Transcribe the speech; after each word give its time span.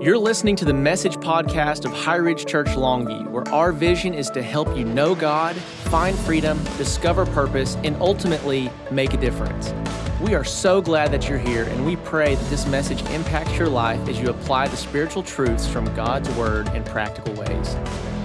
You're 0.00 0.16
listening 0.16 0.56
to 0.56 0.64
the 0.64 0.72
message 0.72 1.16
podcast 1.16 1.84
of 1.84 1.92
High 1.92 2.16
Ridge 2.16 2.46
Church 2.46 2.68
Longview, 2.68 3.28
where 3.28 3.46
our 3.48 3.70
vision 3.70 4.14
is 4.14 4.30
to 4.30 4.40
help 4.40 4.74
you 4.74 4.86
know 4.86 5.14
God, 5.14 5.54
find 5.56 6.18
freedom, 6.20 6.58
discover 6.78 7.26
purpose, 7.26 7.76
and 7.84 7.94
ultimately 7.96 8.70
make 8.90 9.12
a 9.12 9.18
difference. 9.18 9.74
We 10.22 10.34
are 10.34 10.42
so 10.42 10.80
glad 10.80 11.12
that 11.12 11.28
you're 11.28 11.36
here, 11.36 11.64
and 11.64 11.84
we 11.84 11.96
pray 11.96 12.34
that 12.34 12.48
this 12.48 12.66
message 12.66 13.02
impacts 13.10 13.58
your 13.58 13.68
life 13.68 14.08
as 14.08 14.18
you 14.18 14.30
apply 14.30 14.68
the 14.68 14.76
spiritual 14.78 15.22
truths 15.22 15.66
from 15.66 15.84
God's 15.94 16.30
Word 16.30 16.68
in 16.68 16.82
practical 16.84 17.34
ways. 17.34 17.76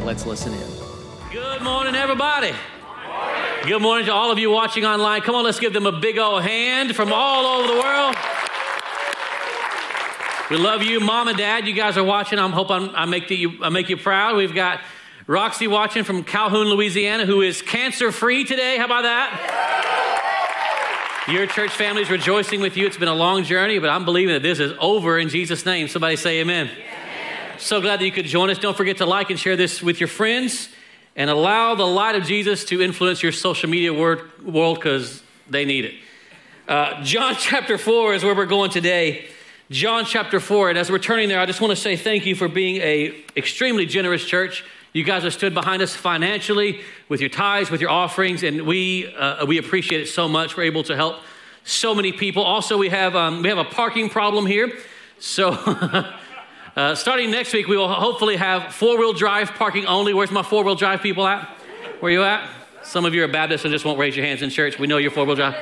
Let's 0.05 0.25
listen 0.25 0.53
in. 0.53 0.69
Good 1.29 1.61
morning, 1.61 1.95
everybody. 1.95 2.53
Good 3.67 3.81
morning 3.81 4.05
to 4.05 4.13
all 4.13 4.31
of 4.31 4.39
you 4.39 4.49
watching 4.49 4.85
online. 4.85 5.23
Come 5.23 5.35
on, 5.35 5.43
let's 5.43 5.59
give 5.59 5.73
them 5.73 5.87
a 5.87 5.99
big 5.99 6.19
old 6.19 6.43
hand 6.43 6.95
from 6.95 7.11
all 7.11 7.45
over 7.45 7.67
the 7.67 7.79
world. 7.81 8.15
We 10.47 10.57
love 10.57 10.83
you, 10.83 10.99
mom 10.99 11.27
and 11.27 11.35
dad. 11.35 11.67
You 11.67 11.73
guys 11.73 11.97
are 11.97 12.03
watching. 12.03 12.37
I 12.37 12.47
hope 12.47 12.69
I'm, 12.69 12.95
I 12.95 13.05
make 13.05 13.31
you 13.31 13.63
I 13.63 13.69
make 13.69 13.89
you 13.89 13.97
proud. 13.97 14.35
We've 14.35 14.53
got 14.53 14.79
Roxy 15.25 15.67
watching 15.67 16.03
from 16.03 16.23
Calhoun, 16.23 16.67
Louisiana, 16.67 17.25
who 17.25 17.41
is 17.41 17.63
cancer 17.63 18.11
free 18.11 18.43
today. 18.43 18.77
How 18.77 18.85
about 18.85 19.01
that? 19.01 19.31
Your 21.27 21.47
church 21.47 21.71
family 21.71 22.03
is 22.03 22.11
rejoicing 22.11 22.61
with 22.61 22.77
you. 22.77 22.85
It's 22.85 22.95
been 22.95 23.07
a 23.07 23.15
long 23.15 23.43
journey, 23.43 23.79
but 23.79 23.89
I'm 23.89 24.05
believing 24.05 24.35
that 24.35 24.43
this 24.43 24.59
is 24.59 24.71
over 24.79 25.17
in 25.17 25.29
Jesus' 25.29 25.65
name. 25.65 25.87
Somebody 25.87 26.15
say 26.15 26.41
amen. 26.41 26.67
amen. 26.67 27.57
So 27.57 27.81
glad 27.81 27.99
that 27.99 28.05
you 28.05 28.11
could 28.11 28.27
join 28.27 28.51
us. 28.51 28.59
Don't 28.59 28.77
forget 28.77 28.97
to 28.97 29.07
like 29.07 29.31
and 29.31 29.39
share 29.39 29.55
this 29.55 29.81
with 29.81 29.99
your 29.99 30.09
friends 30.09 30.69
and 31.15 31.31
allow 31.31 31.73
the 31.73 31.87
light 31.87 32.13
of 32.13 32.23
Jesus 32.23 32.65
to 32.65 32.83
influence 32.83 33.23
your 33.23 33.31
social 33.31 33.67
media 33.67 33.91
world 33.91 34.21
because 34.75 35.23
they 35.49 35.65
need 35.65 35.85
it. 35.85 35.95
Uh, 36.67 37.01
John 37.01 37.33
chapter 37.39 37.79
4 37.79 38.13
is 38.13 38.23
where 38.23 38.35
we're 38.35 38.45
going 38.45 38.69
today. 38.69 39.25
John 39.71 40.05
chapter 40.05 40.39
4. 40.39 40.69
And 40.69 40.77
as 40.77 40.91
we're 40.91 40.99
turning 40.99 41.27
there, 41.27 41.39
I 41.39 41.47
just 41.47 41.59
want 41.59 41.71
to 41.71 41.75
say 41.75 41.95
thank 41.95 42.27
you 42.27 42.35
for 42.35 42.47
being 42.47 42.77
a 42.81 43.23
extremely 43.35 43.87
generous 43.87 44.23
church. 44.23 44.63
You 44.93 45.03
guys 45.03 45.23
have 45.23 45.33
stood 45.33 45.55
behind 45.55 45.81
us 45.81 45.95
financially 45.95 46.81
with 47.09 47.19
your 47.19 47.31
tithes, 47.31 47.71
with 47.71 47.81
your 47.81 47.89
offerings, 47.89 48.43
and 48.43 48.61
we, 48.61 49.11
uh, 49.15 49.45
we 49.45 49.57
appreciate 49.57 50.01
it 50.01 50.07
so 50.07 50.27
much. 50.27 50.55
We're 50.55 50.63
able 50.63 50.83
to 50.83 50.95
help 50.95 51.17
so 51.63 51.95
many 51.95 52.11
people. 52.11 52.43
Also, 52.43 52.77
we 52.77 52.89
have, 52.89 53.15
um, 53.15 53.41
we 53.41 53.49
have 53.49 53.57
a 53.57 53.65
parking 53.65 54.07
problem 54.07 54.45
here. 54.45 54.71
So, 55.17 55.49
uh, 56.75 56.93
starting 56.93 57.31
next 57.31 57.51
week, 57.51 57.67
we 57.67 57.75
will 57.75 57.91
hopefully 57.91 58.35
have 58.35 58.71
four 58.71 58.99
wheel 58.99 59.13
drive 59.13 59.51
parking 59.55 59.87
only. 59.87 60.13
Where's 60.13 60.31
my 60.31 60.43
four 60.43 60.63
wheel 60.63 60.75
drive 60.75 61.01
people 61.01 61.25
at? 61.25 61.43
Where 62.01 62.11
you 62.11 62.23
at? 62.23 62.47
Some 62.83 63.03
of 63.03 63.15
you 63.15 63.23
are 63.23 63.27
Baptists 63.27 63.65
and 63.65 63.71
just 63.71 63.83
won't 63.83 63.97
raise 63.97 64.15
your 64.15 64.25
hands 64.27 64.43
in 64.43 64.51
church. 64.51 64.77
We 64.77 64.85
know 64.85 64.97
you're 64.97 65.09
four 65.09 65.25
wheel 65.25 65.35
drive. 65.35 65.55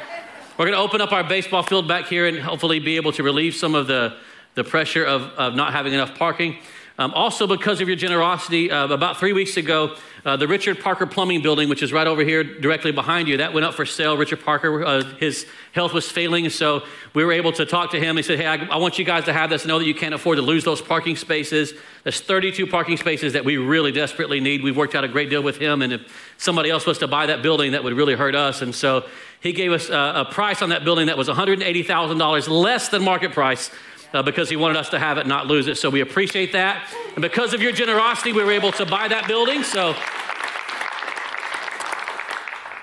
We're 0.56 0.66
going 0.66 0.78
to 0.78 0.84
open 0.84 1.02
up 1.02 1.12
our 1.12 1.24
baseball 1.24 1.64
field 1.64 1.88
back 1.88 2.06
here 2.06 2.28
and 2.28 2.38
hopefully 2.38 2.78
be 2.78 2.98
able 2.98 3.12
to 3.14 3.24
relieve 3.24 3.56
some 3.56 3.74
of 3.74 3.88
the, 3.88 4.18
the 4.54 4.64
pressure 4.64 5.04
of, 5.04 5.24
of 5.36 5.56
not 5.56 5.74
having 5.74 5.94
enough 5.94 6.14
parking. 6.14 6.58
Um, 7.00 7.12
also, 7.16 7.48
because 7.48 7.82
of 7.82 7.88
your 7.88 7.98
generosity, 7.98 8.70
uh, 8.70 8.88
about 8.88 9.18
three 9.18 9.34
weeks 9.34 9.58
ago, 9.58 9.96
uh, 10.26 10.38
the 10.38 10.48
Richard 10.48 10.80
Parker 10.80 11.08
Plumbing 11.08 11.42
Building, 11.42 11.68
which 11.68 11.82
is 11.82 11.92
right 11.92 12.06
over 12.06 12.24
here 12.24 12.44
directly 12.44 12.92
behind 12.92 13.28
you, 13.28 13.38
that 13.38 13.52
went 13.52 13.66
up 13.66 13.74
for 13.74 13.84
sale. 13.84 14.16
Richard 14.16 14.42
Parker, 14.42 14.86
uh, 14.86 15.04
his 15.18 15.48
health 15.72 15.92
was 15.92 16.10
failing, 16.10 16.48
so 16.50 16.84
we 17.16 17.26
were 17.26 17.32
able 17.32 17.52
to 17.54 17.66
talk 17.66 17.92
to 17.92 18.00
him. 18.00 18.16
He 18.16 18.22
said, 18.22 18.40
Hey, 18.40 18.46
I, 18.46 18.58
I, 18.68 18.78
want 18.78 19.00
you 19.00 19.06
guys 19.06 19.26
to 19.26 19.34
have 19.34 19.50
this. 19.50 19.66
Know 19.66 19.80
that 19.80 19.86
you 19.86 19.96
can't 19.96 20.14
afford 20.14 20.38
to 20.38 20.44
lose 20.44 20.64
those 20.64 20.82
parking 20.82 21.16
spaces. 21.16 21.74
There's 22.04 22.22
32 22.22 22.68
parking 22.68 22.98
spaces 22.98 23.34
that 23.34 23.44
we 23.44 23.58
really 23.58 23.92
desperately 23.92 24.40
need. 24.40 24.64
We've 24.64 24.78
worked 24.78 24.94
out 24.94 25.04
a 25.04 25.08
great 25.08 25.32
deal 25.32 25.42
with 25.42 25.58
him, 25.58 25.82
and 25.82 25.94
if 25.94 26.34
somebody 26.38 26.70
else 26.70 26.86
was 26.86 27.00
to 27.00 27.08
buy 27.08 27.26
that 27.26 27.42
building, 27.42 27.72
that 27.72 27.84
would 27.84 27.94
really 27.94 28.16
hurt 28.16 28.36
us. 28.36 28.62
And 28.62 28.74
so 28.74 29.06
he 29.42 29.52
gave 29.52 29.72
us 29.72 29.90
a, 29.90 30.28
a 30.28 30.28
price 30.32 30.62
on 30.62 30.70
that 30.70 30.86
building 30.86 31.08
that 31.08 31.18
was 31.18 31.28
$180,000 31.28 32.50
less 32.50 32.90
than 32.90 33.04
market 33.04 33.32
price 33.32 33.72
uh, 34.14 34.22
because 34.22 34.50
he 34.50 34.56
wanted 34.56 34.78
us 34.78 34.90
to 34.90 35.00
have 35.00 35.18
it, 35.18 35.28
not 35.28 35.48
lose 35.48 35.68
it. 35.68 35.76
So 35.76 35.90
we 35.90 36.02
appreciate 36.02 36.54
that. 36.54 36.88
And 37.14 37.22
because 37.22 37.54
of 37.54 37.62
your 37.62 37.72
generosity, 37.72 38.32
we 38.32 38.44
were 38.44 38.52
able 38.52 38.72
to 38.74 38.86
buy 38.86 39.08
that 39.08 39.28
building. 39.28 39.64
So 39.64 39.96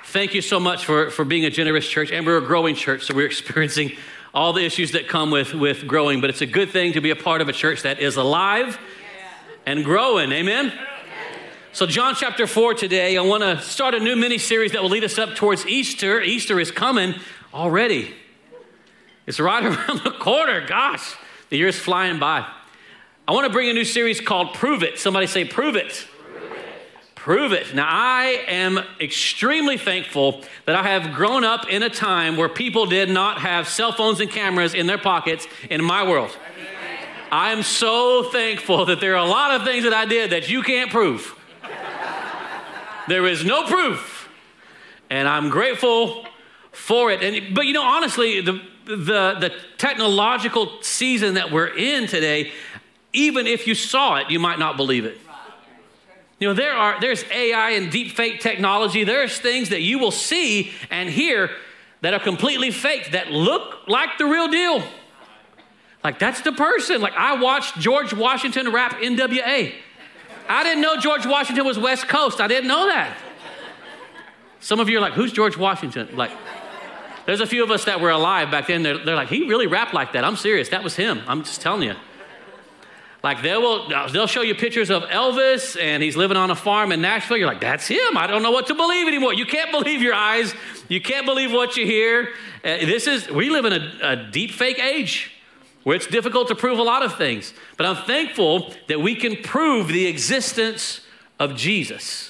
thank 0.06 0.34
you 0.34 0.42
so 0.42 0.58
much 0.58 0.84
for, 0.84 1.10
for 1.10 1.24
being 1.24 1.44
a 1.44 1.50
generous 1.50 1.88
church. 1.88 2.10
And 2.10 2.26
we're 2.26 2.38
a 2.38 2.44
growing 2.44 2.74
church, 2.74 3.04
so 3.04 3.14
we're 3.14 3.26
experiencing 3.34 3.92
all 4.34 4.52
the 4.52 4.64
issues 4.64 4.92
that 4.92 5.08
come 5.08 5.30
with, 5.30 5.54
with 5.54 5.86
growing. 5.86 6.20
But 6.20 6.30
it's 6.30 6.40
a 6.40 6.46
good 6.46 6.70
thing 6.70 6.92
to 6.94 7.00
be 7.00 7.10
a 7.10 7.16
part 7.16 7.40
of 7.40 7.48
a 7.48 7.52
church 7.52 7.82
that 7.82 8.00
is 8.00 8.16
alive 8.16 8.78
and 9.66 9.84
growing. 9.84 10.32
Amen? 10.32 10.72
So, 11.72 11.86
John 11.86 12.16
chapter 12.16 12.48
4 12.48 12.74
today, 12.74 13.16
I 13.16 13.22
want 13.22 13.44
to 13.44 13.60
start 13.60 13.94
a 13.94 14.00
new 14.00 14.16
mini 14.16 14.38
series 14.38 14.72
that 14.72 14.82
will 14.82 14.88
lead 14.88 15.04
us 15.04 15.18
up 15.20 15.36
towards 15.36 15.64
Easter. 15.66 16.20
Easter 16.20 16.58
is 16.58 16.72
coming 16.72 17.14
already. 17.54 18.12
It's 19.30 19.38
right 19.38 19.64
around 19.88 20.00
the 20.02 20.10
corner. 20.10 20.66
Gosh, 20.66 21.14
the 21.50 21.56
year's 21.56 21.78
flying 21.78 22.18
by. 22.18 22.44
I 23.28 23.32
want 23.32 23.46
to 23.46 23.52
bring 23.52 23.68
a 23.68 23.72
new 23.72 23.84
series 23.84 24.20
called 24.20 24.54
Prove 24.54 24.82
It. 24.82 24.98
Somebody 24.98 25.28
say, 25.28 25.44
Prove 25.44 25.76
It. 25.76 26.04
Prove 26.34 26.52
it. 26.52 27.14
Prove 27.14 27.52
it. 27.52 27.72
Now, 27.72 27.86
I 27.88 28.44
am 28.48 28.80
extremely 29.00 29.78
thankful 29.78 30.42
that 30.66 30.74
I 30.74 30.82
have 30.82 31.14
grown 31.14 31.44
up 31.44 31.68
in 31.70 31.84
a 31.84 31.88
time 31.88 32.36
where 32.36 32.48
people 32.48 32.86
did 32.86 33.08
not 33.08 33.38
have 33.38 33.68
cell 33.68 33.92
phones 33.92 34.18
and 34.18 34.28
cameras 34.28 34.74
in 34.74 34.88
their 34.88 34.98
pockets 34.98 35.46
in 35.70 35.84
my 35.84 36.02
world. 36.02 36.36
I 37.30 37.52
am 37.52 37.62
so 37.62 38.24
thankful 38.32 38.86
that 38.86 39.00
there 39.00 39.12
are 39.12 39.24
a 39.24 39.30
lot 39.30 39.52
of 39.52 39.64
things 39.64 39.84
that 39.84 39.94
I 39.94 40.06
did 40.06 40.30
that 40.30 40.50
you 40.50 40.64
can't 40.64 40.90
prove. 40.90 41.36
There 43.06 43.28
is 43.28 43.44
no 43.44 43.64
proof. 43.64 44.28
And 45.08 45.28
I'm 45.28 45.50
grateful 45.50 46.26
for 46.72 47.12
it. 47.12 47.22
And, 47.22 47.54
but 47.54 47.66
you 47.66 47.74
know, 47.74 47.84
honestly, 47.84 48.40
the, 48.40 48.60
the, 48.96 49.36
the 49.40 49.52
technological 49.78 50.82
season 50.82 51.34
that 51.34 51.50
we're 51.50 51.74
in 51.74 52.06
today, 52.06 52.52
even 53.12 53.46
if 53.46 53.66
you 53.66 53.74
saw 53.74 54.16
it, 54.16 54.30
you 54.30 54.38
might 54.38 54.58
not 54.58 54.76
believe 54.76 55.04
it. 55.04 55.18
You 56.38 56.48
know, 56.48 56.54
there 56.54 56.72
are 56.72 56.98
there's 57.00 57.22
AI 57.30 57.70
and 57.72 57.90
deep 57.90 58.12
fake 58.12 58.40
technology. 58.40 59.04
There's 59.04 59.38
things 59.38 59.68
that 59.68 59.82
you 59.82 59.98
will 59.98 60.10
see 60.10 60.72
and 60.90 61.08
hear 61.08 61.50
that 62.00 62.14
are 62.14 62.20
completely 62.20 62.70
fake 62.70 63.12
that 63.12 63.30
look 63.30 63.86
like 63.86 64.16
the 64.16 64.24
real 64.24 64.48
deal. 64.48 64.82
Like 66.02 66.18
that's 66.18 66.40
the 66.40 66.52
person. 66.52 67.02
Like 67.02 67.12
I 67.12 67.40
watched 67.40 67.78
George 67.78 68.14
Washington 68.14 68.72
rap 68.72 68.96
NWA. 69.00 69.74
I 70.48 70.64
didn't 70.64 70.80
know 70.80 70.96
George 70.96 71.26
Washington 71.26 71.66
was 71.66 71.78
West 71.78 72.08
Coast. 72.08 72.40
I 72.40 72.48
didn't 72.48 72.68
know 72.68 72.86
that. 72.86 73.16
Some 74.60 74.80
of 74.80 74.88
you 74.88 74.98
are 74.98 75.00
like, 75.00 75.12
who's 75.12 75.32
George 75.32 75.56
Washington? 75.56 76.16
Like, 76.16 76.32
there's 77.26 77.40
a 77.40 77.46
few 77.46 77.62
of 77.62 77.70
us 77.70 77.84
that 77.84 78.00
were 78.00 78.10
alive 78.10 78.50
back 78.50 78.66
then. 78.66 78.82
They're, 78.82 78.98
they're 78.98 79.16
like, 79.16 79.28
he 79.28 79.48
really 79.48 79.66
rapped 79.66 79.94
like 79.94 80.12
that. 80.12 80.24
I'm 80.24 80.36
serious. 80.36 80.68
That 80.70 80.82
was 80.82 80.96
him. 80.96 81.22
I'm 81.26 81.42
just 81.44 81.60
telling 81.60 81.82
you. 81.82 81.94
Like 83.22 83.42
they 83.42 83.54
will, 83.56 83.88
they'll 84.08 84.26
show 84.26 84.40
you 84.40 84.54
pictures 84.54 84.90
of 84.90 85.02
Elvis 85.04 85.78
and 85.80 86.02
he's 86.02 86.16
living 86.16 86.38
on 86.38 86.50
a 86.50 86.56
farm 86.56 86.90
in 86.90 87.02
Nashville. 87.02 87.36
You're 87.36 87.46
like, 87.46 87.60
that's 87.60 87.86
him. 87.86 88.16
I 88.16 88.26
don't 88.26 88.42
know 88.42 88.50
what 88.50 88.66
to 88.68 88.74
believe 88.74 89.06
anymore. 89.06 89.34
You 89.34 89.44
can't 89.44 89.70
believe 89.70 90.00
your 90.00 90.14
eyes. 90.14 90.54
You 90.88 91.00
can't 91.02 91.26
believe 91.26 91.52
what 91.52 91.76
you 91.76 91.84
hear. 91.84 92.30
Uh, 92.64 92.78
this 92.78 93.06
is, 93.06 93.30
we 93.30 93.50
live 93.50 93.66
in 93.66 93.74
a, 93.74 93.98
a 94.02 94.16
deep 94.30 94.52
fake 94.52 94.78
age 94.78 95.32
where 95.82 95.96
it's 95.96 96.06
difficult 96.06 96.48
to 96.48 96.54
prove 96.54 96.78
a 96.78 96.82
lot 96.82 97.02
of 97.02 97.16
things. 97.16 97.52
But 97.76 97.86
I'm 97.86 97.96
thankful 98.06 98.72
that 98.88 99.00
we 99.00 99.14
can 99.14 99.36
prove 99.36 99.88
the 99.88 100.06
existence 100.06 101.00
of 101.38 101.56
Jesus. 101.56 102.29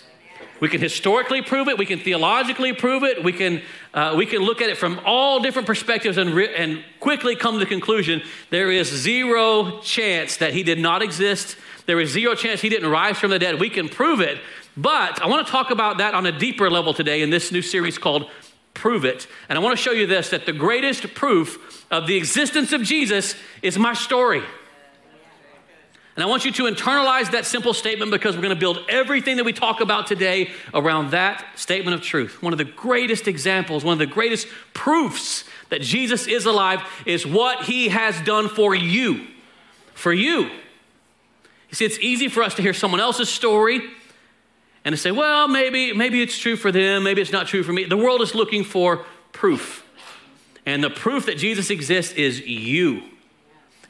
We 0.61 0.69
can 0.69 0.81
historically 0.81 1.41
prove 1.41 1.69
it. 1.69 1.79
We 1.79 1.87
can 1.87 1.99
theologically 1.99 2.75
prove 2.75 3.03
it. 3.03 3.25
We 3.25 3.33
can, 3.33 3.63
uh, 3.95 4.15
we 4.17 4.27
can 4.27 4.41
look 4.43 4.61
at 4.61 4.69
it 4.69 4.77
from 4.77 5.01
all 5.07 5.41
different 5.41 5.67
perspectives 5.67 6.19
and, 6.19 6.31
re- 6.31 6.55
and 6.55 6.85
quickly 7.01 7.35
come 7.35 7.55
to 7.55 7.59
the 7.59 7.67
conclusion 7.67 8.23
there 8.51 8.71
is 8.71 8.89
zero 8.89 9.81
chance 9.81 10.37
that 10.37 10.53
he 10.53 10.63
did 10.63 10.79
not 10.79 11.03
exist. 11.03 11.57
There 11.87 11.99
is 11.99 12.11
zero 12.11 12.35
chance 12.35 12.61
he 12.61 12.69
didn't 12.69 12.91
rise 12.91 13.19
from 13.19 13.31
the 13.31 13.39
dead. 13.39 13.59
We 13.59 13.71
can 13.71 13.89
prove 13.89 14.21
it. 14.21 14.39
But 14.77 15.21
I 15.23 15.27
want 15.27 15.47
to 15.47 15.51
talk 15.51 15.71
about 15.71 15.99
that 15.99 16.15
on 16.15 16.27
a 16.27 16.33
deeper 16.39 16.71
level 16.71 16.95
today 16.95 17.23
in 17.23 17.31
this 17.31 17.51
new 17.51 17.63
series 17.63 17.99
called 17.99 18.31
Prove 18.75 19.05
It. 19.05 19.27
And 19.49 19.59
I 19.59 19.63
want 19.63 19.77
to 19.77 19.83
show 19.83 19.93
you 19.93 20.07
this 20.07 20.31
that 20.31 20.47
the 20.47 20.53
greatest 20.53 21.15
proof 21.15 21.87
of 21.91 22.07
the 22.07 22.17
existence 22.17 22.73
of 22.73 22.83
Jesus 22.83 23.35
is 23.63 23.79
my 23.79 23.95
story. 23.95 24.43
And 26.17 26.25
I 26.25 26.27
want 26.27 26.45
you 26.45 26.53
to 26.53 26.65
internalize 26.65 27.31
that 27.31 27.47
simple 27.47 27.73
statement 27.73 28.11
because 28.11 28.35
we're 28.35 28.43
going 28.43 28.55
to 28.55 28.61
build 28.61 28.81
everything 28.89 29.37
that 29.37 29.45
we 29.45 29.53
talk 29.53 29.81
about 29.81 30.07
today 30.07 30.51
around 30.75 31.13
that 31.13 31.45
statement 31.55 31.95
of 31.95 32.03
truth. 32.03 32.43
One 32.43 32.53
of 32.53 32.59
the 32.59 32.65
greatest 32.65 33.29
examples, 33.29 33.85
one 33.85 33.93
of 33.93 33.99
the 33.99 34.07
greatest 34.07 34.49
proofs 34.75 35.45
that 35.69 35.83
Jesus 35.83 36.27
is 36.27 36.47
alive 36.47 36.81
is 37.07 37.27
what 37.27 37.65
he 37.65 37.89
has 37.89 38.21
done 38.23 38.49
for 38.49 38.75
you. 38.75 39.29
For 39.95 40.13
you. 40.13 40.51
You 41.71 41.75
see, 41.77 41.85
it's 41.85 41.99
easy 42.01 42.29
for 42.29 42.43
us 42.43 42.55
to 42.55 42.63
hear 42.63 42.75
someone 42.75 43.01
else's 43.01 43.29
story 43.29 43.81
and 44.85 44.93
to 44.93 44.97
say, 44.97 45.13
well, 45.13 45.47
maybe, 45.47 45.93
maybe 45.93 46.21
it's 46.21 46.37
true 46.37 46.57
for 46.57 46.73
them, 46.73 47.05
maybe 47.05 47.23
it's 47.23 47.33
not 47.33 47.47
true 47.47 47.63
for 47.63 47.73
me. 47.73 47.85
The 47.85 47.97
world 47.97 48.21
is 48.23 48.35
looking 48.35 48.65
for 48.65 49.05
proof. 49.33 49.87
And 50.67 50.83
the 50.83 50.91
proof 50.91 51.27
that 51.27 51.39
Jesus 51.39 51.71
exists 51.71 52.13
is 52.15 52.41
you. 52.41 53.03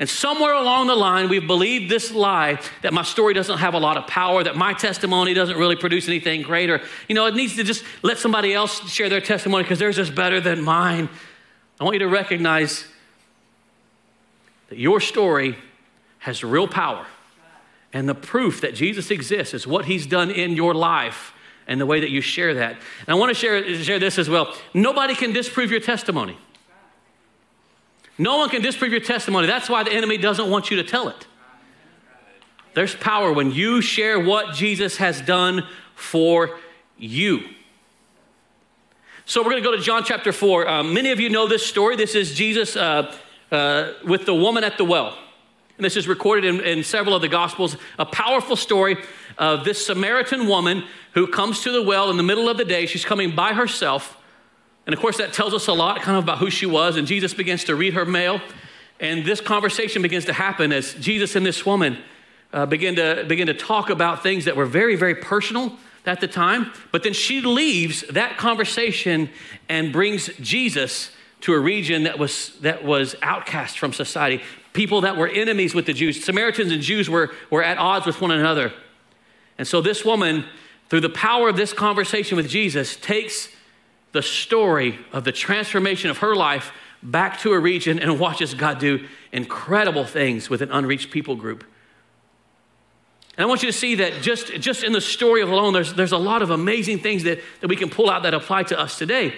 And 0.00 0.08
somewhere 0.08 0.54
along 0.54 0.86
the 0.86 0.96
line, 0.96 1.28
we've 1.28 1.46
believed 1.46 1.90
this 1.90 2.10
lie 2.10 2.58
that 2.80 2.94
my 2.94 3.02
story 3.02 3.34
doesn't 3.34 3.58
have 3.58 3.74
a 3.74 3.78
lot 3.78 3.98
of 3.98 4.06
power, 4.06 4.42
that 4.42 4.56
my 4.56 4.72
testimony 4.72 5.34
doesn't 5.34 5.58
really 5.58 5.76
produce 5.76 6.08
anything 6.08 6.40
greater. 6.40 6.80
You 7.06 7.14
know, 7.14 7.26
it 7.26 7.34
needs 7.34 7.54
to 7.56 7.64
just 7.64 7.84
let 8.02 8.16
somebody 8.16 8.54
else 8.54 8.90
share 8.90 9.10
their 9.10 9.20
testimony 9.20 9.62
because 9.62 9.78
theirs 9.78 9.98
is 9.98 10.10
better 10.10 10.40
than 10.40 10.62
mine. 10.62 11.10
I 11.78 11.84
want 11.84 11.96
you 11.96 12.00
to 12.00 12.08
recognize 12.08 12.86
that 14.70 14.78
your 14.78 15.00
story 15.00 15.56
has 16.20 16.42
real 16.42 16.66
power. 16.66 17.06
And 17.92 18.08
the 18.08 18.14
proof 18.14 18.62
that 18.62 18.74
Jesus 18.74 19.10
exists 19.10 19.52
is 19.52 19.66
what 19.66 19.84
he's 19.84 20.06
done 20.06 20.30
in 20.30 20.52
your 20.52 20.72
life 20.72 21.34
and 21.66 21.78
the 21.78 21.86
way 21.86 22.00
that 22.00 22.10
you 22.10 22.22
share 22.22 22.54
that. 22.54 22.72
And 22.72 23.08
I 23.08 23.14
want 23.14 23.30
to 23.30 23.34
share, 23.34 23.74
share 23.82 23.98
this 23.98 24.18
as 24.18 24.30
well. 24.30 24.54
Nobody 24.72 25.14
can 25.14 25.34
disprove 25.34 25.70
your 25.70 25.80
testimony. 25.80 26.38
No 28.18 28.38
one 28.38 28.48
can 28.48 28.62
disprove 28.62 28.92
your 28.92 29.00
testimony. 29.00 29.46
That's 29.46 29.68
why 29.68 29.82
the 29.82 29.92
enemy 29.92 30.18
doesn't 30.18 30.50
want 30.50 30.70
you 30.70 30.76
to 30.76 30.84
tell 30.84 31.08
it. 31.08 31.26
There's 32.74 32.94
power 32.94 33.32
when 33.32 33.50
you 33.50 33.80
share 33.80 34.20
what 34.20 34.54
Jesus 34.54 34.98
has 34.98 35.20
done 35.20 35.66
for 35.94 36.58
you. 36.96 37.42
So 39.24 39.42
we're 39.42 39.50
going 39.50 39.62
to 39.62 39.68
go 39.68 39.76
to 39.76 39.82
John 39.82 40.04
chapter 40.04 40.32
4. 40.32 40.68
Um, 40.68 40.94
many 40.94 41.10
of 41.10 41.20
you 41.20 41.28
know 41.28 41.46
this 41.46 41.64
story. 41.66 41.96
This 41.96 42.14
is 42.14 42.34
Jesus 42.34 42.76
uh, 42.76 43.14
uh, 43.50 43.92
with 44.04 44.26
the 44.26 44.34
woman 44.34 44.64
at 44.64 44.76
the 44.76 44.84
well. 44.84 45.16
And 45.76 45.84
this 45.84 45.96
is 45.96 46.06
recorded 46.06 46.44
in, 46.44 46.60
in 46.60 46.84
several 46.84 47.14
of 47.14 47.22
the 47.22 47.28
Gospels. 47.28 47.76
A 47.98 48.04
powerful 48.04 48.54
story 48.54 48.98
of 49.38 49.64
this 49.64 49.86
Samaritan 49.86 50.46
woman 50.46 50.84
who 51.14 51.26
comes 51.26 51.62
to 51.62 51.72
the 51.72 51.82
well 51.82 52.10
in 52.10 52.16
the 52.16 52.22
middle 52.22 52.48
of 52.48 52.58
the 52.58 52.64
day. 52.64 52.86
She's 52.86 53.04
coming 53.04 53.34
by 53.34 53.54
herself. 53.54 54.19
And 54.86 54.94
of 54.94 55.00
course, 55.00 55.18
that 55.18 55.32
tells 55.32 55.54
us 55.54 55.66
a 55.68 55.72
lot 55.72 56.00
kind 56.02 56.16
of 56.16 56.24
about 56.24 56.38
who 56.38 56.50
she 56.50 56.66
was. 56.66 56.96
And 56.96 57.06
Jesus 57.06 57.34
begins 57.34 57.64
to 57.64 57.74
read 57.74 57.94
her 57.94 58.04
mail. 58.04 58.40
And 58.98 59.24
this 59.24 59.40
conversation 59.40 60.02
begins 60.02 60.24
to 60.26 60.32
happen 60.32 60.72
as 60.72 60.94
Jesus 60.94 61.36
and 61.36 61.44
this 61.44 61.64
woman 61.64 61.98
uh, 62.52 62.66
begin, 62.66 62.96
to, 62.96 63.24
begin 63.28 63.46
to 63.46 63.54
talk 63.54 63.90
about 63.90 64.22
things 64.22 64.44
that 64.46 64.56
were 64.56 64.66
very, 64.66 64.96
very 64.96 65.14
personal 65.14 65.76
at 66.06 66.20
the 66.20 66.28
time. 66.28 66.72
But 66.92 67.02
then 67.02 67.12
she 67.12 67.40
leaves 67.40 68.02
that 68.10 68.36
conversation 68.36 69.30
and 69.68 69.92
brings 69.92 70.28
Jesus 70.38 71.10
to 71.42 71.54
a 71.54 71.58
region 71.58 72.04
that 72.04 72.18
was, 72.18 72.58
that 72.60 72.84
was 72.84 73.16
outcast 73.22 73.78
from 73.78 73.92
society 73.92 74.42
people 74.72 75.00
that 75.00 75.16
were 75.16 75.28
enemies 75.28 75.74
with 75.74 75.86
the 75.86 75.92
Jews. 75.92 76.24
Samaritans 76.24 76.72
and 76.72 76.82
Jews 76.82 77.10
were, 77.10 77.30
were 77.50 77.62
at 77.62 77.78
odds 77.78 78.06
with 78.06 78.20
one 78.20 78.30
another. 78.30 78.72
And 79.58 79.66
so 79.66 79.80
this 79.80 80.04
woman, 80.04 80.44
through 80.88 81.00
the 81.00 81.10
power 81.10 81.48
of 81.48 81.56
this 81.56 81.72
conversation 81.72 82.36
with 82.36 82.48
Jesus, 82.48 82.96
takes 82.96 83.48
the 84.12 84.22
story 84.22 84.98
of 85.12 85.24
the 85.24 85.32
transformation 85.32 86.10
of 86.10 86.18
her 86.18 86.34
life 86.34 86.72
back 87.02 87.40
to 87.40 87.52
a 87.52 87.58
region 87.58 87.98
and 87.98 88.18
watches 88.18 88.54
God 88.54 88.78
do 88.78 89.06
incredible 89.32 90.04
things 90.04 90.50
with 90.50 90.62
an 90.62 90.70
unreached 90.70 91.10
people 91.10 91.36
group. 91.36 91.64
And 93.36 93.44
I 93.44 93.48
want 93.48 93.62
you 93.62 93.72
to 93.72 93.76
see 93.76 93.94
that 93.96 94.20
just, 94.20 94.48
just 94.60 94.84
in 94.84 94.92
the 94.92 95.00
story 95.00 95.40
alone, 95.40 95.72
there's, 95.72 95.94
there's 95.94 96.12
a 96.12 96.18
lot 96.18 96.42
of 96.42 96.50
amazing 96.50 96.98
things 96.98 97.22
that, 97.22 97.40
that 97.60 97.68
we 97.68 97.76
can 97.76 97.88
pull 97.88 98.10
out 98.10 98.24
that 98.24 98.34
apply 98.34 98.64
to 98.64 98.78
us 98.78 98.98
today. 98.98 99.32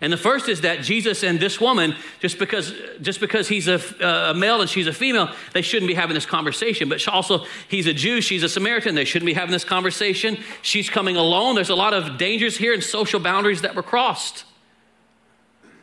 And 0.00 0.12
the 0.12 0.18
first 0.18 0.48
is 0.48 0.60
that 0.60 0.82
Jesus 0.82 1.22
and 1.22 1.40
this 1.40 1.60
woman, 1.60 1.94
just 2.20 2.38
because, 2.38 2.74
just 3.00 3.18
because 3.18 3.48
he's 3.48 3.66
a, 3.66 3.80
a, 4.00 4.34
male 4.34 4.60
and 4.60 4.68
she's 4.68 4.86
a 4.86 4.92
female, 4.92 5.30
they 5.54 5.62
shouldn't 5.62 5.88
be 5.88 5.94
having 5.94 6.14
this 6.14 6.26
conversation. 6.26 6.88
But 6.88 7.06
also, 7.08 7.46
he's 7.68 7.86
a 7.86 7.94
Jew, 7.94 8.20
she's 8.20 8.42
a 8.42 8.48
Samaritan, 8.48 8.94
they 8.94 9.06
shouldn't 9.06 9.26
be 9.26 9.32
having 9.32 9.52
this 9.52 9.64
conversation. 9.64 10.38
She's 10.60 10.90
coming 10.90 11.16
alone. 11.16 11.54
There's 11.54 11.70
a 11.70 11.74
lot 11.74 11.94
of 11.94 12.18
dangers 12.18 12.56
here 12.58 12.74
and 12.74 12.82
social 12.82 13.20
boundaries 13.20 13.62
that 13.62 13.74
were 13.74 13.82
crossed. 13.82 14.44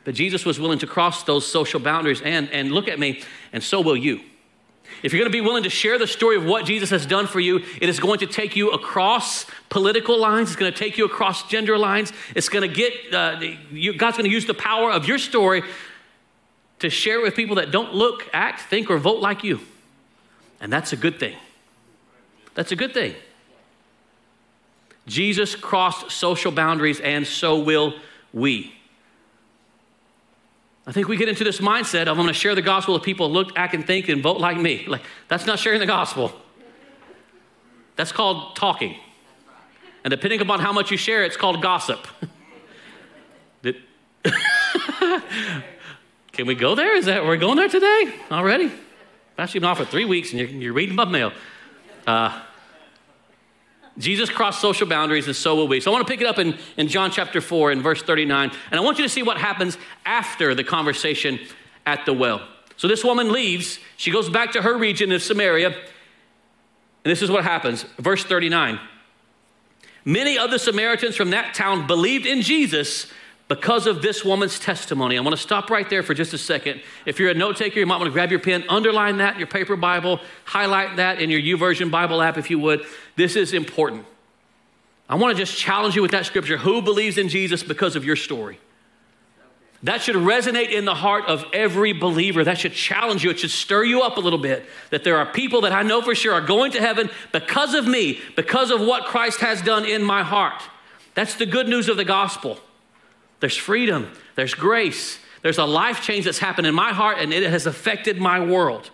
But 0.04 0.16
Jesus 0.16 0.46
was 0.46 0.60
willing 0.60 0.80
to 0.80 0.88
cross 0.88 1.24
those 1.24 1.48
social 1.48 1.80
boundaries, 1.80 2.22
and, 2.22 2.50
and 2.52 2.72
look 2.72 2.88
at 2.88 3.00
me, 3.00 3.24
and 3.52 3.64
so 3.64 3.82
will 3.82 3.98
you. 3.98 4.20
If 5.02 5.12
you're 5.12 5.20
going 5.20 5.32
to 5.32 5.36
be 5.36 5.42
willing 5.42 5.64
to 5.64 5.70
share 5.70 5.98
the 5.98 6.08
story 6.08 6.38
of 6.38 6.46
what 6.46 6.66
Jesus 6.66 6.90
has 6.92 7.06
done 7.06 7.28
for 7.28 7.40
you, 7.40 7.64
it 7.82 7.90
is 7.90 8.00
going 8.00 8.20
to 8.20 8.28
take 8.28 8.56
you 8.56 8.72
across 8.72 9.46
political 9.70 10.20
lines. 10.20 10.50
It's 10.50 10.56
going 10.56 10.72
to 10.72 10.78
take 10.78 10.98
you 10.98 11.06
across 11.06 11.48
gender 11.48 11.78
lines. 11.78 12.14
It's 12.36 12.50
going 12.50 12.70
to 12.70 12.74
get, 12.74 12.94
uh, 13.14 13.40
you, 13.72 13.94
God's 13.98 14.18
going 14.18 14.30
to 14.30 14.34
use 14.34 14.46
the 14.46 14.54
power 14.54 14.92
of 14.92 15.08
your 15.08 15.18
story 15.18 15.64
to 16.80 16.90
share 16.90 17.20
it 17.20 17.24
with 17.24 17.36
people 17.36 17.56
that 17.56 17.72
don't 17.72 17.94
look, 17.94 18.30
act, 18.34 18.62
think, 18.62 18.90
or 18.90 18.98
vote 18.98 19.20
like 19.20 19.44
you. 19.44 19.60
And 20.62 20.72
that's 20.72 20.94
a 20.94 20.98
good 20.98 21.20
thing. 21.20 21.36
That's 22.56 22.72
a 22.72 22.76
good 22.76 22.94
thing. 22.94 23.16
Jesus 25.08 25.56
crossed 25.56 26.12
social 26.12 26.52
boundaries, 26.52 27.00
and 27.00 27.28
so 27.28 27.60
will 27.60 27.96
we. 28.32 28.74
I 30.86 30.92
think 30.92 31.08
we 31.08 31.16
get 31.16 31.30
into 31.30 31.44
this 31.44 31.60
mindset 31.60 32.04
of 32.04 32.10
I'm 32.10 32.18
going 32.18 32.28
to 32.28 32.34
share 32.34 32.56
the 32.56 32.62
gospel 32.62 32.94
with 32.94 33.04
people 33.04 33.32
look, 33.32 33.58
act, 33.58 33.74
and 33.74 33.86
think 33.86 34.10
and 34.10 34.22
vote 34.22 34.40
like 34.40 34.58
me. 34.58 34.86
Like 34.86 35.02
that's 35.28 35.46
not 35.46 35.60
sharing 35.60 35.80
the 35.80 35.86
gospel. 35.86 36.34
That's 37.96 38.12
called 38.12 38.56
talking. 38.56 38.98
And 40.04 40.12
depending 40.12 40.42
upon 40.42 40.60
how 40.60 40.74
much 40.74 40.92
you 40.92 40.98
share, 40.98 41.24
it's 41.24 41.38
called 41.38 41.62
gossip. 41.62 42.06
Can 46.32 46.48
we 46.48 46.56
go 46.56 46.76
there? 46.76 46.96
Is 46.96 47.06
that 47.06 47.26
we're 47.26 47.38
going 47.38 47.58
there 47.58 47.70
today 47.70 48.14
already? 48.32 48.72
I've 49.38 49.52
been 49.52 49.64
off 49.64 49.78
for 49.78 49.86
three 49.86 50.06
weeks 50.06 50.32
and 50.32 50.40
you're, 50.40 50.50
you're 50.50 50.74
reading 50.74 50.96
my 50.96 51.06
mail. 51.06 51.32
Uh, 52.06 52.42
Jesus 53.98 54.30
crossed 54.30 54.60
social 54.60 54.88
boundaries, 54.88 55.28
and 55.28 55.36
so 55.36 55.56
will 55.56 55.68
we. 55.68 55.80
So 55.80 55.92
I 55.92 55.94
want 55.94 56.08
to 56.08 56.12
pick 56.12 56.22
it 56.22 56.28
up 56.28 56.40
in, 56.40 56.58
in 56.78 56.88
John 56.88 57.12
chapter 57.12 57.42
4 57.42 57.72
and 57.72 57.82
verse 57.82 58.02
39. 58.02 58.52
And 58.72 58.80
I 58.80 58.84
want 58.84 58.98
you 58.98 59.04
to 59.04 59.10
see 59.10 59.22
what 59.22 59.38
happens 59.38 59.78
after 60.06 60.56
the 60.56 60.64
conversation 60.64 61.40
at 61.86 62.06
the 62.06 62.14
well. 62.14 62.42
So 62.78 62.88
this 62.88 63.04
woman 63.04 63.32
leaves. 63.32 63.80
She 63.98 64.10
goes 64.10 64.30
back 64.30 64.54
to 64.54 64.62
her 64.62 64.78
region 64.78 65.12
of 65.12 65.22
Samaria. 65.22 65.68
And 65.68 67.12
this 67.12 67.22
is 67.22 67.30
what 67.30 67.44
happens. 67.44 67.84
Verse 68.00 68.24
39. 68.24 68.80
Many 70.06 70.38
of 70.38 70.52
the 70.52 70.60
Samaritans 70.60 71.16
from 71.16 71.30
that 71.30 71.54
town 71.54 71.88
believed 71.88 72.26
in 72.26 72.42
Jesus 72.42 73.08
because 73.54 73.86
of 73.86 74.02
this 74.02 74.26
woman's 74.26 74.58
testimony. 74.58 75.16
I 75.16 75.22
want 75.22 75.36
to 75.36 75.42
stop 75.42 75.70
right 75.70 75.88
there 75.88 76.02
for 76.02 76.16
just 76.16 76.34
a 76.34 76.40
second. 76.40 76.82
If 77.06 77.20
you're 77.20 77.30
a 77.30 77.36
note 77.36 77.56
taker, 77.56 77.80
you 77.80 77.86
might 77.86 77.98
want 77.98 78.08
to 78.08 78.12
grab 78.12 78.32
your 78.32 78.40
pen, 78.40 78.64
underline 78.68 79.18
that 79.18 79.36
in 79.36 79.40
your 79.40 79.48
paper 79.48 79.76
Bible, 79.76 80.20
highlight 80.44 80.96
that 80.96 81.22
in 81.22 81.30
your 81.30 81.40
YouVersion 81.40 81.92
Bible 81.92 82.20
app 82.24 82.40
if 82.40 82.50
you 82.50 82.58
would. 82.58 82.84
This 83.16 83.36
is 83.36 83.54
important. 83.54 84.08
I 85.08 85.14
want 85.16 85.38
to 85.38 85.44
just 85.44 85.56
challenge 85.56 85.96
you 85.96 86.02
with 86.02 86.10
that 86.12 86.26
scripture. 86.26 86.58
Who 86.58 86.82
believes 86.82 87.20
in 87.20 87.30
Jesus 87.30 87.62
because 87.62 87.96
of 87.96 88.04
your 88.04 88.16
story? 88.16 88.58
That 89.84 90.02
should 90.02 90.16
resonate 90.16 90.72
in 90.72 90.86
the 90.86 90.96
heart 90.96 91.26
of 91.28 91.46
every 91.54 91.94
believer. 91.94 92.44
That 92.44 92.58
should 92.58 92.74
challenge 92.74 93.24
you. 93.24 93.30
It 93.30 93.38
should 93.38 93.52
stir 93.52 93.84
you 93.84 94.02
up 94.02 94.18
a 94.18 94.20
little 94.20 94.40
bit 94.40 94.66
that 94.90 95.04
there 95.04 95.18
are 95.18 95.28
people 95.28 95.62
that 95.62 95.74
I 95.74 95.84
know 95.84 96.02
for 96.02 96.16
sure 96.16 96.34
are 96.34 96.42
going 96.42 96.72
to 96.72 96.80
heaven 96.80 97.12
because 97.32 97.76
of 97.76 97.86
me, 97.86 98.20
because 98.36 98.72
of 98.72 98.82
what 98.82 99.06
Christ 99.06 99.42
has 99.42 99.62
done 99.62 99.86
in 99.86 100.02
my 100.02 100.24
heart. 100.24 100.60
That's 101.14 101.36
the 101.36 101.46
good 101.46 101.68
news 101.68 101.88
of 101.88 101.98
the 101.98 102.06
gospel. 102.06 102.58
There's 103.44 103.58
freedom, 103.58 104.10
there's 104.36 104.54
grace, 104.54 105.20
there's 105.42 105.58
a 105.58 105.66
life 105.66 106.02
change 106.02 106.24
that's 106.24 106.40
happened 106.40 106.66
in 106.66 106.74
my 106.74 106.94
heart 106.94 107.18
and 107.20 107.34
it 107.34 107.44
has 107.44 107.66
affected 107.66 108.18
my 108.18 108.40
world. 108.40 108.90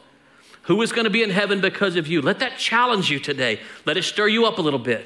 Who 0.64 0.82
is 0.82 0.92
going 0.92 1.04
to 1.04 1.12
be 1.12 1.22
in 1.22 1.30
heaven 1.30 1.62
because 1.62 1.96
of 1.96 2.08
you? 2.08 2.20
Let 2.20 2.40
that 2.40 2.58
challenge 2.58 3.12
you 3.12 3.20
today. 3.20 3.60
Let 3.86 3.96
it 3.96 4.06
stir 4.06 4.28
you 4.28 4.48
up 4.48 4.58
a 4.58 4.62
little 4.64 4.80
bit. 4.80 5.06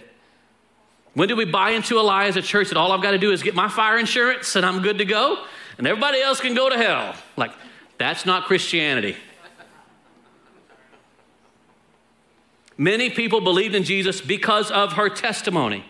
When 1.14 1.28
do 1.28 1.36
we 1.36 1.44
buy 1.44 1.72
into 1.72 2.00
a 2.00 2.04
lie 2.04 2.28
as 2.28 2.38
a 2.38 2.42
church 2.42 2.70
that 2.70 2.78
all 2.78 2.94
I've 2.94 3.02
got 3.02 3.12
to 3.12 3.18
do 3.18 3.34
is 3.34 3.44
get 3.44 3.54
my 3.54 3.68
fire 3.68 4.00
insurance 4.00 4.56
and 4.56 4.66
I'm 4.66 4.82
good 4.82 5.00
to 5.00 5.06
go 5.06 5.44
and 5.78 5.86
everybody 5.86 6.22
else 6.22 6.40
can 6.40 6.54
go 6.56 6.70
to 6.70 6.78
hell? 6.78 7.14
Like, 7.36 7.52
that's 7.98 8.26
not 8.26 8.46
Christianity. 8.46 9.18
Many 12.78 13.10
people 13.10 13.42
believed 13.42 13.76
in 13.76 13.84
Jesus 13.84 14.22
because 14.22 14.72
of 14.72 14.94
her 14.94 15.10
testimony. 15.10 15.84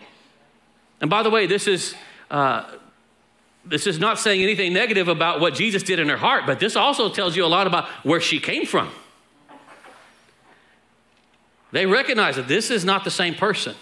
And 1.00 1.08
by 1.08 1.22
the 1.22 1.30
way, 1.30 1.46
this 1.46 1.68
is 1.68 1.94
uh, 2.32 2.64
this 3.66 3.86
is 3.86 3.98
not 3.98 4.18
saying 4.18 4.42
anything 4.42 4.72
negative 4.72 5.08
about 5.08 5.40
what 5.40 5.54
Jesus 5.54 5.82
did 5.82 5.98
in 5.98 6.08
her 6.08 6.16
heart, 6.16 6.44
but 6.46 6.60
this 6.60 6.76
also 6.76 7.08
tells 7.08 7.36
you 7.36 7.44
a 7.44 7.48
lot 7.48 7.66
about 7.66 7.86
where 8.02 8.20
she 8.20 8.38
came 8.38 8.66
from. 8.66 8.90
They 11.72 11.86
recognize 11.86 12.36
that 12.36 12.46
this 12.46 12.70
is 12.70 12.84
not 12.84 13.04
the 13.04 13.10
same 13.10 13.34
person. 13.34 13.74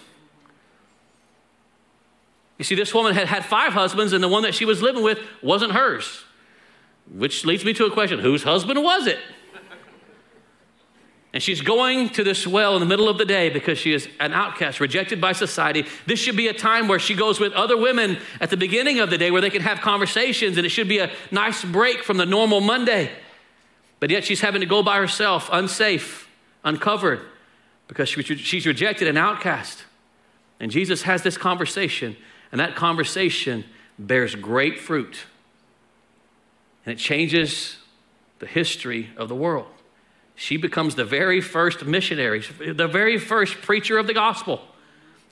You 2.57 2.65
see, 2.65 2.75
this 2.75 2.93
woman 2.93 3.13
had 3.13 3.27
had 3.27 3.45
five 3.45 3.73
husbands, 3.73 4.13
and 4.13 4.23
the 4.23 4.27
one 4.27 4.43
that 4.43 4.55
she 4.55 4.65
was 4.65 4.81
living 4.81 5.03
with 5.03 5.19
wasn't 5.41 5.73
hers. 5.73 6.23
Which 7.11 7.45
leads 7.45 7.65
me 7.65 7.73
to 7.73 7.85
a 7.85 7.91
question 7.91 8.19
whose 8.19 8.43
husband 8.43 8.81
was 8.81 9.05
it? 9.05 9.19
And 11.33 11.41
she's 11.41 11.61
going 11.61 12.09
to 12.09 12.23
this 12.23 12.45
well 12.45 12.75
in 12.75 12.79
the 12.79 12.85
middle 12.85 13.09
of 13.09 13.17
the 13.17 13.25
day 13.25 13.49
because 13.49 13.79
she 13.79 13.91
is 13.91 14.07
an 14.19 14.33
outcast, 14.33 14.79
rejected 14.79 15.19
by 15.19 15.33
society. 15.33 15.87
This 16.05 16.19
should 16.19 16.37
be 16.37 16.47
a 16.47 16.53
time 16.53 16.87
where 16.87 16.99
she 16.99 17.15
goes 17.15 17.39
with 17.39 17.53
other 17.53 17.75
women 17.75 18.19
at 18.39 18.51
the 18.51 18.57
beginning 18.57 18.99
of 18.99 19.09
the 19.09 19.17
day 19.17 19.31
where 19.31 19.41
they 19.41 19.49
can 19.49 19.63
have 19.63 19.81
conversations, 19.81 20.57
and 20.57 20.65
it 20.65 20.69
should 20.69 20.87
be 20.87 20.99
a 20.99 21.11
nice 21.31 21.65
break 21.65 22.03
from 22.03 22.17
the 22.17 22.25
normal 22.27 22.61
Monday. 22.61 23.09
But 23.99 24.11
yet 24.11 24.23
she's 24.23 24.41
having 24.41 24.61
to 24.61 24.67
go 24.67 24.83
by 24.83 24.97
herself, 24.97 25.49
unsafe, 25.51 26.29
uncovered, 26.63 27.21
because 27.87 28.09
she's 28.09 28.67
rejected 28.67 29.07
and 29.07 29.17
outcast. 29.17 29.85
And 30.59 30.71
Jesus 30.71 31.01
has 31.01 31.23
this 31.23 31.35
conversation, 31.35 32.15
and 32.51 32.61
that 32.61 32.75
conversation 32.75 33.65
bears 33.97 34.35
great 34.35 34.79
fruit. 34.79 35.25
And 36.85 36.93
it 36.93 36.99
changes 36.99 37.77
the 38.37 38.45
history 38.45 39.09
of 39.17 39.29
the 39.29 39.35
world 39.35 39.67
she 40.35 40.57
becomes 40.57 40.95
the 40.95 41.05
very 41.05 41.41
first 41.41 41.85
missionary, 41.85 42.43
the 42.59 42.87
very 42.87 43.17
first 43.17 43.61
preacher 43.61 43.97
of 43.97 44.07
the 44.07 44.13
gospel. 44.13 44.61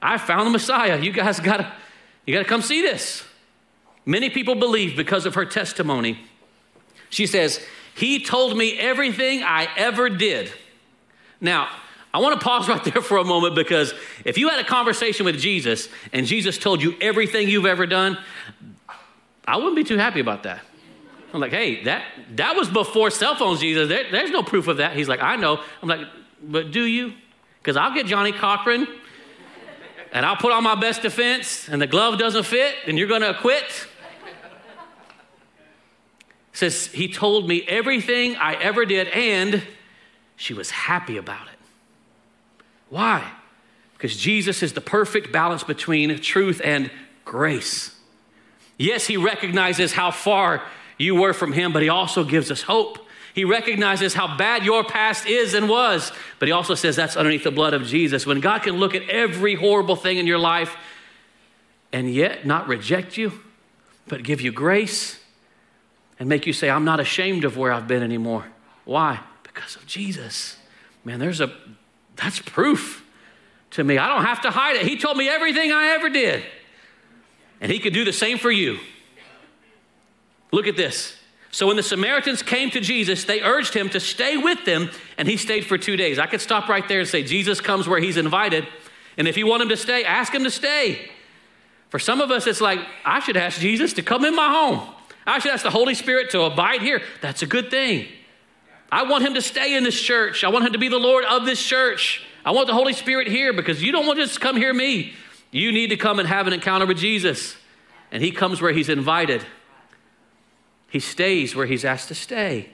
I 0.02 0.18
found 0.18 0.48
the 0.48 0.52
Messiah. 0.52 1.00
You 1.00 1.12
guys 1.12 1.40
gotta, 1.40 1.72
you 2.26 2.34
gotta 2.34 2.48
come 2.48 2.62
see 2.62 2.82
this. 2.82 3.24
Many 4.06 4.30
people 4.30 4.56
believe 4.56 4.96
because 4.98 5.26
of 5.26 5.36
her 5.36 5.46
testimony. 5.46 6.20
She 7.10 7.28
says, 7.28 7.64
He 7.96 8.24
told 8.24 8.58
me 8.58 8.78
everything 8.80 9.44
I 9.44 9.68
ever 9.78 10.10
did. 10.10 10.52
Now, 11.40 11.70
I 12.14 12.20
want 12.20 12.40
to 12.40 12.44
pause 12.44 12.68
right 12.68 12.84
there 12.84 13.02
for 13.02 13.18
a 13.18 13.24
moment 13.24 13.56
because 13.56 13.94
if 14.26 14.38
you 14.38 14.50
had 14.50 14.60
a 14.60 14.68
conversation 14.68 15.26
with 15.26 15.40
Jesus 15.40 15.88
and 16.12 16.26
Jesus 16.26 16.58
told 16.58 16.82
you 16.82 16.96
everything 17.00 17.48
you've 17.48 17.66
ever 17.66 17.86
done, 17.86 18.18
I 19.46 19.58
wouldn't 19.58 19.76
be 19.76 19.84
too 19.84 19.98
happy 19.98 20.20
about 20.20 20.44
that. 20.44 20.62
I'm 21.34 21.40
like, 21.40 21.52
hey, 21.52 21.84
that, 21.86 22.04
that 22.36 22.56
was 22.56 22.70
before 22.70 23.10
cell 23.10 23.36
phones, 23.36 23.62
Jesus. 23.62 23.88
There, 23.88 24.10
there's 24.12 24.32
no 24.32 24.44
proof 24.44 24.68
of 24.68 24.78
that. 24.78 24.96
He's 24.96 25.08
like, 25.08 25.22
I 25.22 25.38
know. 25.38 25.62
I'm 25.82 25.90
like, 25.90 26.08
but 26.44 26.72
do 26.72 26.84
you? 26.84 27.14
Because 27.60 27.78
I'll 27.78 27.94
get 27.94 28.06
Johnnie 28.06 28.34
Cochran 28.34 28.88
and 30.12 30.26
I'll 30.26 30.36
put 30.36 30.52
on 30.52 30.64
my 30.64 30.76
best 30.76 31.04
defense 31.04 31.70
and 31.70 31.82
the 31.82 31.88
glove 31.88 32.20
doesn't 32.20 32.44
fit 32.44 32.76
and 32.86 32.98
you're 32.98 33.08
going 33.08 33.22
to 33.22 33.30
acquit. 33.30 33.88
Says, 36.54 36.88
he 36.88 37.08
told 37.08 37.48
me 37.48 37.64
everything 37.68 38.36
I 38.36 38.56
ever 38.56 38.86
did 38.86 39.08
and 39.08 39.64
she 40.36 40.54
was 40.54 40.70
happy 40.70 41.18
about 41.18 41.48
it. 41.48 41.60
Why? 42.90 43.32
Because 43.94 44.18
Jesus 44.18 44.62
is 44.62 44.74
the 44.74 44.82
perfect 44.82 45.32
balance 45.32 45.64
between 45.64 46.20
truth 46.20 46.60
and 46.64 46.92
grace. 47.24 47.96
Yes, 48.78 49.06
he 49.06 49.16
recognizes 49.16 49.94
how 49.94 50.12
far 50.12 50.64
you 50.98 51.16
were 51.16 51.34
from 51.34 51.54
him, 51.54 51.74
but 51.74 51.82
he 51.82 51.90
also 51.90 52.24
gives 52.24 52.52
us 52.52 52.64
hope. 52.64 53.00
He 53.34 53.46
recognizes 53.46 54.14
how 54.14 54.38
bad 54.38 54.64
your 54.64 54.84
past 54.84 55.26
is 55.26 55.54
and 55.54 55.70
was, 55.70 56.12
but 56.40 56.48
he 56.48 56.52
also 56.52 56.76
says 56.76 56.96
that's 56.96 57.16
underneath 57.16 57.44
the 57.44 57.52
blood 57.52 57.74
of 57.74 57.84
Jesus. 57.86 58.26
When 58.26 58.42
God 58.42 58.64
can 58.64 58.78
look 58.78 58.94
at 58.94 59.10
every 59.10 59.56
horrible 59.56 59.96
thing 59.96 60.18
in 60.18 60.28
your 60.28 60.38
life 60.38 60.76
and 61.94 62.14
yet 62.14 62.46
not 62.46 62.68
reject 62.68 63.18
you, 63.18 63.40
but 64.08 64.24
give 64.24 64.42
you 64.42 64.52
grace 64.52 65.20
and 66.20 66.28
make 66.28 66.46
you 66.46 66.54
say, 66.54 66.70
I'm 66.70 66.84
not 66.84 67.00
ashamed 67.00 67.46
of 67.46 67.58
where 67.58 67.72
I've 67.72 67.88
been 67.88 68.04
anymore. 68.04 68.46
Why? 68.84 69.20
Because 69.44 69.76
of 69.76 69.86
Jesus. 69.88 70.58
Man, 71.06 71.20
there's 71.20 71.42
a 71.42 71.52
that's 72.16 72.40
proof 72.40 73.06
to 73.72 73.84
me. 73.84 73.98
I 73.98 74.08
don't 74.08 74.26
have 74.26 74.42
to 74.42 74.52
hide 74.52 74.76
it. 74.76 74.86
He 74.86 74.98
told 74.98 75.18
me 75.18 75.30
everything 75.30 75.72
I 75.72 75.88
ever 75.92 76.10
did. 76.10 76.44
And 77.60 77.72
he 77.72 77.80
could 77.80 77.94
do 77.94 78.04
the 78.04 78.14
same 78.14 78.38
for 78.38 78.52
you. 78.52 78.80
Look 80.52 80.68
at 80.68 80.76
this. 80.76 81.16
So 81.52 81.68
when 81.68 81.76
the 81.76 81.84
Samaritans 81.84 82.44
came 82.44 82.70
to 82.72 82.80
Jesus, 82.80 83.26
they 83.26 83.42
urged 83.42 83.74
him 83.74 83.90
to 83.90 84.00
stay 84.00 84.38
with 84.38 84.64
them, 84.64 84.90
and 85.18 85.28
he 85.28 85.36
stayed 85.36 85.66
for 85.66 85.78
two 85.78 85.98
days. 85.98 86.18
I 86.18 86.26
could 86.26 86.40
stop 86.40 86.70
right 86.70 86.88
there 86.88 87.02
and 87.02 87.10
say, 87.10 87.24
Jesus 87.24 87.60
comes 87.60 87.88
where 87.88 88.00
he's 88.00 88.18
invited. 88.18 88.68
And 89.18 89.28
if 89.28 89.36
you 89.36 89.48
want 89.48 89.62
him 89.62 89.70
to 89.70 89.78
stay, 89.78 90.06
ask 90.06 90.34
him 90.34 90.46
to 90.46 90.52
stay. 90.52 91.10
For 91.90 92.00
some 92.00 92.22
of 92.22 92.32
us, 92.32 92.48
it's 92.48 92.62
like, 92.62 92.80
I 93.04 93.20
should 93.20 93.36
ask 93.36 93.60
Jesus 93.60 93.92
to 93.94 94.02
come 94.02 94.24
in 94.24 94.34
my 94.34 94.48
home. 94.48 94.82
I 95.28 95.40
should 95.40 95.52
ask 95.52 95.64
the 95.64 95.70
Holy 95.70 95.94
Spirit 95.94 96.30
to 96.32 96.44
abide 96.44 96.82
here. 96.82 97.02
That's 97.20 97.42
a 97.42 97.48
good 97.48 97.70
thing. 97.70 98.08
I 98.90 99.04
want 99.04 99.26
him 99.26 99.34
to 99.34 99.42
stay 99.42 99.76
in 99.76 99.84
this 99.84 100.00
church. 100.00 100.46
I 100.46 100.50
want 100.50 100.66
him 100.66 100.74
to 100.74 100.80
be 100.80 100.88
the 100.88 100.98
Lord 100.98 101.26
of 101.26 101.46
this 101.46 101.62
church. 101.62 102.24
I 102.46 102.52
want 102.52 102.68
the 102.68 102.74
Holy 102.74 102.94
Spirit 102.94 103.28
here 103.28 103.52
because 103.52 103.84
you 103.84 103.92
don't 103.92 104.08
want 104.08 104.20
to 104.20 104.26
just 104.26 104.40
come 104.40 104.56
hear 104.56 104.74
me. 104.74 105.14
You 105.52 105.74
need 105.74 105.88
to 105.88 105.98
come 105.98 106.20
and 106.20 106.28
have 106.28 106.48
an 106.48 106.54
encounter 106.54 106.86
with 106.86 106.98
Jesus. 106.98 107.58
And 108.12 108.24
he 108.24 108.32
comes 108.32 108.62
where 108.62 108.72
he's 108.72 108.90
invited. 108.90 109.46
He 110.92 111.00
stays 111.00 111.56
where 111.56 111.66
he's 111.66 111.86
asked 111.86 112.10
to 112.10 112.16
stay. 112.16 112.70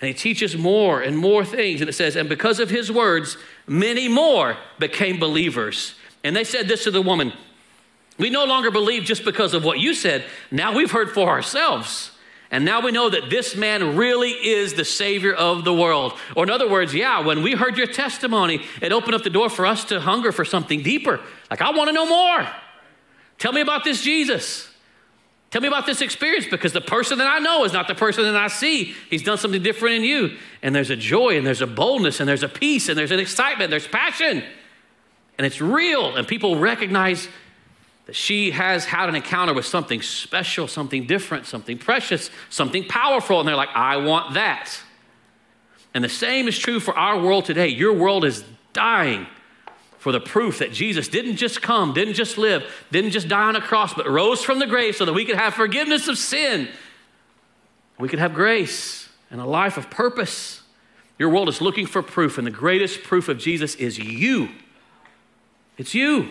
And 0.00 0.08
he 0.08 0.14
teaches 0.14 0.56
more 0.56 1.00
and 1.00 1.16
more 1.16 1.44
things. 1.44 1.80
And 1.80 1.88
it 1.88 1.92
says, 1.92 2.16
and 2.16 2.28
because 2.28 2.58
of 2.58 2.68
his 2.68 2.90
words, 2.90 3.36
many 3.68 4.08
more 4.08 4.56
became 4.80 5.20
believers. 5.20 5.94
And 6.24 6.34
they 6.34 6.42
said 6.42 6.66
this 6.66 6.84
to 6.84 6.90
the 6.90 7.00
woman 7.00 7.32
We 8.18 8.28
no 8.28 8.44
longer 8.44 8.72
believe 8.72 9.04
just 9.04 9.24
because 9.24 9.54
of 9.54 9.64
what 9.64 9.78
you 9.78 9.94
said. 9.94 10.24
Now 10.50 10.74
we've 10.74 10.90
heard 10.90 11.12
for 11.12 11.28
ourselves. 11.28 12.10
And 12.50 12.64
now 12.64 12.80
we 12.80 12.90
know 12.90 13.08
that 13.08 13.30
this 13.30 13.54
man 13.54 13.96
really 13.96 14.30
is 14.30 14.74
the 14.74 14.84
Savior 14.84 15.32
of 15.32 15.64
the 15.64 15.72
world. 15.72 16.18
Or, 16.36 16.42
in 16.42 16.50
other 16.50 16.68
words, 16.68 16.92
yeah, 16.92 17.20
when 17.20 17.42
we 17.42 17.52
heard 17.52 17.78
your 17.78 17.86
testimony, 17.86 18.62
it 18.82 18.92
opened 18.92 19.14
up 19.14 19.22
the 19.22 19.30
door 19.30 19.48
for 19.48 19.64
us 19.64 19.84
to 19.86 20.00
hunger 20.00 20.32
for 20.32 20.44
something 20.44 20.82
deeper. 20.82 21.20
Like, 21.50 21.62
I 21.62 21.70
want 21.70 21.88
to 21.88 21.94
know 21.94 22.06
more. 22.06 22.46
Tell 23.38 23.52
me 23.52 23.60
about 23.60 23.84
this 23.84 24.02
Jesus. 24.02 24.71
Tell 25.52 25.60
me 25.60 25.68
about 25.68 25.84
this 25.84 26.00
experience 26.00 26.46
because 26.46 26.72
the 26.72 26.80
person 26.80 27.18
that 27.18 27.26
I 27.26 27.38
know 27.38 27.64
is 27.64 27.74
not 27.74 27.86
the 27.86 27.94
person 27.94 28.24
that 28.24 28.34
I 28.34 28.48
see. 28.48 28.94
He's 29.10 29.22
done 29.22 29.36
something 29.36 29.62
different 29.62 29.96
in 29.96 30.02
you. 30.02 30.38
And 30.62 30.74
there's 30.74 30.88
a 30.88 30.96
joy 30.96 31.36
and 31.36 31.46
there's 31.46 31.60
a 31.60 31.66
boldness 31.66 32.20
and 32.20 32.28
there's 32.28 32.42
a 32.42 32.48
peace 32.48 32.88
and 32.88 32.96
there's 32.96 33.10
an 33.10 33.20
excitement, 33.20 33.68
there's 33.68 33.86
passion. 33.86 34.42
And 35.36 35.46
it's 35.46 35.60
real. 35.60 36.16
And 36.16 36.26
people 36.26 36.56
recognize 36.56 37.28
that 38.06 38.16
she 38.16 38.52
has 38.52 38.86
had 38.86 39.10
an 39.10 39.14
encounter 39.14 39.52
with 39.52 39.66
something 39.66 40.00
special, 40.00 40.66
something 40.68 41.06
different, 41.06 41.44
something 41.44 41.76
precious, 41.76 42.30
something 42.48 42.88
powerful. 42.88 43.38
And 43.38 43.46
they're 43.46 43.54
like, 43.54 43.74
I 43.74 43.98
want 43.98 44.32
that. 44.32 44.80
And 45.92 46.02
the 46.02 46.08
same 46.08 46.48
is 46.48 46.58
true 46.58 46.80
for 46.80 46.96
our 46.96 47.20
world 47.20 47.44
today. 47.44 47.68
Your 47.68 47.92
world 47.92 48.24
is 48.24 48.42
dying 48.72 49.26
for 50.02 50.10
the 50.10 50.18
proof 50.18 50.58
that 50.58 50.72
Jesus 50.72 51.06
didn't 51.06 51.36
just 51.36 51.62
come, 51.62 51.92
didn't 51.92 52.14
just 52.14 52.36
live, 52.36 52.64
didn't 52.90 53.12
just 53.12 53.28
die 53.28 53.44
on 53.44 53.54
a 53.54 53.60
cross, 53.60 53.94
but 53.94 54.04
rose 54.10 54.42
from 54.42 54.58
the 54.58 54.66
grave 54.66 54.96
so 54.96 55.04
that 55.04 55.12
we 55.12 55.24
could 55.24 55.36
have 55.36 55.54
forgiveness 55.54 56.08
of 56.08 56.18
sin. 56.18 56.68
We 58.00 58.08
could 58.08 58.18
have 58.18 58.34
grace 58.34 59.08
and 59.30 59.40
a 59.40 59.44
life 59.44 59.76
of 59.76 59.90
purpose. 59.90 60.62
Your 61.20 61.28
world 61.28 61.48
is 61.48 61.60
looking 61.60 61.86
for 61.86 62.02
proof, 62.02 62.36
and 62.36 62.44
the 62.44 62.50
greatest 62.50 63.04
proof 63.04 63.28
of 63.28 63.38
Jesus 63.38 63.76
is 63.76 63.96
you. 63.96 64.48
It's 65.78 65.94
you. 65.94 66.30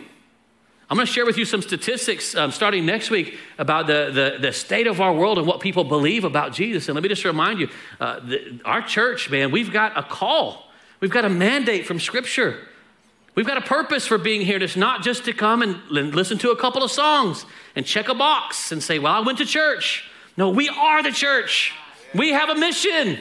I'm 0.89 0.97
going 0.97 1.07
to 1.07 1.13
share 1.13 1.25
with 1.25 1.37
you 1.37 1.45
some 1.45 1.61
statistics 1.61 2.35
um, 2.35 2.51
starting 2.51 2.85
next 2.85 3.09
week 3.09 3.37
about 3.57 3.87
the, 3.87 4.11
the, 4.11 4.47
the, 4.47 4.51
state 4.51 4.85
of 4.85 4.99
our 4.99 5.13
world 5.13 5.37
and 5.37 5.47
what 5.47 5.61
people 5.61 5.85
believe 5.85 6.25
about 6.25 6.51
Jesus. 6.51 6.89
And 6.89 6.95
let 6.95 7.03
me 7.03 7.07
just 7.07 7.23
remind 7.23 7.61
you 7.61 7.69
uh, 8.01 8.19
the, 8.19 8.59
our 8.65 8.81
church, 8.81 9.29
man, 9.29 9.49
we've 9.49 9.71
got 9.71 9.97
a 9.97 10.03
call, 10.03 10.69
we've 10.99 11.09
got 11.09 11.23
a 11.23 11.29
mandate 11.29 11.87
from 11.87 12.01
Scripture. 12.01 12.67
We've 13.33 13.47
got 13.47 13.57
a 13.57 13.61
purpose 13.61 14.05
for 14.05 14.17
being 14.17 14.41
here. 14.41 14.61
It's 14.61 14.75
not 14.75 15.03
just 15.03 15.25
to 15.25 15.33
come 15.33 15.61
and 15.61 15.79
listen 15.89 16.37
to 16.39 16.51
a 16.51 16.55
couple 16.55 16.83
of 16.83 16.91
songs 16.91 17.45
and 17.75 17.85
check 17.85 18.09
a 18.09 18.13
box 18.13 18.71
and 18.71 18.83
say, 18.83 18.99
Well, 18.99 19.13
I 19.13 19.19
went 19.21 19.37
to 19.37 19.45
church. 19.45 20.09
No, 20.35 20.49
we 20.49 20.69
are 20.69 21.01
the 21.01 21.11
church. 21.11 21.73
We 22.13 22.31
have 22.31 22.49
a 22.49 22.55
mission. 22.55 23.19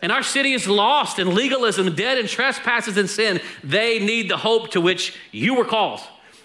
And 0.00 0.12
our 0.12 0.22
city 0.22 0.52
is 0.52 0.68
lost 0.68 1.18
in 1.18 1.34
legalism, 1.34 1.94
dead 1.94 2.18
in 2.18 2.26
trespasses 2.26 2.96
and 2.96 3.10
sin. 3.10 3.40
They 3.64 3.98
need 3.98 4.30
the 4.30 4.36
hope 4.36 4.70
to 4.72 4.80
which 4.80 5.16
you 5.32 5.54
were 5.54 5.64
called. 5.64 6.00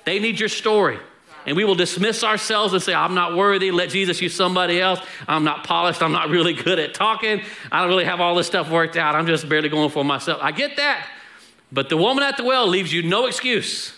They 0.06 0.20
need 0.20 0.40
your 0.40 0.50
story. 0.50 1.00
And 1.46 1.58
we 1.58 1.66
will 1.66 1.76
dismiss 1.76 2.24
ourselves 2.24 2.74
and 2.74 2.82
say, 2.82 2.94
I'm 2.94 3.16
not 3.16 3.36
worthy. 3.36 3.70
Let 3.70 3.90
Jesus 3.90 4.22
use 4.22 4.34
somebody 4.34 4.80
else. 4.80 5.00
I'm 5.28 5.44
not 5.44 5.66
polished. 5.66 6.02
I'm 6.02 6.14
not 6.14 6.30
really 6.30 6.54
good 6.54 6.80
at 6.80 6.94
talking. 6.94 7.42
I 7.72 7.82
don't 7.82 7.90
really 7.90 8.06
have 8.06 8.22
all 8.22 8.34
this 8.36 8.48
stuff 8.48 8.72
worked 8.72 8.96
out. 8.96 9.14
I'm 9.14 9.28
just 9.28 9.48
barely 9.48 9.70
going 9.70 9.90
for 9.90 10.06
myself. 10.06 10.40
I 10.42 10.52
get 10.52 10.78
that. 10.78 11.06
But 11.74 11.90
the 11.90 11.98
woman 11.98 12.24
at 12.24 12.38
the 12.38 12.44
well 12.44 12.68
leaves 12.68 12.94
you 12.94 13.02
no 13.02 13.26
excuse. 13.26 13.94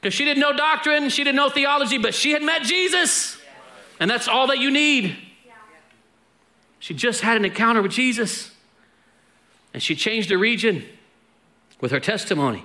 Because 0.00 0.14
she 0.14 0.24
didn't 0.24 0.40
know 0.40 0.56
doctrine, 0.56 1.08
she 1.08 1.24
didn't 1.24 1.34
know 1.34 1.50
theology, 1.50 1.98
but 1.98 2.14
she 2.14 2.30
had 2.30 2.42
met 2.42 2.62
Jesus. 2.62 3.36
And 3.98 4.08
that's 4.08 4.28
all 4.28 4.46
that 4.46 4.58
you 4.58 4.70
need. 4.70 5.16
She 6.78 6.94
just 6.94 7.22
had 7.22 7.36
an 7.36 7.44
encounter 7.44 7.82
with 7.82 7.90
Jesus. 7.90 8.52
And 9.74 9.82
she 9.82 9.96
changed 9.96 10.28
the 10.28 10.38
region 10.38 10.84
with 11.80 11.90
her 11.90 11.98
testimony. 11.98 12.64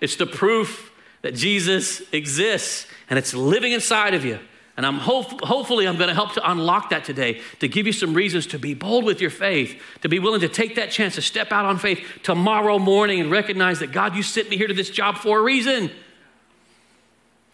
It's 0.00 0.16
the 0.16 0.26
proof 0.26 0.90
that 1.20 1.34
Jesus 1.34 2.00
exists 2.12 2.86
and 3.10 3.18
it's 3.18 3.34
living 3.34 3.72
inside 3.72 4.14
of 4.14 4.24
you. 4.24 4.38
And 4.82 4.86
I'm 4.88 4.98
hope, 4.98 5.44
hopefully 5.44 5.86
I'm 5.86 5.96
going 5.96 6.08
to 6.08 6.14
help 6.14 6.32
to 6.32 6.50
unlock 6.50 6.90
that 6.90 7.04
today, 7.04 7.40
to 7.60 7.68
give 7.68 7.86
you 7.86 7.92
some 7.92 8.14
reasons 8.14 8.48
to 8.48 8.58
be 8.58 8.74
bold 8.74 9.04
with 9.04 9.20
your 9.20 9.30
faith, 9.30 9.80
to 10.00 10.08
be 10.08 10.18
willing 10.18 10.40
to 10.40 10.48
take 10.48 10.74
that 10.74 10.90
chance 10.90 11.14
to 11.14 11.22
step 11.22 11.52
out 11.52 11.64
on 11.64 11.78
faith 11.78 12.04
tomorrow 12.24 12.80
morning 12.80 13.20
and 13.20 13.30
recognize 13.30 13.78
that 13.78 13.92
God, 13.92 14.16
you 14.16 14.24
sent 14.24 14.50
me 14.50 14.56
here 14.56 14.66
to 14.66 14.74
this 14.74 14.90
job 14.90 15.18
for 15.18 15.38
a 15.38 15.40
reason. 15.40 15.88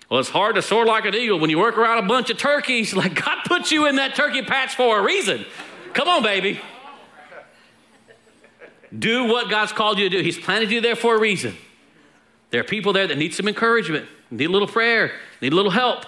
Well, 0.09 0.21
it's 0.21 0.31
hard 0.31 0.55
to 0.55 0.63
soar 0.63 0.87
like 0.87 1.05
an 1.05 1.15
eagle 1.15 1.39
when 1.39 1.51
you 1.51 1.59
work 1.59 1.77
around 1.77 2.03
a 2.03 2.09
bunch 2.09 2.31
of 2.31 2.39
turkeys. 2.39 2.95
Like 2.97 3.23
God 3.23 3.45
put 3.45 3.71
you 3.71 3.87
in 3.87 3.97
that 3.97 4.15
turkey 4.15 4.41
patch 4.41 4.75
for 4.75 4.99
a 4.99 5.03
reason. 5.03 5.45
Come 5.93 6.09
on, 6.09 6.23
baby. 6.23 6.59
Do 8.99 9.25
what 9.25 9.51
God's 9.51 9.73
called 9.73 9.99
you 9.99 10.09
to 10.09 10.17
do. 10.17 10.23
He's 10.23 10.39
planted 10.39 10.71
you 10.71 10.81
there 10.81 10.97
for 10.97 11.15
a 11.15 11.21
reason. 11.21 11.59
There 12.49 12.63
are 12.63 12.65
people 12.65 12.95
there 12.95 13.07
that 13.07 13.19
need 13.19 13.35
some 13.35 13.49
encouragement, 13.49 14.09
need 14.31 14.47
a 14.47 14.51
little 14.51 14.67
prayer, 14.67 15.13
need 15.43 15.53
a 15.53 15.57
little 15.57 15.71
help. 15.71 16.07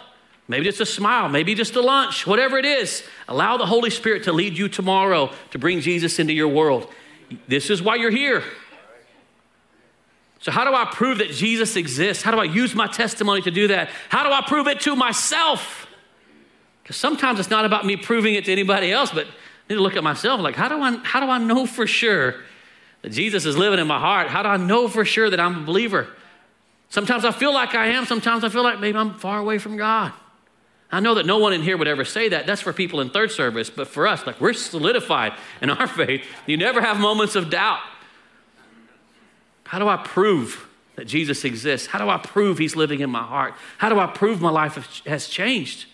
Maybe 0.51 0.65
just 0.65 0.81
a 0.81 0.87
smile, 0.87 1.29
maybe 1.29 1.55
just 1.55 1.77
a 1.77 1.81
lunch, 1.81 2.27
whatever 2.27 2.59
it 2.59 2.65
is. 2.65 3.05
Allow 3.29 3.57
the 3.57 3.67
Holy 3.67 3.89
Spirit 3.89 4.25
to 4.25 4.33
lead 4.33 4.59
you 4.59 4.69
tomorrow 4.69 5.31
to 5.53 5.59
bring 5.61 5.81
Jesus 5.81 6.19
into 6.19 6.33
your 6.33 6.49
world. 6.49 6.93
This 7.47 7.71
is 7.71 7.81
why 7.81 7.95
you're 7.95 8.11
here. 8.11 8.43
So, 10.41 10.51
how 10.51 10.65
do 10.65 10.75
I 10.75 10.87
prove 10.87 11.19
that 11.19 11.31
Jesus 11.31 11.77
exists? 11.77 12.25
How 12.25 12.33
do 12.33 12.41
I 12.41 12.45
use 12.45 12.75
my 12.75 12.89
testimony 12.89 13.43
to 13.43 13.53
do 13.53 13.69
that? 13.69 13.91
How 14.09 14.25
do 14.25 14.33
I 14.33 14.43
prove 14.45 14.67
it 14.67 14.81
to 14.81 14.97
myself? 14.97 15.87
Because 16.83 16.97
sometimes 16.97 17.39
it's 17.39 17.51
not 17.51 17.65
about 17.65 17.87
me 17.87 17.97
proving 17.97 18.35
it 18.35 18.47
to 18.47 18.53
anybody 18.53 18.91
else, 18.91 19.13
but 19.13 19.27
I 19.27 19.31
need 19.69 19.77
to 19.77 19.83
look 19.83 19.95
at 19.95 20.03
myself 20.03 20.41
like, 20.41 20.57
how 20.57 20.67
do 20.67 20.83
I, 20.83 20.97
how 21.05 21.21
do 21.21 21.27
I 21.27 21.39
know 21.39 21.65
for 21.65 21.87
sure 21.87 22.35
that 23.03 23.11
Jesus 23.13 23.47
is 23.47 23.57
living 23.57 23.79
in 23.79 23.87
my 23.87 24.01
heart? 24.01 24.27
How 24.27 24.43
do 24.43 24.49
I 24.49 24.57
know 24.57 24.89
for 24.89 25.05
sure 25.05 25.31
that 25.31 25.39
I'm 25.39 25.63
a 25.63 25.65
believer? 25.65 26.09
Sometimes 26.89 27.25
I 27.25 27.31
feel 27.31 27.55
like 27.55 27.77
I 27.77 27.87
am, 27.87 28.05
sometimes 28.05 28.43
I 28.43 28.49
feel 28.49 28.65
like 28.65 28.81
maybe 28.81 28.99
I'm 28.99 29.15
far 29.15 29.39
away 29.39 29.59
from 29.59 29.77
God. 29.77 30.13
I 30.93 31.01
know 31.01 31.15
that 31.15 31.27
no 31.27 31.39
one 31.39 31.53
in 31.53 31.63
here 31.63 31.77
would 31.77 31.87
ever 31.87 32.05
say 32.05 32.29
that. 32.31 32.47
That's 32.47 32.61
for 32.61 32.73
people 32.73 33.01
in 33.01 33.11
third 33.11 33.31
service. 33.31 33.71
But 33.71 33.89
for 33.89 34.09
us, 34.09 34.27
like 34.27 34.41
we're 34.41 34.53
solidified 34.53 35.35
in 35.63 35.71
our 35.71 35.87
faith. 35.89 36.25
You 36.47 36.57
never 36.57 36.81
have 36.81 36.99
moments 36.99 37.37
of 37.37 37.51
doubt. 37.51 37.81
How 39.65 39.79
do 39.79 39.89
I 39.89 39.99
prove 39.99 40.67
that 40.97 41.05
Jesus 41.05 41.45
exists? 41.45 41.87
How 41.87 41.99
do 42.01 42.09
I 42.09 42.19
prove 42.19 42.59
he's 42.59 42.75
living 42.75 43.01
in 43.01 43.11
my 43.11 43.23
heart? 43.23 43.55
How 43.79 43.89
do 43.89 44.01
I 44.01 44.07
prove 44.09 44.41
my 44.41 44.51
life 44.51 45.05
has 45.07 45.29
changed? 45.29 45.87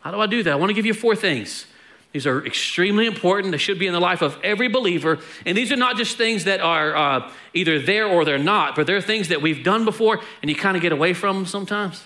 How 0.00 0.10
do 0.10 0.20
I 0.20 0.26
do 0.26 0.42
that? 0.42 0.52
I 0.52 0.56
want 0.56 0.70
to 0.70 0.74
give 0.74 0.84
you 0.84 0.94
four 0.94 1.16
things. 1.16 1.66
These 2.12 2.26
are 2.26 2.44
extremely 2.44 3.06
important. 3.06 3.52
They 3.52 3.58
should 3.58 3.78
be 3.78 3.86
in 3.86 3.92
the 3.92 4.00
life 4.00 4.22
of 4.22 4.38
every 4.42 4.68
believer. 4.68 5.18
And 5.46 5.56
these 5.56 5.72
are 5.72 5.76
not 5.76 5.96
just 5.96 6.16
things 6.16 6.44
that 6.44 6.60
are 6.60 6.96
uh, 6.96 7.30
either 7.54 7.78
there 7.78 8.06
or 8.06 8.24
they're 8.24 8.38
not, 8.38 8.76
but 8.76 8.86
they're 8.86 9.00
things 9.00 9.28
that 9.28 9.42
we've 9.42 9.64
done 9.64 9.84
before 9.84 10.20
and 10.42 10.50
you 10.50 10.56
kind 10.56 10.76
of 10.76 10.82
get 10.82 10.92
away 10.92 11.14
from 11.14 11.36
them 11.36 11.46
sometimes. 11.46 12.04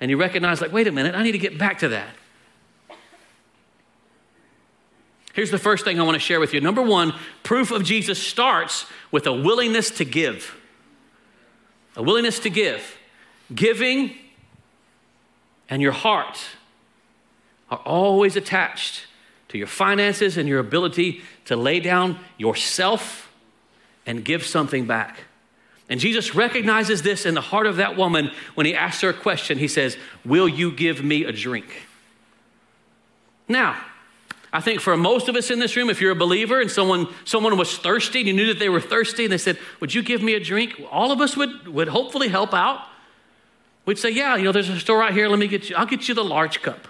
And 0.00 0.10
you 0.10 0.16
recognize, 0.16 0.60
like, 0.60 0.72
wait 0.72 0.86
a 0.86 0.92
minute, 0.92 1.14
I 1.14 1.22
need 1.22 1.32
to 1.32 1.38
get 1.38 1.58
back 1.58 1.80
to 1.80 1.88
that. 1.88 2.08
Here's 5.32 5.50
the 5.50 5.58
first 5.58 5.84
thing 5.84 6.00
I 6.00 6.02
want 6.02 6.16
to 6.16 6.20
share 6.20 6.40
with 6.40 6.52
you. 6.52 6.60
Number 6.60 6.82
one, 6.82 7.14
proof 7.42 7.70
of 7.70 7.84
Jesus 7.84 8.20
starts 8.20 8.86
with 9.12 9.26
a 9.26 9.32
willingness 9.32 9.90
to 9.92 10.04
give. 10.04 10.56
A 11.96 12.02
willingness 12.02 12.38
to 12.40 12.50
give. 12.50 12.98
Giving 13.54 14.14
and 15.68 15.80
your 15.80 15.92
heart 15.92 16.40
are 17.70 17.80
always 17.84 18.36
attached 18.36 19.06
to 19.48 19.58
your 19.58 19.66
finances 19.66 20.36
and 20.36 20.48
your 20.48 20.58
ability 20.58 21.22
to 21.44 21.56
lay 21.56 21.78
down 21.78 22.18
yourself 22.38 23.30
and 24.06 24.24
give 24.24 24.44
something 24.44 24.86
back. 24.86 25.24
And 25.90 25.98
Jesus 25.98 26.36
recognizes 26.36 27.02
this 27.02 27.26
in 27.26 27.34
the 27.34 27.40
heart 27.40 27.66
of 27.66 27.76
that 27.76 27.96
woman 27.96 28.30
when 28.54 28.64
he 28.64 28.74
asks 28.74 29.02
her 29.02 29.08
a 29.08 29.14
question. 29.14 29.58
He 29.58 29.66
says, 29.66 29.96
Will 30.24 30.48
you 30.48 30.70
give 30.70 31.02
me 31.02 31.24
a 31.24 31.32
drink? 31.32 31.66
Now, 33.48 33.76
I 34.52 34.60
think 34.60 34.80
for 34.80 34.96
most 34.96 35.28
of 35.28 35.34
us 35.34 35.50
in 35.50 35.58
this 35.58 35.76
room, 35.76 35.90
if 35.90 36.00
you're 36.00 36.12
a 36.12 36.16
believer 36.16 36.60
and 36.60 36.70
someone, 36.70 37.08
someone 37.24 37.58
was 37.58 37.76
thirsty 37.76 38.20
and 38.20 38.28
you 38.28 38.34
knew 38.34 38.46
that 38.46 38.60
they 38.60 38.68
were 38.68 38.80
thirsty 38.80 39.24
and 39.24 39.32
they 39.32 39.38
said, 39.38 39.58
Would 39.80 39.92
you 39.92 40.02
give 40.02 40.22
me 40.22 40.34
a 40.34 40.40
drink? 40.40 40.80
All 40.92 41.10
of 41.10 41.20
us 41.20 41.36
would, 41.36 41.66
would 41.66 41.88
hopefully 41.88 42.28
help 42.28 42.54
out. 42.54 42.86
We'd 43.84 43.98
say, 43.98 44.10
Yeah, 44.10 44.36
you 44.36 44.44
know, 44.44 44.52
there's 44.52 44.68
a 44.68 44.78
store 44.78 45.00
right 45.00 45.12
here. 45.12 45.28
Let 45.28 45.40
me 45.40 45.48
get 45.48 45.70
you, 45.70 45.76
I'll 45.76 45.86
get 45.86 46.08
you 46.08 46.14
the 46.14 46.24
large 46.24 46.62
cup. 46.62 46.86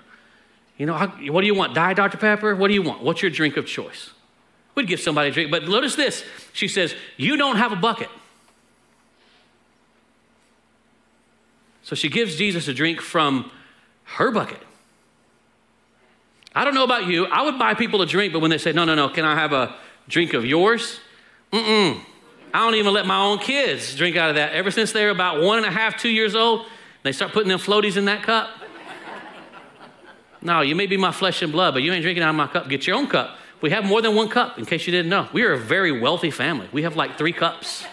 You 0.77 0.85
know, 0.85 0.97
what 1.31 1.41
do 1.41 1.47
you 1.47 1.55
want? 1.55 1.75
Diet 1.75 1.97
Dr. 1.97 2.19
Pepper? 2.19 2.55
What 2.55 2.69
do 2.69 2.75
you 2.75 2.83
want? 2.83 3.03
What's 3.03 3.23
your 3.23 3.31
drink 3.31 3.57
of 3.57 3.67
choice? 3.67 4.11
We'd 4.75 4.87
give 4.87 5.01
somebody 5.01 5.31
a 5.31 5.33
drink. 5.33 5.51
But 5.51 5.67
notice 5.67 5.97
this 5.97 6.23
she 6.53 6.69
says, 6.69 6.95
You 7.17 7.39
don't 7.39 7.57
have 7.57 7.73
a 7.73 7.77
bucket. 7.77 8.11
So 11.83 11.95
she 11.97 12.09
gives 12.09 12.37
Jesus 12.37 12.69
a 12.69 12.75
drink 12.75 13.01
from 13.01 13.51
her 14.05 14.31
bucket. 14.31 14.61
I 16.55 16.65
don't 16.65 16.75
know 16.75 16.85
about 16.85 17.07
you. 17.07 17.27
I 17.27 17.43
would 17.43 17.59
buy 17.59 17.75
people 17.75 18.03
a 18.03 18.07
drink, 18.07 18.33
but 18.33 18.41
when 18.41 18.51
they 18.51 18.59
say, 18.59 18.73
no, 18.73 18.85
no, 18.85 18.95
no, 18.95 19.09
can 19.09 19.25
I 19.25 19.35
have 19.35 19.53
a 19.53 19.77
drink 20.09 20.35
of 20.35 20.45
yours? 20.45 21.01
Mm-mm. 21.53 22.01
I 22.53 22.59
don't 22.59 22.75
even 22.75 22.93
let 22.93 23.07
my 23.07 23.19
own 23.19 23.39
kids 23.39 23.95
drink 23.95 24.17
out 24.17 24.31
of 24.31 24.37
that. 24.37 24.53
Ever 24.53 24.71
since 24.71 24.93
they're 24.93 25.11
about 25.11 25.41
one 25.41 25.59
and 25.59 25.67
a 25.67 25.71
half, 25.71 25.97
two 25.97 26.09
years 26.09 26.35
old, 26.35 26.67
they 27.03 27.13
start 27.13 27.33
putting 27.33 27.49
them 27.49 27.61
floaties 27.61 27.97
in 27.97 28.07
that 28.07 28.23
cup. 28.23 28.51
No, 30.43 30.61
you 30.63 30.75
may 30.75 30.87
be 30.87 30.97
my 30.97 31.13
flesh 31.13 31.43
and 31.43 31.53
blood, 31.53 31.75
but 31.75 31.83
you 31.83 31.93
ain't 31.93 32.03
drinking 32.03 32.25
out 32.25 32.31
of 32.31 32.37
my 32.37 32.47
cup. 32.47 32.69
Get 32.69 32.87
your 32.87 32.97
own 32.97 33.07
cup. 33.07 33.37
We 33.61 33.71
have 33.71 33.85
more 33.85 34.01
than 34.01 34.15
one 34.15 34.29
cup, 34.29 34.59
in 34.59 34.65
case 34.65 34.87
you 34.87 34.91
didn't 34.91 35.11
know. 35.11 35.29
We 35.33 35.43
are 35.43 35.53
a 35.53 35.59
very 35.59 36.01
wealthy 36.01 36.31
family. 36.31 36.69
We 36.73 36.83
have 36.83 36.97
like 36.97 37.19
three 37.19 37.33
cups. 37.33 37.85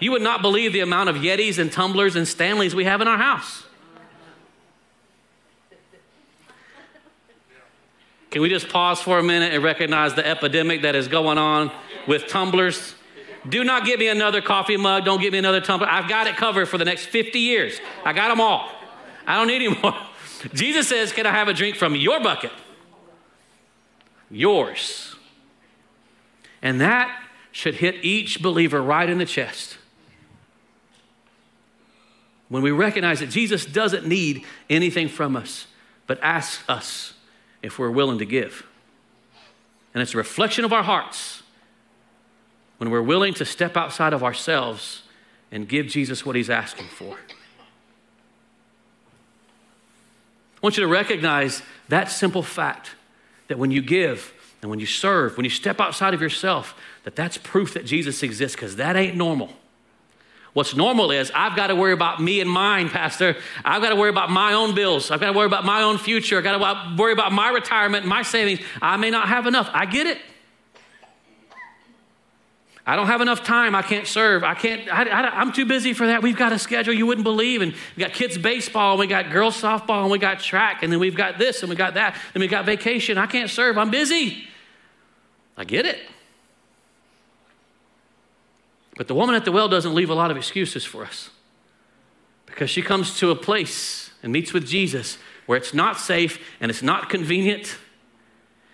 You 0.00 0.12
would 0.12 0.22
not 0.22 0.42
believe 0.42 0.72
the 0.72 0.80
amount 0.80 1.08
of 1.08 1.16
Yetis 1.16 1.58
and 1.58 1.72
tumblers 1.72 2.16
and 2.16 2.26
Stanleys 2.26 2.74
we 2.74 2.84
have 2.84 3.00
in 3.00 3.08
our 3.08 3.18
house. 3.18 3.64
Can 8.30 8.42
we 8.42 8.48
just 8.48 8.68
pause 8.68 9.00
for 9.00 9.18
a 9.18 9.22
minute 9.22 9.54
and 9.54 9.64
recognize 9.64 10.14
the 10.14 10.26
epidemic 10.26 10.82
that 10.82 10.94
is 10.94 11.08
going 11.08 11.38
on 11.38 11.72
with 12.06 12.26
tumblers? 12.26 12.94
Do 13.48 13.64
not 13.64 13.86
give 13.86 14.00
me 14.00 14.08
another 14.08 14.42
coffee 14.42 14.76
mug. 14.76 15.04
Don't 15.04 15.20
give 15.20 15.32
me 15.32 15.38
another 15.38 15.60
tumbler. 15.60 15.88
I've 15.88 16.08
got 16.08 16.26
it 16.26 16.36
covered 16.36 16.66
for 16.66 16.76
the 16.76 16.84
next 16.84 17.06
50 17.06 17.38
years. 17.38 17.80
I 18.04 18.12
got 18.12 18.28
them 18.28 18.40
all. 18.40 18.70
I 19.26 19.36
don't 19.36 19.46
need 19.46 19.62
any 19.64 19.80
more. 19.80 19.94
Jesus 20.54 20.88
says, 20.88 21.12
Can 21.12 21.26
I 21.26 21.32
have 21.32 21.48
a 21.48 21.54
drink 21.54 21.76
from 21.76 21.96
your 21.96 22.20
bucket? 22.20 22.52
Yours. 24.30 25.14
And 26.60 26.80
that 26.80 27.22
should 27.50 27.76
hit 27.76 28.04
each 28.04 28.42
believer 28.42 28.82
right 28.82 29.08
in 29.08 29.18
the 29.18 29.24
chest. 29.24 29.77
When 32.48 32.62
we 32.62 32.70
recognize 32.70 33.20
that 33.20 33.30
Jesus 33.30 33.66
doesn't 33.66 34.06
need 34.06 34.44
anything 34.70 35.08
from 35.08 35.36
us, 35.36 35.66
but 36.06 36.18
asks 36.22 36.66
us 36.68 37.14
if 37.62 37.78
we're 37.78 37.90
willing 37.90 38.18
to 38.18 38.24
give. 38.24 38.66
And 39.92 40.02
it's 40.02 40.14
a 40.14 40.16
reflection 40.16 40.64
of 40.64 40.72
our 40.72 40.82
hearts 40.82 41.42
when 42.78 42.90
we're 42.90 43.02
willing 43.02 43.34
to 43.34 43.44
step 43.44 43.76
outside 43.76 44.12
of 44.12 44.22
ourselves 44.22 45.02
and 45.50 45.68
give 45.68 45.86
Jesus 45.86 46.24
what 46.24 46.36
he's 46.36 46.50
asking 46.50 46.86
for. 46.86 47.16
I 50.56 50.60
want 50.62 50.76
you 50.76 50.82
to 50.82 50.88
recognize 50.88 51.62
that 51.88 52.10
simple 52.10 52.42
fact 52.42 52.90
that 53.48 53.58
when 53.58 53.70
you 53.70 53.80
give 53.82 54.32
and 54.60 54.70
when 54.70 54.80
you 54.80 54.86
serve, 54.86 55.36
when 55.36 55.44
you 55.44 55.50
step 55.50 55.80
outside 55.80 56.14
of 56.14 56.20
yourself, 56.20 56.74
that 57.04 57.14
that's 57.14 57.38
proof 57.38 57.74
that 57.74 57.86
Jesus 57.86 58.22
exists 58.22 58.56
because 58.56 58.76
that 58.76 58.96
ain't 58.96 59.16
normal. 59.16 59.52
What's 60.52 60.74
normal 60.74 61.10
is 61.10 61.30
I've 61.34 61.56
got 61.56 61.68
to 61.68 61.76
worry 61.76 61.92
about 61.92 62.20
me 62.20 62.40
and 62.40 62.50
mine, 62.50 62.88
Pastor. 62.88 63.36
I've 63.64 63.82
got 63.82 63.90
to 63.90 63.96
worry 63.96 64.10
about 64.10 64.30
my 64.30 64.54
own 64.54 64.74
bills. 64.74 65.10
I've 65.10 65.20
got 65.20 65.32
to 65.32 65.36
worry 65.36 65.46
about 65.46 65.64
my 65.64 65.82
own 65.82 65.98
future. 65.98 66.38
I've 66.38 66.44
got 66.44 66.58
to 66.58 66.96
worry 67.00 67.12
about 67.12 67.32
my 67.32 67.50
retirement, 67.50 68.06
my 68.06 68.22
savings. 68.22 68.60
I 68.80 68.96
may 68.96 69.10
not 69.10 69.28
have 69.28 69.46
enough. 69.46 69.70
I 69.72 69.86
get 69.86 70.06
it. 70.06 70.18
I 72.88 72.96
don't 72.96 73.06
have 73.06 73.20
enough 73.20 73.44
time. 73.44 73.74
I 73.74 73.82
can't 73.82 74.06
serve. 74.06 74.42
I 74.42 74.54
can't, 74.54 74.90
I, 74.90 75.42
am 75.42 75.52
too 75.52 75.66
busy 75.66 75.92
for 75.92 76.06
that. 76.06 76.22
We've 76.22 76.34
got 76.34 76.54
a 76.54 76.58
schedule 76.58 76.94
you 76.94 77.04
wouldn't 77.04 77.24
believe. 77.24 77.60
And 77.60 77.74
we 77.94 78.00
got 78.00 78.14
kids' 78.14 78.38
baseball, 78.38 78.92
and 78.92 79.00
we 79.00 79.06
got 79.06 79.30
girls' 79.30 79.60
softball, 79.60 80.04
and 80.04 80.10
we 80.10 80.18
got 80.18 80.40
track, 80.40 80.82
and 80.82 80.90
then 80.90 80.98
we've 80.98 81.14
got 81.14 81.36
this, 81.36 81.62
and 81.62 81.68
we 81.68 81.76
got 81.76 81.94
that, 81.94 82.16
and 82.32 82.40
we 82.40 82.48
got 82.48 82.64
vacation. 82.64 83.18
I 83.18 83.26
can't 83.26 83.50
serve. 83.50 83.76
I'm 83.76 83.90
busy. 83.90 84.48
I 85.54 85.64
get 85.64 85.84
it. 85.84 85.98
But 88.98 89.06
the 89.06 89.14
woman 89.14 89.36
at 89.36 89.44
the 89.44 89.52
well 89.52 89.68
doesn't 89.68 89.94
leave 89.94 90.10
a 90.10 90.14
lot 90.14 90.32
of 90.32 90.36
excuses 90.36 90.84
for 90.84 91.04
us 91.04 91.30
because 92.46 92.68
she 92.68 92.82
comes 92.82 93.16
to 93.20 93.30
a 93.30 93.36
place 93.36 94.10
and 94.24 94.32
meets 94.32 94.52
with 94.52 94.66
Jesus 94.66 95.18
where 95.46 95.56
it's 95.56 95.72
not 95.72 96.00
safe 96.00 96.44
and 96.60 96.68
it's 96.68 96.82
not 96.82 97.08
convenient. 97.08 97.78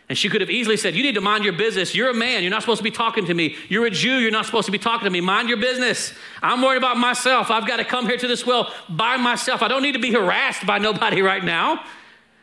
And 0.09 0.17
she 0.17 0.31
could 0.31 0.41
have 0.41 0.49
easily 0.49 0.79
said, 0.79 0.95
You 0.95 1.03
need 1.03 1.17
to 1.17 1.21
mind 1.21 1.45
your 1.45 1.53
business. 1.53 1.95
You're 1.95 2.09
a 2.09 2.15
man. 2.15 2.43
You're 2.43 2.51
not 2.51 2.63
supposed 2.63 2.79
to 2.79 2.85
be 2.85 2.91
talking 2.91 3.27
to 3.27 3.35
me. 3.35 3.57
You're 3.69 3.85
a 3.85 3.91
Jew. 3.91 4.17
You're 4.17 4.31
not 4.31 4.47
supposed 4.47 4.65
to 4.65 4.73
be 4.73 4.79
talking 4.79 5.05
to 5.05 5.11
me. 5.11 5.21
Mind 5.21 5.51
your 5.51 5.59
business. 5.59 6.15
I'm 6.41 6.63
worried 6.63 6.79
about 6.79 6.97
myself. 6.97 7.51
I've 7.51 7.67
got 7.67 7.77
to 7.77 7.85
come 7.85 8.07
here 8.07 8.17
to 8.17 8.27
this 8.27 8.47
well 8.47 8.73
by 8.89 9.19
myself. 9.19 9.61
I 9.61 9.69
don't 9.69 9.83
need 9.83 9.93
to 9.93 9.99
be 9.99 10.13
harassed 10.13 10.65
by 10.65 10.79
nobody 10.79 11.21
right 11.33 11.45
now. 11.45 11.85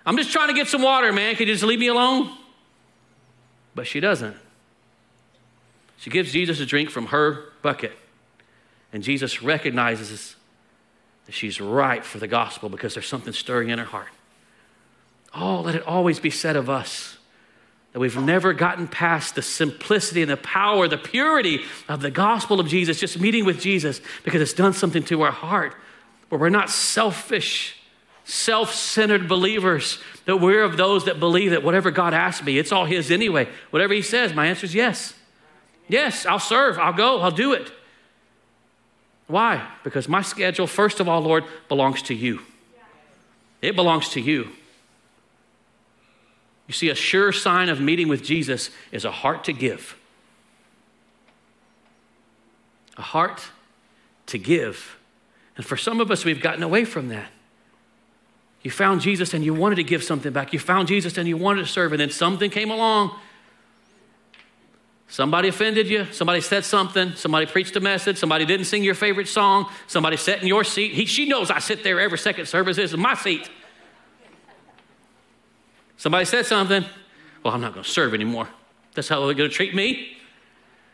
I'm 0.06 0.18
just 0.18 0.32
trying 0.32 0.50
to 0.50 0.54
get 0.54 0.68
some 0.68 0.84
water, 0.84 1.12
man. 1.12 1.36
Can 1.36 1.48
you 1.48 1.54
just 1.56 1.66
leave 1.66 1.80
me 1.80 1.88
alone? 1.88 2.32
But 3.74 3.88
she 3.88 4.00
doesn't. 4.00 4.38
She 5.98 6.12
gives 6.12 6.32
Jesus 6.32 6.60
a 6.60 6.66
drink 6.68 6.92
from 6.92 7.08
her 7.08 7.51
bucket. 7.62 7.94
And 8.94 9.04
Jesus 9.04 9.42
recognizes 9.42 10.36
that 11.26 11.34
she's 11.34 11.62
ripe 11.62 12.04
for 12.04 12.20
the 12.20 12.28
gospel 12.28 12.70
because 12.70 12.94
there's 12.94 13.08
something 13.08 13.34
stirring 13.34 13.70
in 13.70 13.80
her 13.80 13.86
heart. 13.86 14.10
Oh, 15.34 15.62
let 15.62 15.76
it 15.76 15.86
always 15.88 16.20
be 16.20 16.30
said 16.30 16.56
of 16.56 16.70
us 16.70 17.18
that 17.94 18.00
we've 18.00 18.18
never 18.18 18.54
gotten 18.54 18.88
past 18.88 19.36
the 19.36 19.42
simplicity 19.42 20.22
and 20.22 20.32
the 20.32 20.38
power, 20.38 20.88
the 20.88 20.98
purity 20.98 21.62
of 21.90 22.02
the 22.02 22.12
gospel 22.12 22.60
of 22.60 22.68
Jesus, 22.68 23.00
just 23.00 23.20
meeting 23.20 23.46
with 23.46 23.60
Jesus 23.60 24.02
because 24.24 24.42
it's 24.42 24.54
done 24.54 24.74
something 24.74 25.04
to 25.04 25.22
our 25.22 25.32
heart 25.32 25.76
where 26.30 26.40
we're 26.40 26.50
not 26.50 26.70
selfish, 26.70 27.78
self 28.24 28.74
centered 28.74 29.28
believers, 29.28 30.00
that 30.26 30.38
we're 30.38 30.64
of 30.64 30.78
those 30.78 31.06
that 31.06 31.20
believe 31.20 31.52
that 31.52 31.64
whatever 31.64 31.92
God 31.92 32.14
asks 32.14 32.46
me, 32.46 32.58
it's 32.58 32.72
all 32.72 32.86
His 32.86 33.12
anyway. 33.12 33.50
Whatever 33.72 33.94
He 33.94 34.02
says, 34.02 34.34
my 34.34 34.48
answer 34.48 34.66
is 34.66 34.74
yes. 34.74 35.14
Yes, 35.92 36.26
I'll 36.26 36.40
serve, 36.40 36.80
I'll 36.80 36.94
go, 36.94 37.20
I'll 37.20 37.32
do 37.32 37.52
it. 37.52 37.70
Why? 39.28 39.68
Because 39.84 40.08
my 40.08 40.22
schedule, 40.22 40.66
first 40.66 41.02
of 41.02 41.10
all, 41.10 41.20
Lord, 41.20 41.44
belongs 41.68 42.02
to 42.04 42.14
you. 42.14 42.40
It 43.62 43.76
belongs 43.76 44.08
to 44.12 44.22
you. 44.22 44.48
You 46.68 46.74
see, 46.74 46.88
a 46.88 46.96
sure 46.96 47.34
sign 47.34 47.68
of 47.68 47.82
meeting 47.82 48.08
with 48.08 48.24
Jesus 48.24 48.70
is 48.94 49.04
a 49.04 49.12
heart 49.12 49.44
to 49.44 49.52
give. 49.52 49.98
A 52.96 53.02
heart 53.02 53.50
to 54.28 54.38
give. 54.38 54.98
And 55.58 55.66
for 55.66 55.76
some 55.76 56.00
of 56.00 56.10
us, 56.10 56.24
we've 56.24 56.42
gotten 56.42 56.64
away 56.64 56.86
from 56.86 57.10
that. 57.10 57.32
You 58.62 58.72
found 58.72 59.02
Jesus 59.02 59.34
and 59.34 59.44
you 59.44 59.54
wanted 59.54 59.76
to 59.76 59.84
give 59.84 60.06
something 60.06 60.32
back. 60.32 60.54
You 60.54 60.60
found 60.60 60.88
Jesus 60.88 61.18
and 61.18 61.28
you 61.28 61.36
wanted 61.36 61.64
to 61.64 61.68
serve, 61.68 61.92
and 61.92 62.00
then 62.00 62.12
something 62.12 62.50
came 62.50 62.72
along 62.72 63.14
Somebody 65.12 65.50
offended 65.50 65.90
you. 65.90 66.06
Somebody 66.14 66.40
said 66.40 66.64
something. 66.64 67.16
Somebody 67.16 67.46
preached 67.46 67.76
a 67.76 67.82
message. 67.82 68.18
Somebody 68.18 68.46
didn't 68.46 68.66
sing 68.66 68.82
your 68.82 68.96
favorite 68.96 69.28
song. 69.28 69.70
Somebody 69.86 70.16
sat 70.16 70.42
in 70.42 70.48
your 70.48 70.64
seat. 70.64 70.94
He, 70.94 71.06
she 71.06 71.26
knows 71.26 71.52
I 71.52 71.60
sit 71.60 71.84
there 71.84 72.00
every 72.00 72.18
second 72.18 72.46
service. 72.46 72.78
This 72.78 72.92
is 72.92 72.98
my 72.98 73.16
seat. 73.16 73.50
Somebody 75.98 76.24
said 76.24 76.46
something. 76.46 76.86
Well, 77.44 77.54
I'm 77.54 77.60
not 77.60 77.74
going 77.74 77.84
to 77.84 77.90
serve 77.90 78.14
anymore. 78.14 78.48
That's 78.96 79.10
how 79.10 79.26
they're 79.26 79.36
going 79.36 79.50
to 79.50 79.54
treat 79.54 79.76
me. 79.76 80.16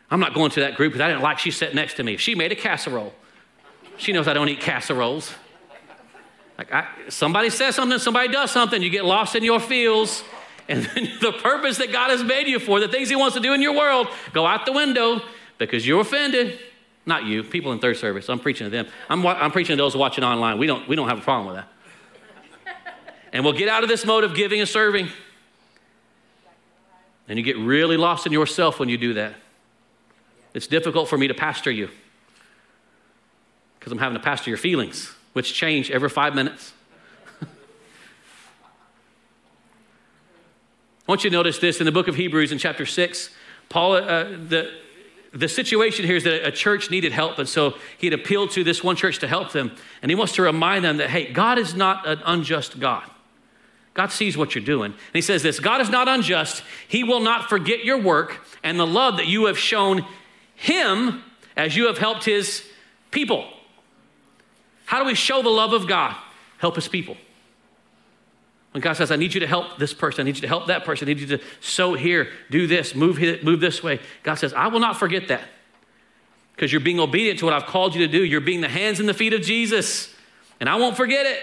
I'm 0.09 0.19
not 0.19 0.33
going 0.33 0.49
to 0.49 0.61
that 0.61 0.73
group 0.77 0.93
because 0.93 1.05
I 1.05 1.09
didn't 1.09 1.21
like 1.21 1.37
she 1.37 1.51
sat 1.51 1.75
next 1.75 1.93
to 1.97 2.03
me. 2.03 2.17
She 2.17 2.33
made 2.33 2.51
a 2.51 2.55
casserole. 2.55 3.13
She 3.97 4.13
knows 4.13 4.27
I 4.27 4.33
don't 4.33 4.49
eat 4.49 4.61
casseroles. 4.61 5.31
Like 6.57 6.73
I, 6.73 6.87
somebody 7.09 7.51
says 7.51 7.75
something, 7.75 7.99
somebody 7.99 8.29
does 8.29 8.49
something, 8.49 8.81
you 8.81 8.89
get 8.89 9.05
lost 9.05 9.35
in 9.35 9.43
your 9.43 9.59
feels, 9.59 10.23
and 10.67 10.83
then 10.83 11.09
the 11.21 11.31
purpose 11.31 11.77
that 11.77 11.91
God 11.91 12.09
has 12.09 12.23
made 12.23 12.47
you 12.47 12.59
for, 12.59 12.79
the 12.79 12.87
things 12.87 13.09
He 13.09 13.15
wants 13.15 13.35
to 13.35 13.41
do 13.41 13.53
in 13.53 13.61
your 13.61 13.75
world, 13.75 14.07
go 14.33 14.45
out 14.45 14.65
the 14.65 14.73
window 14.73 15.21
because 15.57 15.87
you're 15.87 16.01
offended. 16.01 16.59
Not 17.05 17.23
you, 17.23 17.43
people 17.43 17.71
in 17.71 17.79
third 17.79 17.97
service. 17.97 18.27
I'm 18.29 18.39
preaching 18.39 18.65
to 18.65 18.69
them. 18.69 18.87
I'm, 19.09 19.25
I'm 19.25 19.51
preaching 19.51 19.77
to 19.77 19.81
those 19.81 19.95
watching 19.95 20.23
online. 20.23 20.57
We 20.57 20.67
don't, 20.67 20.87
we 20.89 20.95
don't 20.95 21.07
have 21.07 21.19
a 21.19 21.21
problem 21.21 21.47
with 21.47 21.55
that. 21.63 21.69
And 23.33 23.43
we'll 23.43 23.53
get 23.53 23.67
out 23.67 23.83
of 23.83 23.89
this 23.89 24.05
mode 24.05 24.23
of 24.23 24.35
giving 24.35 24.61
and 24.61 24.69
serving. 24.69 25.09
And 27.27 27.37
you 27.37 27.43
get 27.43 27.57
really 27.57 27.97
lost 27.97 28.25
in 28.25 28.31
yourself 28.31 28.79
when 28.79 28.87
you 28.87 28.97
do 28.97 29.13
that. 29.15 29.33
It's 30.53 30.65
difficult 30.65 31.09
for 31.09 31.17
me 31.17 31.27
to 31.27 31.33
pastor 31.33 31.69
you 31.69 31.89
because 33.79 33.91
I'm 33.91 33.99
having 33.99 34.17
to 34.17 34.23
pastor 34.23 34.49
your 34.49 34.57
feelings, 34.57 35.13
which 35.33 35.53
change 35.53 35.91
every 35.91 36.09
five 36.09 36.35
minutes. 36.35 36.73
Want 41.07 41.23
you 41.23 41.29
to 41.29 41.35
notice 41.35 41.59
this 41.59 41.79
in 41.79 41.85
the 41.85 41.91
book 41.91 42.07
of 42.07 42.15
Hebrews 42.15 42.51
in 42.51 42.57
chapter 42.57 42.85
6. 42.85 43.29
Paul, 43.69 43.93
uh, 43.93 44.23
the, 44.23 44.71
the 45.33 45.47
situation 45.47 46.05
here 46.05 46.15
is 46.15 46.23
that 46.23 46.45
a 46.45 46.51
church 46.51 46.91
needed 46.91 47.11
help, 47.11 47.39
and 47.39 47.47
so 47.47 47.75
he 47.97 48.07
had 48.07 48.13
appealed 48.13 48.51
to 48.51 48.63
this 48.63 48.83
one 48.83 48.95
church 48.95 49.19
to 49.19 49.27
help 49.27 49.51
them. 49.51 49.71
And 50.01 50.11
he 50.11 50.15
wants 50.15 50.33
to 50.33 50.41
remind 50.41 50.83
them 50.83 50.97
that, 50.97 51.09
hey, 51.09 51.31
God 51.31 51.57
is 51.57 51.73
not 51.73 52.07
an 52.07 52.19
unjust 52.25 52.79
God. 52.79 53.03
God 53.93 54.11
sees 54.11 54.37
what 54.37 54.53
you're 54.53 54.63
doing. 54.63 54.91
And 54.91 55.13
he 55.13 55.21
says 55.21 55.41
this 55.41 55.59
God 55.59 55.81
is 55.81 55.89
not 55.89 56.07
unjust. 56.07 56.63
He 56.87 57.03
will 57.03 57.19
not 57.19 57.49
forget 57.49 57.83
your 57.83 57.97
work 57.97 58.45
and 58.63 58.79
the 58.79 58.85
love 58.85 59.17
that 59.17 59.25
you 59.25 59.47
have 59.47 59.57
shown 59.57 60.05
him 60.55 61.23
as 61.55 61.75
you 61.75 61.87
have 61.87 61.97
helped 61.97 62.23
his 62.23 62.63
people. 63.09 63.49
How 64.85 64.99
do 64.99 65.05
we 65.05 65.15
show 65.15 65.41
the 65.41 65.49
love 65.49 65.73
of 65.73 65.87
God? 65.87 66.15
Help 66.59 66.75
his 66.75 66.87
people. 66.87 67.17
When 68.77 68.81
God 68.83 68.93
says, 68.93 69.09
I 69.09 69.15
need 69.15 69.33
you 69.33 69.39
to 69.39 69.47
help 69.47 69.79
this 69.79 69.91
person, 69.91 70.21
I 70.21 70.25
need 70.25 70.35
you 70.35 70.41
to 70.41 70.47
help 70.47 70.67
that 70.67 70.85
person, 70.85 71.07
I 71.07 71.13
need 71.13 71.19
you 71.19 71.35
to 71.35 71.43
sow 71.61 71.95
here, 71.95 72.29
do 72.51 72.67
this, 72.67 72.93
move, 72.93 73.17
here, 73.17 73.39
move 73.41 73.59
this 73.59 73.81
way. 73.81 73.99
God 74.21 74.35
says, 74.35 74.53
I 74.53 74.67
will 74.67 74.79
not 74.79 74.99
forget 74.99 75.29
that 75.29 75.41
because 76.53 76.71
you're 76.71 76.79
being 76.79 76.99
obedient 76.99 77.39
to 77.39 77.45
what 77.45 77.55
I've 77.55 77.65
called 77.65 77.95
you 77.95 78.05
to 78.05 78.11
do. 78.11 78.23
You're 78.23 78.39
being 78.39 78.61
the 78.61 78.69
hands 78.69 78.99
and 78.99 79.09
the 79.09 79.15
feet 79.15 79.33
of 79.33 79.41
Jesus, 79.41 80.13
and 80.59 80.69
I 80.69 80.75
won't 80.75 80.95
forget 80.95 81.25
it. 81.25 81.39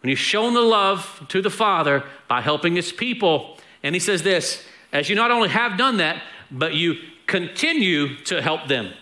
When 0.00 0.08
you've 0.08 0.18
shown 0.18 0.54
the 0.54 0.62
love 0.62 1.22
to 1.28 1.42
the 1.42 1.50
Father 1.50 2.02
by 2.28 2.40
helping 2.40 2.76
his 2.76 2.92
people, 2.92 3.58
and 3.82 3.94
he 3.94 4.00
says 4.00 4.22
this, 4.22 4.64
as 4.94 5.10
you 5.10 5.16
not 5.16 5.30
only 5.30 5.50
have 5.50 5.76
done 5.76 5.98
that, 5.98 6.22
but 6.50 6.72
you 6.72 6.94
continue 7.26 8.16
to 8.24 8.40
help 8.40 8.68
them. 8.68 8.94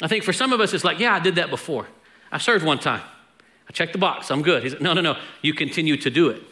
I 0.00 0.06
think 0.06 0.22
for 0.22 0.32
some 0.32 0.52
of 0.52 0.60
us, 0.60 0.72
it's 0.72 0.84
like, 0.84 1.00
yeah, 1.00 1.14
I 1.14 1.18
did 1.18 1.34
that 1.34 1.50
before. 1.50 1.88
I 2.30 2.38
served 2.38 2.64
one 2.64 2.78
time. 2.78 3.02
I 3.68 3.72
checked 3.72 3.92
the 3.92 3.98
box. 3.98 4.30
I'm 4.30 4.42
good. 4.42 4.62
He 4.62 4.70
said, 4.70 4.80
no, 4.80 4.94
no, 4.94 5.00
no. 5.00 5.16
You 5.42 5.52
continue 5.52 5.96
to 5.98 6.10
do 6.10 6.28
it. 6.30 6.42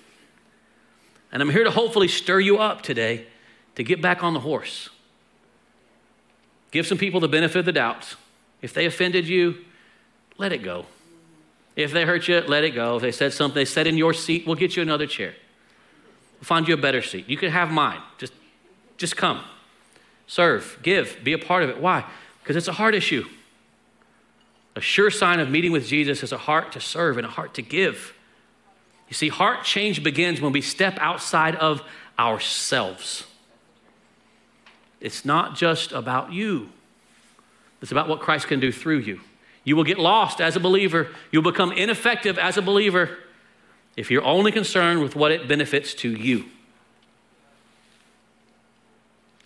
And 1.33 1.43
I'm 1.43 1.51
here 1.51 1.65
to 1.65 1.71
hopefully 1.71 2.09
stir 2.09 2.41
you 2.41 2.59
up 2.59 2.83
today 2.83 3.27
to 3.75 3.83
get 3.83 4.03
back 4.03 4.23
on 4.23 4.35
the 4.35 4.41
horse. 4.41 4.91
Give 6.71 6.87
some 6.87 6.99
people 6.99 7.21
the 7.21 7.29
benefit 7.29 7.59
of 7.61 7.65
the 7.65 7.73
doubt. 7.73 8.17
If 8.61 8.75
they 8.75 8.87
offended 8.87 9.27
you, 9.27 9.65
let 10.39 10.53
it 10.53 10.63
go. 10.63 10.87
If 11.75 11.93
they 11.93 12.05
hurt 12.05 12.27
you, 12.29 12.41
let 12.41 12.65
it 12.65 12.71
go. 12.71 12.97
If 12.97 13.03
they 13.03 13.13
said 13.13 13.33
something, 13.33 13.55
they 13.55 13.65
said 13.65 13.87
in 13.87 13.99
your 13.99 14.15
seat, 14.15 14.47
we'll 14.47 14.57
get 14.57 14.77
you 14.77 14.83
another 14.83 15.07
chair. 15.07 15.35
We'll 16.37 16.45
find 16.45 16.67
you 16.67 16.75
a 16.75 16.79
better 16.79 17.03
seat. 17.03 17.29
You 17.29 17.37
can 17.37 17.51
have 17.51 17.71
mine. 17.71 18.01
Just, 18.19 18.33
just 18.97 19.17
come. 19.17 19.43
Serve, 20.27 20.79
give, 20.83 21.19
be 21.23 21.33
a 21.33 21.39
part 21.39 21.63
of 21.63 21.71
it. 21.71 21.81
Why? 21.81 22.05
Because 22.43 22.57
it's 22.57 22.69
a 22.69 22.73
heart 22.73 22.95
issue. 22.95 23.25
A 24.77 24.81
sure 24.81 25.11
sign 25.11 25.41
of 25.41 25.49
meeting 25.49 25.73
with 25.73 25.87
Jesus 25.87 26.23
is 26.23 26.33
a 26.33 26.39
heart 26.39 26.73
to 26.73 26.81
serve 26.81 27.17
and 27.17 27.27
a 27.27 27.31
heart 27.31 27.55
to 27.55 27.63
give. 27.63 28.13
You 29.09 29.15
see, 29.15 29.31
heart 29.31 29.65
change 29.65 30.05
begins 30.05 30.41
when 30.41 30.53
we 30.53 30.61
step 30.61 30.99
outside 31.01 31.57
of 31.57 31.83
ourselves. 32.19 33.25
It's 35.01 35.25
not 35.25 35.57
just 35.57 35.93
about 35.93 36.33
you, 36.33 36.71
it's 37.81 37.91
about 37.91 38.09
what 38.09 38.21
Christ 38.21 38.49
can 38.49 38.61
do 38.61 38.71
through 38.71 38.99
you. 38.99 39.21
You 39.65 39.77
will 39.77 39.85
get 39.85 39.99
lost 39.99 40.41
as 40.41 40.57
a 40.57 40.61
believer, 40.61 41.09
you'll 41.33 41.43
become 41.43 41.73
ineffective 41.73 42.39
as 42.39 42.57
a 42.57 42.63
believer 42.63 43.17
if 43.97 44.11
you're 44.11 44.25
only 44.25 44.53
concerned 44.53 45.01
with 45.01 45.17
what 45.17 45.33
it 45.33 45.49
benefits 45.49 45.95
to 45.95 46.11
you. 46.11 46.45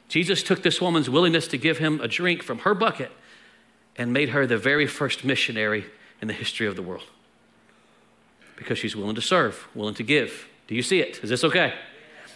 Jesus 0.08 0.42
took 0.42 0.64
this 0.64 0.80
woman's 0.80 1.08
willingness 1.08 1.46
to 1.48 1.56
give 1.56 1.78
him 1.78 2.00
a 2.00 2.08
drink 2.08 2.42
from 2.42 2.58
her 2.60 2.74
bucket 2.74 3.12
and 3.96 4.12
made 4.12 4.30
her 4.30 4.46
the 4.46 4.58
very 4.58 4.86
first 4.86 5.24
missionary 5.24 5.86
in 6.20 6.28
the 6.28 6.34
history 6.34 6.66
of 6.66 6.76
the 6.76 6.82
world. 6.82 7.06
Because 8.56 8.78
she's 8.78 8.94
willing 8.94 9.14
to 9.14 9.22
serve, 9.22 9.66
willing 9.74 9.94
to 9.94 10.02
give. 10.02 10.46
Do 10.66 10.74
you 10.74 10.82
see 10.82 11.00
it? 11.00 11.20
Is 11.22 11.30
this 11.30 11.44
okay? 11.44 11.74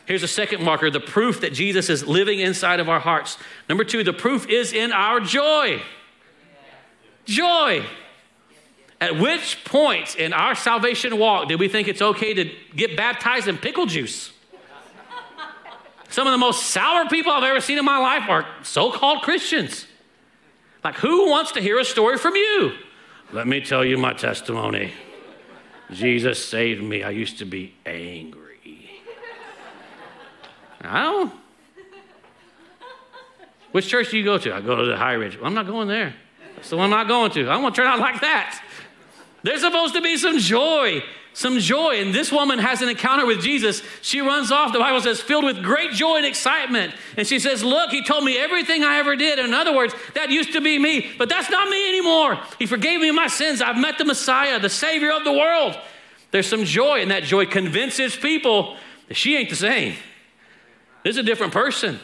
Here's 0.06 0.22
a 0.22 0.28
second 0.28 0.62
marker 0.62 0.90
the 0.90 1.00
proof 1.00 1.40
that 1.40 1.52
Jesus 1.52 1.88
is 1.88 2.06
living 2.06 2.40
inside 2.40 2.80
of 2.80 2.88
our 2.88 3.00
hearts. 3.00 3.38
Number 3.68 3.84
two, 3.84 4.04
the 4.04 4.12
proof 4.12 4.48
is 4.48 4.72
in 4.72 4.92
our 4.92 5.20
joy. 5.20 5.80
Joy. 7.24 7.84
At 9.00 9.18
which 9.18 9.64
point 9.64 10.16
in 10.16 10.32
our 10.32 10.54
salvation 10.54 11.18
walk 11.18 11.48
did 11.48 11.58
we 11.58 11.68
think 11.68 11.88
it's 11.88 12.02
okay 12.02 12.34
to 12.34 12.50
get 12.74 12.96
baptized 12.96 13.48
in 13.48 13.58
pickle 13.58 13.86
juice? 13.86 14.30
Some 16.08 16.26
of 16.26 16.32
the 16.32 16.38
most 16.38 16.68
sour 16.68 17.08
people 17.08 17.32
I've 17.32 17.42
ever 17.42 17.60
seen 17.60 17.76
in 17.76 17.84
my 17.84 17.98
life 17.98 18.28
are 18.28 18.46
so 18.62 18.92
called 18.92 19.22
Christians. 19.22 19.86
Like, 20.84 20.96
who 20.96 21.30
wants 21.30 21.52
to 21.52 21.62
hear 21.62 21.78
a 21.78 21.84
story 21.84 22.18
from 22.18 22.36
you? 22.36 22.74
Let 23.32 23.46
me 23.46 23.62
tell 23.62 23.82
you 23.82 23.96
my 23.96 24.12
testimony. 24.12 24.92
Jesus 25.90 26.44
saved 26.44 26.82
me. 26.82 27.02
I 27.02 27.10
used 27.10 27.38
to 27.38 27.46
be 27.46 27.74
angry. 27.86 28.90
I 30.82 31.02
don't. 31.04 31.32
Which 33.72 33.88
church 33.88 34.10
do 34.10 34.18
you 34.18 34.24
go 34.24 34.36
to? 34.36 34.54
I 34.54 34.60
go 34.60 34.76
to 34.76 34.84
the 34.84 34.96
High 34.96 35.14
Ridge. 35.14 35.36
Well, 35.36 35.46
I'm 35.46 35.54
not 35.54 35.66
going 35.66 35.88
there. 35.88 36.14
That's 36.54 36.68
the 36.70 36.76
one 36.76 36.84
I'm 36.84 36.90
not 36.90 37.08
going 37.08 37.30
to. 37.32 37.48
I 37.48 37.56
want 37.56 37.74
to 37.74 37.80
turn 37.80 37.90
out 37.90 37.98
like 37.98 38.20
that. 38.20 38.62
There's 39.42 39.62
supposed 39.62 39.94
to 39.94 40.02
be 40.02 40.16
some 40.16 40.38
joy 40.38 41.02
some 41.34 41.58
joy. 41.58 42.00
And 42.00 42.14
this 42.14 42.32
woman 42.32 42.58
has 42.60 42.80
an 42.80 42.88
encounter 42.88 43.26
with 43.26 43.42
Jesus. 43.42 43.82
She 44.00 44.20
runs 44.20 44.50
off, 44.50 44.72
the 44.72 44.78
Bible 44.78 45.00
says, 45.00 45.20
filled 45.20 45.44
with 45.44 45.62
great 45.62 45.90
joy 45.90 46.16
and 46.16 46.24
excitement. 46.24 46.94
And 47.18 47.26
she 47.26 47.38
says, 47.38 47.62
Look, 47.62 47.90
he 47.90 48.02
told 48.02 48.24
me 48.24 48.38
everything 48.38 48.82
I 48.82 48.98
ever 48.98 49.16
did. 49.16 49.38
In 49.38 49.52
other 49.52 49.74
words, 49.74 49.94
that 50.14 50.30
used 50.30 50.52
to 50.52 50.60
be 50.60 50.78
me, 50.78 51.12
but 51.18 51.28
that's 51.28 51.50
not 51.50 51.68
me 51.68 51.88
anymore. 51.88 52.40
He 52.58 52.66
forgave 52.66 53.00
me 53.00 53.10
my 53.10 53.26
sins. 53.26 53.60
I've 53.60 53.76
met 53.76 53.98
the 53.98 54.04
Messiah, 54.04 54.58
the 54.58 54.70
Savior 54.70 55.12
of 55.12 55.24
the 55.24 55.32
world. 55.32 55.76
There's 56.30 56.46
some 56.46 56.64
joy, 56.64 57.02
and 57.02 57.10
that 57.10 57.24
joy 57.24 57.46
convinces 57.46 58.16
people 58.16 58.76
that 59.08 59.16
she 59.16 59.36
ain't 59.36 59.50
the 59.50 59.56
same. 59.56 59.94
This 61.02 61.16
is 61.16 61.18
a 61.18 61.22
different 61.22 61.52
person. 61.52 62.00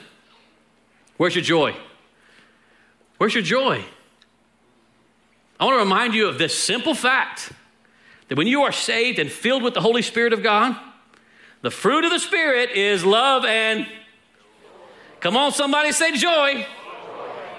Where's 1.16 1.34
your 1.34 1.44
joy? 1.44 1.74
Where's 3.18 3.34
your 3.34 3.42
joy? 3.42 3.84
I 5.58 5.64
want 5.64 5.76
to 5.76 5.80
remind 5.80 6.14
you 6.14 6.28
of 6.28 6.38
this 6.38 6.58
simple 6.58 6.94
fact 6.94 7.52
that 8.30 8.38
when 8.38 8.46
you 8.46 8.62
are 8.62 8.70
saved 8.70 9.18
and 9.18 9.30
filled 9.30 9.64
with 9.64 9.74
the 9.74 9.80
Holy 9.80 10.02
Spirit 10.02 10.32
of 10.32 10.40
God, 10.40 10.76
the 11.62 11.70
fruit 11.70 12.04
of 12.04 12.12
the 12.12 12.18
Spirit 12.20 12.70
is 12.70 13.04
love 13.04 13.44
and 13.44 13.88
come 15.18 15.36
on, 15.36 15.50
somebody 15.50 15.90
say 15.90 16.16
joy. 16.16 16.64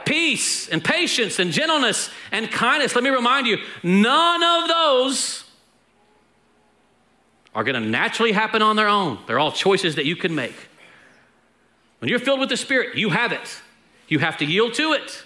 Peace 0.06 0.70
and 0.70 0.82
patience 0.82 1.40
and 1.40 1.52
gentleness 1.52 2.10
and 2.32 2.50
kindness. 2.50 2.96
Let 2.96 3.04
me 3.04 3.10
remind 3.10 3.48
you, 3.48 3.58
none 3.84 4.42
of 4.42 4.70
those 4.70 5.44
are 7.54 7.66
going 7.66 7.82
to 7.82 7.88
naturally 7.88 8.32
happen 8.32 8.62
on 8.62 8.78
their 8.78 8.88
own. 8.88 9.20
They're 9.28 9.40
all 9.40 9.52
choices 9.52 9.96
that 9.96 10.06
you 10.06 10.16
can 10.16 10.34
make. 10.34 10.56
When 12.00 12.08
you're 12.08 12.18
filled 12.18 12.40
with 12.40 12.50
the 12.50 12.56
Spirit, 12.58 12.96
you 12.96 13.10
have 13.10 13.34
it. 13.34 13.62
You 14.08 14.20
have 14.20 14.38
to 14.38 14.46
yield 14.46 14.74
to 14.76 14.94
it. 14.94 15.26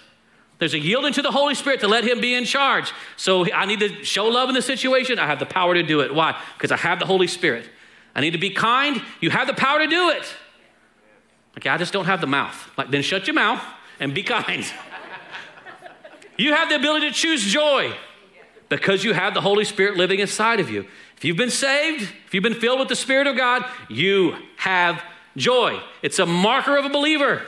There's 0.58 0.74
a 0.74 0.78
yielding 0.78 1.12
to 1.12 1.22
the 1.22 1.30
Holy 1.30 1.54
Spirit 1.54 1.80
to 1.80 1.88
let 1.88 2.04
Him 2.04 2.20
be 2.20 2.34
in 2.34 2.44
charge. 2.44 2.92
So 3.16 3.50
I 3.52 3.66
need 3.66 3.80
to 3.80 4.04
show 4.04 4.26
love 4.26 4.48
in 4.48 4.54
the 4.54 4.62
situation. 4.62 5.18
I 5.18 5.26
have 5.26 5.38
the 5.38 5.46
power 5.46 5.74
to 5.74 5.82
do 5.82 6.00
it. 6.00 6.14
Why? 6.14 6.40
Because 6.56 6.72
I 6.72 6.76
have 6.76 6.98
the 6.98 7.06
Holy 7.06 7.26
Spirit. 7.26 7.68
I 8.14 8.20
need 8.20 8.30
to 8.30 8.38
be 8.38 8.50
kind. 8.50 9.02
You 9.20 9.30
have 9.30 9.46
the 9.46 9.54
power 9.54 9.80
to 9.80 9.86
do 9.86 10.10
it. 10.10 10.34
Okay, 11.58 11.68
I 11.68 11.76
just 11.76 11.92
don't 11.92 12.06
have 12.06 12.20
the 12.20 12.26
mouth. 12.26 12.70
Like, 12.76 12.90
then 12.90 13.02
shut 13.02 13.26
your 13.26 13.34
mouth 13.34 13.62
and 14.00 14.14
be 14.14 14.22
kind. 14.22 14.64
you 16.38 16.54
have 16.54 16.68
the 16.68 16.76
ability 16.76 17.08
to 17.10 17.14
choose 17.14 17.44
joy 17.44 17.94
because 18.68 19.04
you 19.04 19.12
have 19.12 19.34
the 19.34 19.40
Holy 19.40 19.64
Spirit 19.64 19.96
living 19.96 20.20
inside 20.20 20.60
of 20.60 20.70
you. 20.70 20.86
If 21.16 21.24
you've 21.24 21.36
been 21.36 21.50
saved, 21.50 22.02
if 22.26 22.34
you've 22.34 22.42
been 22.42 22.54
filled 22.54 22.78
with 22.78 22.88
the 22.88 22.96
Spirit 22.96 23.26
of 23.26 23.36
God, 23.36 23.64
you 23.88 24.36
have 24.56 25.02
joy. 25.36 25.80
It's 26.02 26.18
a 26.18 26.26
marker 26.26 26.76
of 26.76 26.84
a 26.84 26.90
believer. 26.90 27.42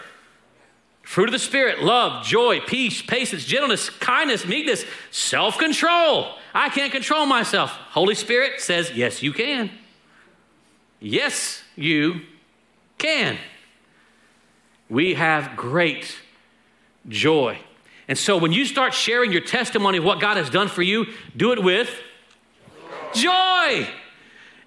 Fruit 1.09 1.31
of 1.31 1.33
the 1.33 1.38
Spirit 1.38 1.83
love, 1.83 2.23
joy, 2.23 2.61
peace, 2.61 3.01
patience, 3.01 3.47
gentleness, 3.47 3.88
kindness, 3.88 4.44
meekness, 4.44 4.85
self 5.11 5.57
control. 5.57 6.35
I 6.53 6.68
can't 6.68 6.92
control 6.92 7.25
myself. 7.25 7.71
Holy 7.71 8.14
Spirit 8.14 8.61
says, 8.61 8.90
Yes, 8.94 9.23
you 9.23 9.33
can. 9.33 9.71
Yes, 11.01 11.62
you 11.77 12.21
can. 12.99 13.38
We 14.90 15.14
have 15.14 15.57
great 15.57 16.14
joy. 17.09 17.59
And 18.07 18.18
so 18.18 18.37
when 18.37 18.53
you 18.53 18.66
start 18.66 18.92
sharing 18.92 19.33
your 19.33 19.40
testimony 19.40 19.97
of 19.97 20.05
what 20.05 20.21
God 20.21 20.37
has 20.37 20.51
done 20.51 20.68
for 20.68 20.83
you, 20.83 21.07
do 21.35 21.53
it 21.53 21.62
with 21.64 21.88
joy. 23.14 23.88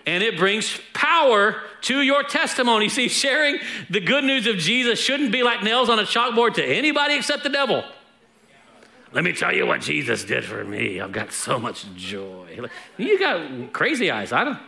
And 0.05 0.23
it 0.23 0.37
brings 0.37 0.79
power 0.93 1.61
to 1.81 2.01
your 2.01 2.23
testimony. 2.23 2.89
See, 2.89 3.07
sharing 3.07 3.59
the 3.89 3.99
good 3.99 4.23
news 4.23 4.47
of 4.47 4.57
Jesus 4.57 4.99
shouldn't 4.99 5.31
be 5.31 5.43
like 5.43 5.63
nails 5.63 5.89
on 5.89 5.99
a 5.99 6.03
chalkboard 6.03 6.55
to 6.55 6.63
anybody 6.65 7.15
except 7.15 7.43
the 7.43 7.49
devil. 7.49 7.83
Let 9.13 9.23
me 9.23 9.33
tell 9.33 9.53
you 9.53 9.65
what 9.65 9.81
Jesus 9.81 10.23
did 10.23 10.45
for 10.45 10.63
me. 10.63 11.01
I've 11.01 11.11
got 11.11 11.33
so 11.33 11.59
much 11.59 11.85
joy. 11.95 12.59
You 12.97 13.19
got 13.19 13.73
crazy 13.73 14.09
eyes. 14.09 14.31
I 14.31 14.45
don't. 14.45 14.59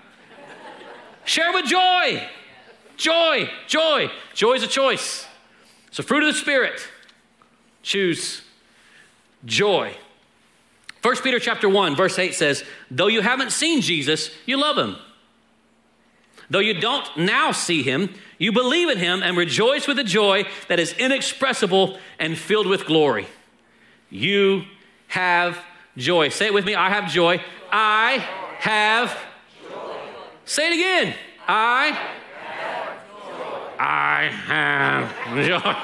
Share 1.25 1.53
with 1.53 1.65
joy. 1.65 2.27
Joy, 2.97 3.49
joy. 3.67 4.11
Joy 4.33 4.53
is 4.53 4.63
a 4.63 4.67
choice. 4.67 5.25
So, 5.91 6.03
fruit 6.03 6.23
of 6.23 6.33
the 6.33 6.39
Spirit. 6.39 6.87
Choose 7.81 8.41
joy. 9.45 9.95
1 11.01 11.15
Peter 11.17 11.39
chapter 11.39 11.67
1, 11.67 11.95
verse 11.95 12.17
8 12.17 12.33
says, 12.33 12.63
Though 12.89 13.07
you 13.07 13.21
haven't 13.21 13.51
seen 13.51 13.81
Jesus, 13.81 14.31
you 14.45 14.57
love 14.57 14.77
him. 14.77 14.95
Though 16.49 16.59
you 16.59 16.79
don't 16.79 17.17
now 17.17 17.51
see 17.51 17.83
him, 17.83 18.13
you 18.37 18.51
believe 18.51 18.89
in 18.89 18.97
him 18.97 19.23
and 19.23 19.37
rejoice 19.37 19.87
with 19.87 19.97
a 19.99 20.03
joy 20.03 20.43
that 20.67 20.79
is 20.79 20.93
inexpressible 20.93 21.97
and 22.19 22.37
filled 22.37 22.67
with 22.67 22.85
glory. 22.85 23.27
You 24.09 24.63
have 25.07 25.59
joy. 25.97 26.29
Say 26.29 26.47
it 26.47 26.53
with 26.53 26.65
me 26.65 26.75
I 26.75 26.89
have 26.89 27.09
joy. 27.11 27.41
I 27.71 28.17
have 28.59 29.17
joy. 29.69 29.95
Say 30.45 30.67
it 30.67 30.73
again. 30.73 31.15
I. 31.47 31.97
I 33.79 34.29
have 34.45 35.11
joy. 35.35 35.75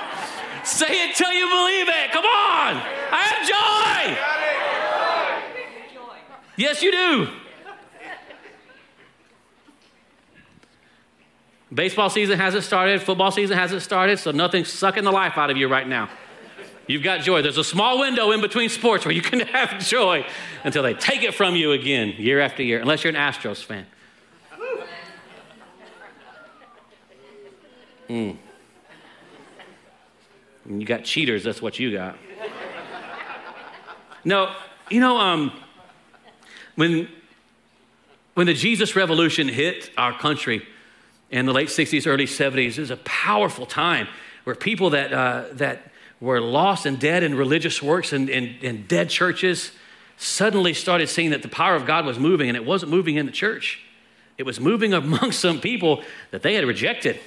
Say 0.64 1.10
it 1.10 1.16
till 1.16 1.34
you 1.34 1.48
believe 1.50 1.90
it. 1.90 2.12
Come 2.12 2.26
on. 2.26 2.76
I 3.12 3.24
have 3.24 3.48
joy. 3.48 4.40
Yes, 6.58 6.82
you 6.84 6.92
do. 6.92 7.30
Baseball 11.74 12.10
season 12.10 12.40
hasn't 12.40 12.64
started, 12.64 13.02
football 13.02 13.32
season 13.32 13.58
hasn't 13.58 13.84
started, 13.84 14.18
so 14.18 14.32
nothing's 14.32 14.70
sucking 14.70 15.04
the 15.04 15.12
life 15.12 15.38
out 15.38 15.52
of 15.52 15.58
you 15.58 15.68
right 15.68 15.88
now. 15.88 16.10
You've 16.88 17.04
got 17.04 17.22
joy. 17.22 17.44
There's 17.44 17.60
a 17.60 17.64
small 17.64 18.00
window 18.00 18.32
in 18.32 18.42
between 18.42 18.70
sports 18.70 19.06
where 19.06 19.14
you 19.14 19.22
can 19.22 19.40
have 19.54 19.80
joy 19.80 20.26
until 20.64 20.82
they 20.82 20.96
take 20.96 21.22
it 21.22 21.36
from 21.36 21.56
you 21.56 21.72
again 21.74 22.16
year 22.18 22.40
after 22.40 22.64
year, 22.64 22.80
unless 22.80 23.04
you're 23.04 23.14
an 23.14 23.20
Astros 23.20 23.64
fan. 23.64 23.86
Mm. 28.10 28.38
You 30.68 30.86
got 30.86 31.04
cheaters, 31.04 31.44
that's 31.44 31.62
what 31.62 31.78
you 31.78 31.94
got. 31.94 32.18
No, 34.26 34.52
you 34.90 35.00
know, 35.00 35.18
um, 35.18 35.52
when, 36.76 37.08
when 38.34 38.48
the 38.48 38.56
Jesus 38.56 38.96
Revolution 38.96 39.48
hit 39.48 39.92
our 39.96 40.18
country 40.18 40.66
in 41.32 41.46
the 41.46 41.54
late 41.54 41.70
60s, 41.70 42.08
early 42.08 42.26
70s, 42.26 42.78
it 42.78 42.80
was 42.80 42.92
a 42.92 42.98
powerful 42.98 43.66
time 43.66 44.08
where 44.44 44.56
people 44.56 44.92
that, 44.92 45.14
uh, 45.14 45.46
that 45.54 45.92
were 46.20 46.42
lost 46.42 46.86
and 46.86 47.00
dead 47.00 47.24
in 47.24 47.36
religious 47.36 47.82
works 47.82 48.14
and, 48.14 48.30
and, 48.30 48.64
and 48.64 48.88
dead 48.88 49.10
churches 49.10 49.72
suddenly 50.18 50.74
started 50.74 51.08
seeing 51.08 51.30
that 51.30 51.42
the 51.42 51.48
power 51.48 51.76
of 51.76 51.86
God 51.86 52.06
was 52.06 52.20
moving, 52.20 52.50
and 52.50 52.58
it 52.58 52.66
wasn't 52.66 52.92
moving 52.92 53.16
in 53.16 53.26
the 53.26 53.32
church. 53.32 53.82
It 54.38 54.44
was 54.44 54.60
moving 54.60 54.94
among 54.96 55.32
some 55.32 55.62
people 55.62 56.04
that 56.32 56.42
they 56.42 56.56
had 56.56 56.66
rejected. 56.66 57.20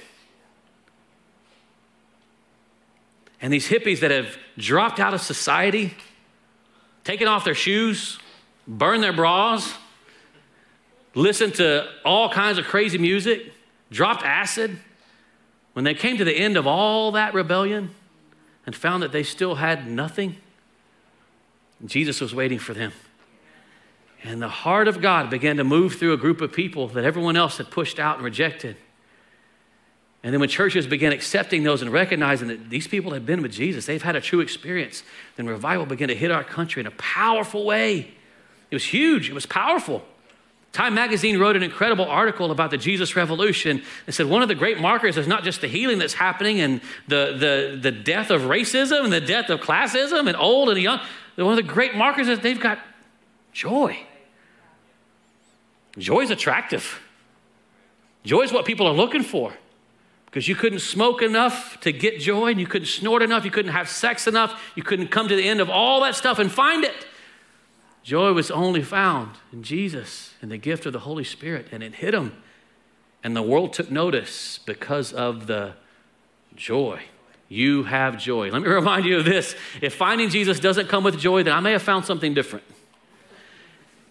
And 3.41 3.51
these 3.51 3.67
hippies 3.67 3.99
that 4.01 4.11
have 4.11 4.37
dropped 4.57 4.99
out 4.99 5.13
of 5.13 5.21
society, 5.21 5.93
taken 7.03 7.27
off 7.27 7.43
their 7.43 7.55
shoes, 7.55 8.19
burned 8.67 9.03
their 9.03 9.13
bras, 9.13 9.73
listened 11.15 11.55
to 11.55 11.87
all 12.05 12.29
kinds 12.29 12.57
of 12.57 12.65
crazy 12.65 12.97
music, 12.97 13.52
dropped 13.93 14.23
acid, 14.23 14.77
when 15.73 15.85
they 15.85 15.93
came 15.93 16.17
to 16.17 16.25
the 16.25 16.35
end 16.35 16.57
of 16.57 16.67
all 16.67 17.11
that 17.13 17.33
rebellion, 17.33 17.91
and 18.65 18.75
found 18.75 19.03
that 19.03 19.11
they 19.11 19.23
still 19.23 19.55
had 19.55 19.87
nothing, 19.87 20.35
Jesus 21.85 22.21
was 22.21 22.33
waiting 22.33 22.59
for 22.59 22.73
them. 22.73 22.93
And 24.23 24.41
the 24.41 24.47
heart 24.47 24.87
of 24.87 25.01
God 25.01 25.29
began 25.29 25.57
to 25.57 25.65
move 25.65 25.95
through 25.95 26.13
a 26.13 26.17
group 26.17 26.39
of 26.39 26.53
people 26.53 26.87
that 26.89 27.03
everyone 27.03 27.35
else 27.35 27.57
had 27.57 27.69
pushed 27.69 27.99
out 27.99 28.15
and 28.15 28.23
rejected. 28.23 28.77
And 30.23 30.31
then 30.31 30.39
when 30.39 30.47
churches 30.47 30.87
began 30.87 31.11
accepting 31.11 31.63
those 31.63 31.81
and 31.81 31.91
recognizing 31.91 32.47
that 32.47 32.69
these 32.69 32.87
people 32.87 33.11
had 33.11 33.25
been 33.25 33.41
with 33.41 33.51
Jesus, 33.51 33.85
they've 33.85 34.01
had 34.01 34.15
a 34.15 34.21
true 34.21 34.39
experience, 34.39 35.03
then 35.35 35.45
revival 35.45 35.85
began 35.85 36.07
to 36.07 36.15
hit 36.15 36.31
our 36.31 36.45
country 36.45 36.79
in 36.79 36.87
a 36.87 36.91
powerful 36.91 37.65
way. 37.65 38.13
It 38.71 38.75
was 38.75 38.85
huge, 38.85 39.29
it 39.29 39.33
was 39.33 39.45
powerful. 39.45 40.05
Time 40.73 40.95
magazine 40.95 41.37
wrote 41.37 41.55
an 41.55 41.61
incredible 41.61 42.05
article 42.05 42.49
about 42.49 42.71
the 42.71 42.79
Jesus 42.79 43.15
Revolution 43.15 43.83
and 44.07 44.15
said 44.15 44.25
one 44.25 44.41
of 44.41 44.47
the 44.47 44.55
great 44.55 44.79
markers 44.79 45.17
is 45.17 45.27
not 45.27 45.43
just 45.43 45.61
the 45.61 45.67
healing 45.67 45.99
that's 45.99 46.15
happening 46.15 46.59
and 46.61 46.81
the, 47.07 47.37
the, 47.37 47.79
the 47.79 47.91
death 47.91 48.31
of 48.31 48.41
racism 48.41 49.03
and 49.03 49.13
the 49.13 49.21
death 49.21 49.51
of 49.51 49.61
classism 49.61 50.27
and 50.27 50.35
old 50.35 50.69
and 50.69 50.79
young. 50.79 50.99
One 51.35 51.57
of 51.57 51.57
the 51.57 51.71
great 51.71 51.93
markers 51.95 52.27
is 52.27 52.39
they've 52.39 52.59
got 52.59 52.79
joy. 53.51 53.99
Joy 55.95 56.21
is 56.21 56.31
attractive. 56.31 56.99
Joy 58.23 58.41
is 58.41 58.51
what 58.51 58.65
people 58.65 58.87
are 58.87 58.93
looking 58.93 59.21
for 59.21 59.53
because 60.25 60.47
you 60.47 60.55
couldn't 60.55 60.79
smoke 60.79 61.21
enough 61.21 61.79
to 61.81 61.91
get 61.91 62.19
joy 62.19 62.47
and 62.47 62.59
you 62.59 62.65
couldn't 62.65 62.87
snort 62.87 63.21
enough, 63.21 63.45
you 63.45 63.51
couldn't 63.51 63.73
have 63.73 63.87
sex 63.87 64.25
enough, 64.25 64.59
you 64.73 64.81
couldn't 64.81 65.09
come 65.09 65.27
to 65.27 65.35
the 65.35 65.47
end 65.47 65.61
of 65.61 65.69
all 65.69 66.01
that 66.01 66.15
stuff 66.15 66.39
and 66.39 66.51
find 66.51 66.83
it. 66.83 67.05
Joy 68.03 68.33
was 68.33 68.51
only 68.51 68.81
found 68.81 69.37
in 69.53 69.63
Jesus 69.63 70.33
and 70.41 70.51
the 70.51 70.57
gift 70.57 70.85
of 70.85 70.93
the 70.93 70.99
Holy 70.99 71.23
Spirit, 71.23 71.67
and 71.71 71.81
it 71.81 71.95
hit 71.95 72.13
him. 72.13 72.33
And 73.23 73.35
the 73.35 73.41
world 73.41 73.71
took 73.71 73.89
notice 73.89 74.59
because 74.59 75.13
of 75.13 75.47
the 75.47 75.73
joy. 76.55 77.01
You 77.47 77.83
have 77.83 78.17
joy. 78.17 78.51
Let 78.51 78.61
me 78.61 78.67
remind 78.69 79.05
you 79.05 79.19
of 79.19 79.25
this. 79.25 79.55
If 79.81 79.95
finding 79.95 80.29
Jesus 80.29 80.59
doesn't 80.59 80.89
come 80.89 81.05
with 81.05 81.17
joy, 81.17 81.43
then 81.43 81.53
I 81.53 81.61
may 81.61 81.71
have 81.71 81.81
found 81.81 82.03
something 82.03 82.33
different. 82.33 82.65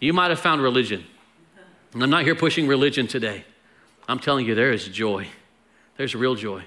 You 0.00 0.14
might 0.14 0.30
have 0.30 0.40
found 0.40 0.62
religion. 0.62 1.04
And 1.92 2.02
I'm 2.02 2.10
not 2.10 2.24
here 2.24 2.34
pushing 2.34 2.66
religion 2.66 3.06
today. 3.06 3.44
I'm 4.08 4.18
telling 4.18 4.46
you, 4.46 4.54
there 4.54 4.72
is 4.72 4.88
joy. 4.88 5.28
There's 5.98 6.14
real 6.14 6.34
joy. 6.34 6.64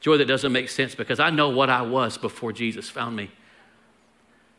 Joy 0.00 0.18
that 0.18 0.26
doesn't 0.26 0.52
make 0.52 0.68
sense 0.68 0.94
because 0.94 1.20
I 1.20 1.30
know 1.30 1.48
what 1.48 1.70
I 1.70 1.82
was 1.82 2.18
before 2.18 2.52
Jesus 2.52 2.90
found 2.90 3.14
me. 3.14 3.30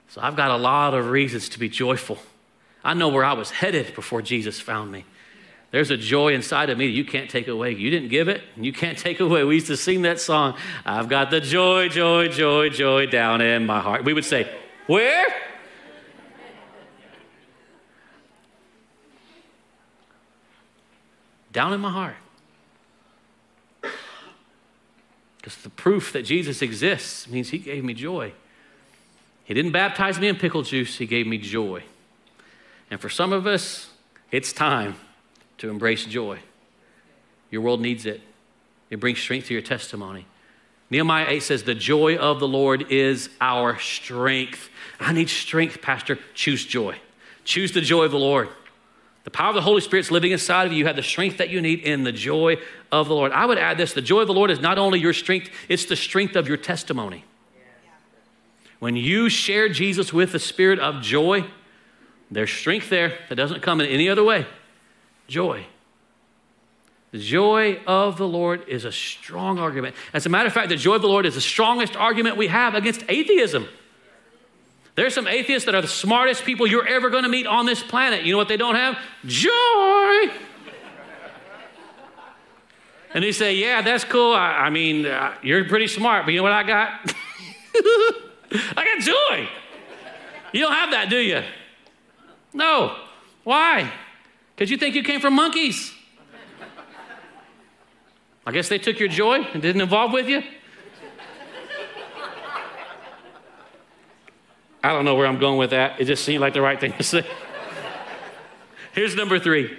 So 0.10 0.22
I've 0.22 0.36
got 0.36 0.52
a 0.52 0.58
lot 0.58 0.94
of 0.94 1.10
reasons 1.10 1.50
to 1.50 1.60
be 1.60 1.70
joyful. 1.70 2.18
I 2.84 2.94
know 2.94 3.10
where 3.10 3.26
I 3.26 3.34
was 3.34 3.50
headed 3.50 3.96
before 3.96 4.22
Jesus 4.22 4.60
found 4.60 4.92
me. 4.92 5.06
There's 5.72 5.92
a 5.92 5.98
joy 5.98 6.34
inside 6.34 6.70
of 6.70 6.78
me 6.78 6.88
that 6.88 6.94
you 6.94 7.04
can't 7.04 7.30
take 7.30 7.48
away. 7.48 7.72
You 7.72 7.90
didn't 7.90 8.10
give 8.10 8.28
it, 8.28 8.42
and 8.56 8.66
you 8.66 8.72
can't 8.72 8.98
take 9.08 9.20
away. 9.20 9.44
We 9.44 9.56
used 9.56 9.68
to 9.68 9.78
sing 9.78 10.04
that 10.04 10.22
song, 10.22 10.56
I've 10.86 11.10
got 11.10 11.32
the 11.32 11.42
joy, 11.42 11.90
joy, 11.90 12.30
joy, 12.30 12.70
joy 12.70 13.08
down 13.08 13.42
in 13.42 13.66
my 13.66 13.82
heart. 13.82 14.06
We 14.06 14.14
would 14.14 14.26
say, 14.26 14.50
Where? 14.88 15.28
Down 21.52 21.74
in 21.74 21.80
my 21.80 21.92
heart. 21.92 22.16
Because 25.38 25.56
the 25.58 25.70
proof 25.70 26.12
that 26.14 26.24
Jesus 26.24 26.62
exists 26.62 27.28
means 27.28 27.50
he 27.50 27.58
gave 27.58 27.84
me 27.84 27.94
joy. 27.94 28.34
He 29.46 29.54
didn't 29.54 29.72
baptize 29.72 30.20
me 30.20 30.28
in 30.28 30.36
pickle 30.36 30.64
juice, 30.64 30.98
He 30.98 31.06
gave 31.06 31.26
me 31.26 31.38
joy. 31.38 31.84
And 32.92 33.00
for 33.00 33.10
some 33.10 33.32
of 33.32 33.48
us, 33.48 33.90
it's 34.32 34.52
time 34.52 34.96
to 35.60 35.70
embrace 35.70 36.06
joy. 36.06 36.40
Your 37.50 37.62
world 37.62 37.80
needs 37.80 38.06
it, 38.06 38.22
it 38.90 39.00
brings 39.00 39.20
strength 39.20 39.48
to 39.48 39.54
your 39.54 39.64
testimony. 39.64 40.26
Nehemiah 40.90 41.26
8 41.28 41.40
says, 41.42 41.64
The 41.64 41.74
joy 41.74 42.18
of 42.18 42.40
the 42.40 42.48
Lord 42.48 42.92
is 42.92 43.30
our 43.42 43.80
strength. 43.80 44.70
I 45.00 45.14
need 45.14 45.30
strength, 45.30 45.82
Pastor. 45.82 46.20
Choose 46.34 46.66
joy. 46.66 46.98
Choose 47.44 47.72
the 47.72 47.82
joy 47.82 48.04
of 48.04 48.12
the 48.12 48.20
Lord. 48.20 48.50
The 49.24 49.32
power 49.32 49.50
of 49.50 49.56
the 49.56 49.62
Holy 49.62 49.82
Spirit's 49.82 50.12
living 50.12 50.32
inside 50.32 50.68
of 50.68 50.74
you. 50.74 50.80
You 50.80 50.86
have 50.86 50.96
the 50.96 51.04
strength 51.04 51.38
that 51.38 51.50
you 51.50 51.60
need 51.60 51.80
in 51.80 52.04
the 52.04 52.12
joy 52.12 52.58
of 52.92 53.08
the 53.08 53.16
Lord. 53.16 53.32
I 53.32 53.46
would 53.46 53.58
add 53.58 53.78
this 53.78 53.94
the 53.94 54.02
joy 54.02 54.22
of 54.22 54.28
the 54.28 54.34
Lord 54.34 54.52
is 54.52 54.60
not 54.60 54.78
only 54.78 55.00
your 55.00 55.14
strength, 55.14 55.50
it's 55.68 55.86
the 55.86 55.96
strength 55.96 56.36
of 56.36 56.48
your 56.48 56.58
testimony. 56.58 57.26
When 58.86 58.96
you 58.96 59.30
share 59.30 59.68
Jesus 59.68 60.14
with 60.14 60.32
the 60.32 60.38
spirit 60.38 60.78
of 60.78 61.02
joy, 61.02 61.46
there's 62.30 62.52
strength 62.52 62.88
there 62.88 63.18
that 63.30 63.34
doesn't 63.34 63.64
come 63.64 63.82
in 63.82 63.88
any 63.88 64.08
other 64.08 64.24
way. 64.24 64.46
Joy. 65.28 65.66
The 67.10 67.18
joy 67.18 67.80
of 67.88 68.20
the 68.20 68.28
Lord 68.28 68.70
is 68.70 68.86
a 68.86 68.92
strong 68.92 69.58
argument. 69.58 69.96
As 70.14 70.28
a 70.28 70.30
matter 70.30 70.46
of 70.46 70.54
fact, 70.54 70.70
the 70.70 70.76
joy 70.76 70.94
of 70.94 71.02
the 71.02 71.08
Lord 71.08 71.26
is 71.26 71.34
the 71.34 71.42
strongest 71.42 71.96
argument 71.96 72.38
we 72.38 72.46
have 72.46 72.76
against 72.76 73.04
atheism. 73.10 73.68
There's 74.94 75.16
some 75.16 75.28
atheists 75.28 75.66
that 75.66 75.74
are 75.74 75.82
the 75.82 75.88
smartest 75.88 76.44
people 76.44 76.68
you're 76.68 76.88
ever 76.88 77.10
going 77.10 77.24
to 77.24 77.30
meet 77.30 77.48
on 77.48 77.66
this 77.66 77.82
planet. 77.82 78.24
You 78.24 78.34
know 78.34 78.38
what 78.38 78.50
they 78.50 78.56
don't 78.56 78.76
have? 78.76 79.00
Joy. 79.26 80.32
And 83.16 83.24
they 83.24 83.32
say, 83.32 83.56
Yeah, 83.56 83.82
that's 83.82 84.04
cool. 84.04 84.36
I, 84.36 84.52
I 84.52 84.70
mean, 84.70 85.08
uh, 85.08 85.34
you're 85.42 85.66
pretty 85.66 85.88
smart, 85.88 86.26
but 86.26 86.36
you 86.36 86.38
know 86.38 86.44
what 86.44 86.52
I 86.52 86.62
got? 86.62 87.16
I 88.52 88.86
got 88.86 89.00
joy. 89.00 89.50
You 90.54 90.62
don't 90.62 90.74
have 90.74 90.92
that, 90.92 91.10
do 91.10 91.18
you? 91.18 91.44
No. 92.54 92.96
Why? 93.44 93.92
Because 94.56 94.72
you 94.72 94.78
think 94.78 94.96
you 94.96 95.04
came 95.04 95.20
from 95.20 95.34
monkeys. 95.34 95.94
I 98.46 98.52
guess 98.52 98.70
they 98.70 98.78
took 98.78 99.00
your 99.00 99.10
joy 99.10 99.42
and 99.42 99.62
didn't 99.62 99.82
involve 99.82 100.14
with 100.14 100.30
you. 100.30 100.44
I 104.84 104.90
don't 104.90 105.04
know 105.04 105.16
where 105.16 105.26
I'm 105.26 105.40
going 105.40 105.58
with 105.58 105.72
that. 105.72 106.00
It 106.00 106.06
just 106.06 106.24
seemed 106.24 106.42
like 106.42 106.54
the 106.54 106.62
right 106.62 106.80
thing 106.80 106.94
to 106.94 107.04
say. 107.04 107.26
Here's 108.94 109.16
number 109.16 109.40
three. 109.40 109.76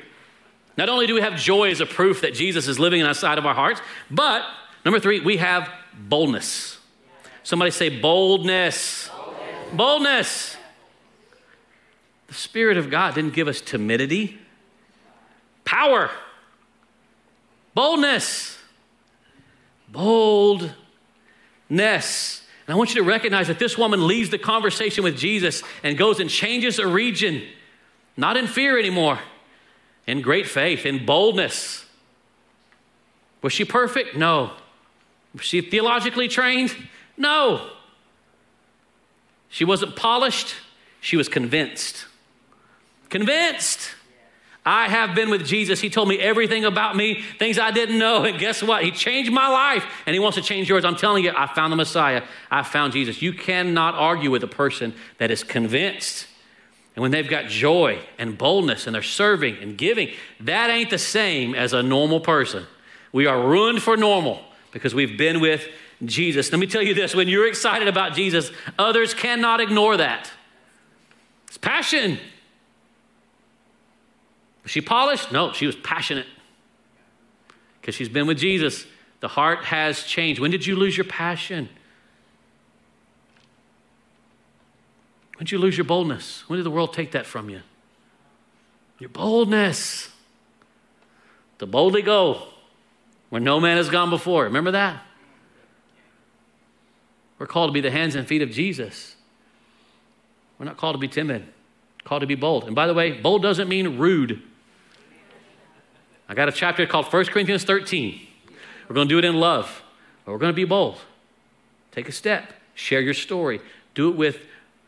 Not 0.76 0.88
only 0.88 1.06
do 1.06 1.14
we 1.14 1.20
have 1.20 1.36
joy 1.36 1.70
as 1.70 1.80
a 1.80 1.86
proof 1.86 2.20
that 2.22 2.34
Jesus 2.34 2.66
is 2.68 2.78
living 2.78 3.00
inside 3.00 3.38
of 3.38 3.46
our 3.46 3.54
hearts, 3.54 3.80
but 4.10 4.42
number 4.84 4.98
three, 4.98 5.20
we 5.20 5.36
have 5.36 5.70
boldness. 5.96 6.75
Somebody 7.46 7.70
say 7.70 8.00
boldness. 8.00 9.08
Boldness. 9.08 9.72
boldness. 9.72 10.56
The 12.26 12.34
Spirit 12.34 12.76
of 12.76 12.90
God 12.90 13.14
didn't 13.14 13.34
give 13.34 13.46
us 13.46 13.60
timidity, 13.60 14.36
power, 15.64 16.10
boldness, 17.72 18.58
boldness. 19.88 20.72
And 21.68 22.74
I 22.74 22.76
want 22.76 22.92
you 22.92 23.00
to 23.00 23.08
recognize 23.08 23.46
that 23.46 23.60
this 23.60 23.78
woman 23.78 24.08
leaves 24.08 24.30
the 24.30 24.38
conversation 24.38 25.04
with 25.04 25.16
Jesus 25.16 25.62
and 25.84 25.96
goes 25.96 26.18
and 26.18 26.28
changes 26.28 26.80
a 26.80 26.86
region, 26.88 27.44
not 28.16 28.36
in 28.36 28.48
fear 28.48 28.76
anymore, 28.76 29.20
in 30.04 30.20
great 30.20 30.48
faith, 30.48 30.84
in 30.84 31.06
boldness. 31.06 31.86
Was 33.40 33.52
she 33.52 33.64
perfect? 33.64 34.16
No. 34.16 34.50
Was 35.32 35.44
she 35.44 35.60
theologically 35.60 36.26
trained? 36.26 36.74
No. 37.16 37.70
She 39.48 39.64
wasn't 39.64 39.96
polished, 39.96 40.54
she 41.00 41.16
was 41.16 41.28
convinced. 41.28 42.06
Convinced. 43.08 43.94
I 44.66 44.88
have 44.88 45.14
been 45.14 45.30
with 45.30 45.46
Jesus. 45.46 45.80
He 45.80 45.88
told 45.88 46.08
me 46.08 46.18
everything 46.18 46.64
about 46.64 46.96
me, 46.96 47.22
things 47.38 47.56
I 47.56 47.70
didn't 47.70 48.00
know. 48.00 48.24
And 48.24 48.36
guess 48.36 48.64
what? 48.64 48.82
He 48.82 48.90
changed 48.90 49.32
my 49.32 49.46
life 49.46 49.86
and 50.06 50.12
He 50.12 50.18
wants 50.18 50.36
to 50.36 50.42
change 50.42 50.68
yours. 50.68 50.84
I'm 50.84 50.96
telling 50.96 51.22
you, 51.22 51.32
I 51.36 51.46
found 51.46 51.72
the 51.72 51.76
Messiah. 51.76 52.24
I 52.50 52.64
found 52.64 52.92
Jesus. 52.92 53.22
You 53.22 53.32
cannot 53.32 53.94
argue 53.94 54.32
with 54.32 54.42
a 54.42 54.48
person 54.48 54.92
that 55.18 55.30
is 55.30 55.44
convinced. 55.44 56.26
And 56.96 57.02
when 57.02 57.12
they've 57.12 57.28
got 57.28 57.46
joy 57.46 58.00
and 58.18 58.36
boldness 58.36 58.86
and 58.86 58.94
they're 58.94 59.02
serving 59.02 59.58
and 59.58 59.78
giving, 59.78 60.10
that 60.40 60.68
ain't 60.68 60.90
the 60.90 60.98
same 60.98 61.54
as 61.54 61.72
a 61.72 61.82
normal 61.82 62.18
person. 62.18 62.66
We 63.12 63.26
are 63.26 63.40
ruined 63.40 63.82
for 63.82 63.96
normal 63.96 64.42
because 64.72 64.94
we've 64.94 65.16
been 65.16 65.40
with 65.40 65.68
Jesus. 66.04 66.52
Let 66.52 66.58
me 66.58 66.66
tell 66.66 66.82
you 66.82 66.94
this 66.94 67.14
when 67.14 67.28
you're 67.28 67.48
excited 67.48 67.88
about 67.88 68.14
Jesus, 68.14 68.50
others 68.78 69.14
cannot 69.14 69.60
ignore 69.60 69.96
that. 69.96 70.30
It's 71.48 71.58
passion. 71.58 72.18
Was 74.62 74.72
she 74.72 74.80
polished? 74.80 75.32
No, 75.32 75.52
she 75.52 75.66
was 75.66 75.76
passionate. 75.76 76.26
Because 77.80 77.94
she's 77.94 78.08
been 78.08 78.26
with 78.26 78.38
Jesus. 78.38 78.84
The 79.20 79.28
heart 79.28 79.64
has 79.64 80.02
changed. 80.02 80.40
When 80.40 80.50
did 80.50 80.66
you 80.66 80.76
lose 80.76 80.96
your 80.96 81.06
passion? 81.06 81.68
When 85.36 85.44
did 85.44 85.52
you 85.52 85.58
lose 85.58 85.76
your 85.76 85.84
boldness? 85.84 86.48
When 86.48 86.58
did 86.58 86.64
the 86.64 86.70
world 86.70 86.92
take 86.92 87.12
that 87.12 87.26
from 87.26 87.48
you? 87.48 87.60
Your 88.98 89.10
boldness. 89.10 90.10
To 91.58 91.66
boldly 91.66 92.02
go 92.02 92.48
where 93.30 93.40
no 93.40 93.60
man 93.60 93.76
has 93.76 93.88
gone 93.88 94.10
before. 94.10 94.44
Remember 94.44 94.72
that? 94.72 95.02
We're 97.38 97.46
called 97.46 97.68
to 97.68 97.72
be 97.72 97.80
the 97.80 97.90
hands 97.90 98.14
and 98.14 98.26
feet 98.26 98.42
of 98.42 98.50
Jesus. 98.50 99.16
We're 100.58 100.66
not 100.66 100.76
called 100.76 100.94
to 100.94 100.98
be 100.98 101.08
timid, 101.08 101.46
called 102.04 102.22
to 102.22 102.26
be 102.26 102.34
bold. 102.34 102.64
And 102.64 102.74
by 102.74 102.86
the 102.86 102.94
way, 102.94 103.12
bold 103.12 103.42
doesn't 103.42 103.68
mean 103.68 103.98
rude. 103.98 104.42
I 106.28 106.34
got 106.34 106.48
a 106.48 106.52
chapter 106.52 106.86
called 106.86 107.12
1 107.12 107.26
Corinthians 107.26 107.64
13. 107.64 108.20
We're 108.88 108.94
going 108.94 109.08
to 109.08 109.12
do 109.14 109.18
it 109.18 109.24
in 109.24 109.36
love, 109.36 109.82
but 110.24 110.32
we're 110.32 110.38
going 110.38 110.52
to 110.52 110.56
be 110.56 110.64
bold. 110.64 110.98
Take 111.92 112.08
a 112.08 112.12
step, 112.12 112.52
share 112.74 113.00
your 113.00 113.14
story, 113.14 113.60
do 113.94 114.10
it 114.10 114.16
with 114.16 114.38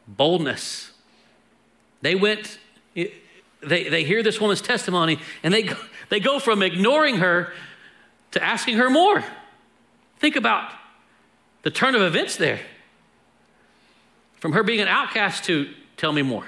boldness. 0.07 0.93
They 2.01 2.15
went, 2.15 2.59
they, 2.95 3.13
they 3.63 4.05
hear 4.05 4.23
this 4.23 4.41
woman's 4.41 4.61
testimony, 4.61 5.21
and 5.43 5.53
they, 5.53 5.71
they 6.09 6.21
go 6.21 6.39
from 6.39 6.63
ignoring 6.63 7.17
her 7.17 7.53
to 8.33 8.43
asking 8.43 8.77
her 8.77 8.89
more. 8.89 9.23
Think 10.19 10.37
about 10.37 10.73
the 11.69 11.75
turn 11.75 11.95
of 11.95 12.01
events 12.01 12.37
there. 12.37 12.61
From 14.37 14.53
her 14.53 14.63
being 14.63 14.81
an 14.81 14.89
outcast 14.89 15.45
to 15.45 15.69
tell 15.99 16.15
me 16.15 16.23
more, 16.23 16.47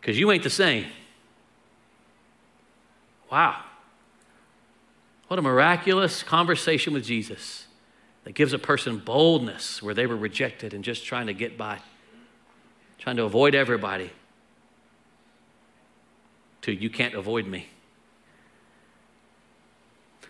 because 0.00 0.18
you 0.18 0.32
ain't 0.32 0.42
the 0.42 0.50
same. 0.50 0.86
Wow. 3.30 3.62
What 5.28 5.38
a 5.38 5.42
miraculous 5.42 6.24
conversation 6.24 6.92
with 6.92 7.04
Jesus 7.04 7.68
that 8.24 8.32
gives 8.32 8.52
a 8.52 8.58
person 8.58 8.98
boldness 8.98 9.80
where 9.80 9.94
they 9.94 10.08
were 10.08 10.16
rejected 10.16 10.74
and 10.74 10.82
just 10.82 11.04
trying 11.04 11.28
to 11.28 11.32
get 11.32 11.56
by, 11.56 11.78
trying 12.98 13.14
to 13.14 13.22
avoid 13.22 13.54
everybody. 13.54 14.10
To 16.62 16.72
you 16.72 16.90
can't 16.90 17.14
avoid 17.14 17.46
me. 17.46 17.68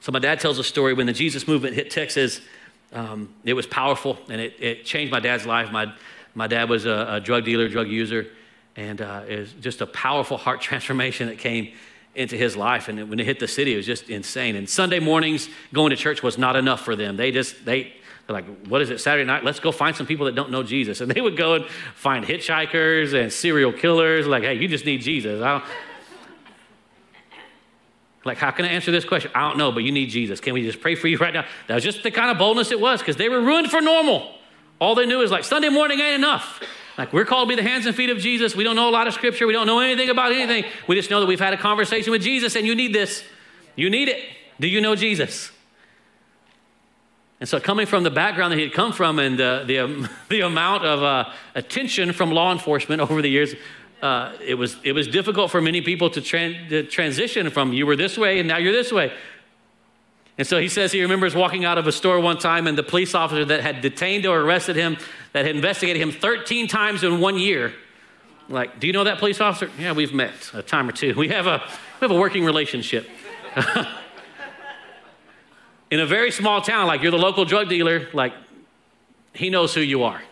So, 0.00 0.12
my 0.12 0.18
dad 0.18 0.38
tells 0.38 0.58
a 0.58 0.64
story 0.64 0.92
when 0.92 1.06
the 1.06 1.14
Jesus 1.14 1.48
movement 1.48 1.76
hit 1.76 1.90
Texas, 1.90 2.42
um, 2.92 3.32
it 3.44 3.54
was 3.54 3.66
powerful 3.66 4.18
and 4.28 4.40
it, 4.40 4.54
it, 4.58 4.84
changed 4.84 5.12
my 5.12 5.20
dad's 5.20 5.46
life. 5.46 5.70
My, 5.70 5.92
my 6.34 6.46
dad 6.46 6.68
was 6.68 6.86
a, 6.86 7.06
a 7.10 7.20
drug 7.20 7.44
dealer, 7.44 7.68
drug 7.68 7.88
user, 7.88 8.26
and 8.76 9.00
uh, 9.00 9.22
it 9.28 9.38
was 9.38 9.52
just 9.54 9.80
a 9.80 9.86
powerful 9.86 10.36
heart 10.36 10.60
transformation 10.68 11.28
that 11.28 11.38
came 11.38 11.72
into 12.14 12.36
his 12.36 12.56
life. 12.56 12.88
And 12.88 13.08
when 13.08 13.20
it 13.20 13.26
hit 13.26 13.38
the 13.38 13.48
city, 13.48 13.74
it 13.74 13.76
was 13.76 13.86
just 13.86 14.10
insane. 14.10 14.56
And 14.56 14.68
Sunday 14.68 14.98
mornings 14.98 15.48
going 15.72 15.90
to 15.90 15.96
church 15.96 16.22
was 16.22 16.38
not 16.38 16.56
enough 16.56 16.80
for 16.80 16.96
them. 16.96 17.16
They 17.16 17.30
just, 17.30 17.64
they, 17.64 17.92
they're 18.26 18.34
like, 18.34 18.66
what 18.66 18.82
is 18.82 18.90
it, 18.90 19.00
Saturday 19.00 19.24
night? 19.24 19.44
Let's 19.44 19.60
go 19.60 19.70
find 19.70 19.94
some 19.94 20.06
people 20.06 20.26
that 20.26 20.34
don't 20.34 20.50
know 20.50 20.62
Jesus. 20.62 21.00
And 21.00 21.10
they 21.10 21.20
would 21.20 21.36
go 21.36 21.54
and 21.54 21.66
find 21.94 22.24
hitchhikers 22.24 23.14
and 23.14 23.32
serial 23.32 23.72
killers. 23.72 24.26
Like, 24.26 24.42
hey, 24.42 24.54
you 24.54 24.66
just 24.66 24.84
need 24.84 25.02
Jesus. 25.02 25.40
I 25.40 25.52
don't, 25.52 25.64
like, 28.24 28.38
how 28.38 28.50
can 28.50 28.64
I 28.64 28.68
answer 28.68 28.90
this 28.90 29.04
question? 29.04 29.30
I 29.34 29.48
don't 29.48 29.56
know, 29.56 29.72
but 29.72 29.82
you 29.82 29.92
need 29.92 30.10
Jesus. 30.10 30.40
Can 30.40 30.52
we 30.52 30.62
just 30.62 30.80
pray 30.80 30.94
for 30.94 31.08
you 31.08 31.16
right 31.16 31.32
now? 31.32 31.46
That 31.68 31.74
was 31.74 31.84
just 31.84 32.02
the 32.02 32.10
kind 32.10 32.30
of 32.30 32.38
boldness 32.38 32.70
it 32.70 32.80
was 32.80 33.00
because 33.00 33.16
they 33.16 33.28
were 33.28 33.40
ruined 33.40 33.70
for 33.70 33.80
normal. 33.80 34.34
All 34.78 34.94
they 34.94 35.06
knew 35.06 35.22
is 35.22 35.30
like, 35.30 35.44
Sunday 35.44 35.68
morning 35.68 36.00
ain't 36.00 36.16
enough. 36.16 36.60
Like 36.98 37.14
we're 37.14 37.24
called 37.24 37.48
to 37.48 37.56
be 37.56 37.62
the 37.62 37.66
hands 37.66 37.86
and 37.86 37.96
feet 37.96 38.10
of 38.10 38.18
Jesus. 38.18 38.54
We 38.54 38.62
don't 38.62 38.76
know 38.76 38.90
a 38.90 38.92
lot 38.92 39.06
of 39.06 39.14
scripture. 39.14 39.46
We 39.46 39.54
don't 39.54 39.66
know 39.66 39.80
anything 39.80 40.10
about 40.10 40.32
anything. 40.32 40.70
We 40.86 40.96
just 40.96 41.10
know 41.10 41.20
that 41.20 41.26
we've 41.26 41.40
had 41.40 41.54
a 41.54 41.56
conversation 41.56 42.10
with 42.10 42.20
Jesus 42.20 42.56
and 42.56 42.66
you 42.66 42.74
need 42.74 42.94
this. 42.94 43.24
You 43.74 43.88
need 43.88 44.08
it. 44.08 44.22
Do 44.58 44.68
you 44.68 44.82
know 44.82 44.94
Jesus? 44.94 45.50
And 47.40 47.48
so, 47.48 47.58
coming 47.58 47.86
from 47.86 48.02
the 48.02 48.10
background 48.10 48.52
that 48.52 48.58
he 48.58 48.64
had 48.64 48.74
come 48.74 48.92
from 48.92 49.18
and 49.18 49.38
the, 49.38 49.78
um, 49.78 50.08
the 50.28 50.42
amount 50.42 50.84
of 50.84 51.02
uh, 51.02 51.32
attention 51.54 52.12
from 52.12 52.32
law 52.32 52.52
enforcement 52.52 53.00
over 53.00 53.22
the 53.22 53.30
years, 53.30 53.54
uh, 54.02 54.32
it, 54.44 54.54
was, 54.54 54.76
it 54.82 54.92
was 54.92 55.06
difficult 55.08 55.50
for 55.50 55.60
many 55.60 55.80
people 55.80 56.10
to, 56.10 56.20
tran- 56.20 56.68
to 56.68 56.82
transition 56.84 57.50
from 57.50 57.72
you 57.72 57.86
were 57.86 57.96
this 57.96 58.16
way 58.16 58.38
and 58.38 58.48
now 58.48 58.56
you're 58.56 58.72
this 58.72 58.92
way. 58.92 59.12
And 60.38 60.46
so 60.46 60.58
he 60.58 60.68
says 60.68 60.90
he 60.90 61.02
remembers 61.02 61.34
walking 61.34 61.66
out 61.66 61.76
of 61.76 61.86
a 61.86 61.92
store 61.92 62.18
one 62.18 62.38
time 62.38 62.66
and 62.66 62.78
the 62.78 62.82
police 62.82 63.14
officer 63.14 63.44
that 63.44 63.60
had 63.60 63.82
detained 63.82 64.24
or 64.24 64.40
arrested 64.40 64.74
him, 64.74 64.96
that 65.32 65.44
had 65.44 65.54
investigated 65.54 66.00
him 66.00 66.12
13 66.12 66.66
times 66.66 67.04
in 67.04 67.20
one 67.20 67.38
year, 67.38 67.74
like, 68.48 68.80
do 68.80 68.86
you 68.86 68.92
know 68.92 69.04
that 69.04 69.18
police 69.18 69.40
officer? 69.40 69.70
Yeah, 69.78 69.92
we've 69.92 70.14
met 70.14 70.32
a 70.54 70.62
time 70.62 70.88
or 70.88 70.92
two. 70.92 71.14
We 71.18 71.28
have 71.28 71.46
a, 71.46 71.62
we 72.00 72.06
have 72.06 72.10
a 72.10 72.18
working 72.18 72.44
relationship. 72.44 73.08
in 75.90 76.00
a 76.00 76.06
very 76.06 76.30
small 76.30 76.62
town, 76.62 76.86
like 76.86 77.02
you're 77.02 77.10
the 77.10 77.18
local 77.18 77.44
drug 77.44 77.68
dealer, 77.68 78.08
like 78.12 78.32
he 79.34 79.50
knows 79.50 79.74
who 79.74 79.80
you 79.80 80.04
are. 80.04 80.22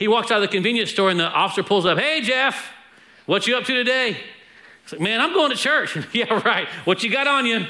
He 0.00 0.08
walks 0.08 0.30
out 0.30 0.42
of 0.42 0.42
the 0.42 0.48
convenience 0.48 0.90
store 0.90 1.10
and 1.10 1.20
the 1.20 1.28
officer 1.28 1.62
pulls 1.62 1.84
up, 1.84 1.98
hey, 1.98 2.22
Jeff, 2.22 2.70
what 3.26 3.46
you 3.46 3.54
up 3.54 3.64
to 3.64 3.74
today? 3.74 4.16
He's 4.82 4.92
like, 4.92 5.00
man, 5.02 5.20
I'm 5.20 5.34
going 5.34 5.50
to 5.50 5.56
church. 5.56 5.96
yeah, 6.14 6.42
right. 6.42 6.66
What 6.86 7.04
you 7.04 7.10
got 7.10 7.26
on 7.26 7.44
you? 7.44 7.66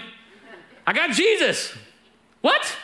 I 0.87 0.93
got 0.93 1.11
Jesus. 1.11 1.77
What? 2.41 2.77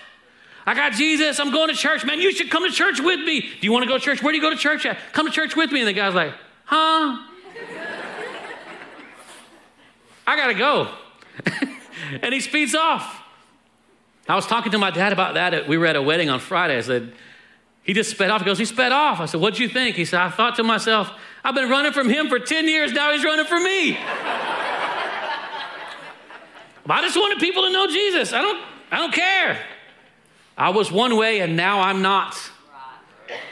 I 0.66 0.74
got 0.74 0.94
Jesus. 0.94 1.38
I'm 1.38 1.52
going 1.52 1.68
to 1.68 1.76
church. 1.76 2.04
Man, 2.04 2.20
you 2.20 2.32
should 2.32 2.50
come 2.50 2.68
to 2.68 2.72
church 2.72 2.98
with 2.98 3.20
me. 3.20 3.40
Do 3.40 3.58
you 3.60 3.70
want 3.70 3.84
to 3.84 3.88
go 3.88 3.96
to 3.96 4.04
church? 4.04 4.20
Where 4.20 4.32
do 4.32 4.36
you 4.36 4.42
go 4.42 4.50
to 4.50 4.56
church 4.56 4.84
at? 4.84 4.98
Come 5.12 5.26
to 5.26 5.32
church 5.32 5.54
with 5.54 5.70
me. 5.70 5.78
And 5.78 5.88
the 5.88 5.92
guy's 5.92 6.12
like, 6.12 6.34
huh? 6.64 7.22
I 10.26 10.36
got 10.36 10.48
to 10.48 10.54
go. 10.54 10.92
and 12.20 12.34
he 12.34 12.40
speeds 12.40 12.74
off. 12.74 13.22
I 14.28 14.34
was 14.34 14.48
talking 14.48 14.72
to 14.72 14.78
my 14.78 14.90
dad 14.90 15.12
about 15.12 15.34
that. 15.34 15.68
We 15.68 15.78
were 15.78 15.86
at 15.86 15.94
a 15.94 16.02
wedding 16.02 16.30
on 16.30 16.40
Friday. 16.40 16.76
I 16.76 16.80
said, 16.80 17.12
he 17.86 17.92
just 17.92 18.10
sped 18.10 18.30
off. 18.30 18.40
He 18.40 18.44
goes, 18.44 18.58
he 18.58 18.64
sped 18.64 18.90
off. 18.90 19.20
I 19.20 19.26
said, 19.26 19.40
what'd 19.40 19.60
you 19.60 19.68
think? 19.68 19.94
He 19.94 20.04
said, 20.04 20.20
I 20.20 20.28
thought 20.28 20.56
to 20.56 20.64
myself, 20.64 21.08
I've 21.44 21.54
been 21.54 21.70
running 21.70 21.92
from 21.92 22.08
him 22.08 22.28
for 22.28 22.40
10 22.40 22.66
years. 22.66 22.92
Now 22.92 23.12
he's 23.12 23.22
running 23.22 23.46
from 23.46 23.62
me. 23.62 23.96
I 26.88 27.02
just 27.02 27.16
wanted 27.16 27.38
people 27.38 27.62
to 27.62 27.70
know 27.70 27.86
Jesus. 27.86 28.32
I 28.32 28.42
don't, 28.42 28.64
I 28.90 28.98
don't 28.98 29.14
care. 29.14 29.64
I 30.58 30.70
was 30.70 30.90
one 30.90 31.16
way 31.16 31.40
and 31.40 31.56
now 31.56 31.80
I'm 31.80 32.02
not. 32.02 32.36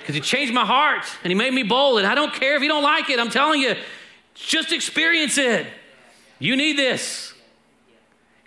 Because 0.01 0.17
he 0.17 0.21
changed 0.21 0.53
my 0.53 0.65
heart 0.65 1.05
and 1.23 1.31
he 1.31 1.37
made 1.37 1.55
me 1.55 1.63
bold. 1.63 1.99
And 1.99 2.07
I 2.07 2.17
don't 2.17 2.33
care 2.33 2.57
if 2.57 2.63
you 2.63 2.69
don't 2.69 2.83
like 2.83 3.11
it. 3.11 3.21
I'm 3.21 3.31
telling 3.31 3.61
you, 3.61 3.77
just 4.35 4.73
experience 4.73 5.39
it. 5.39 5.67
You 6.41 6.57
need 6.57 6.77
this. 6.77 7.34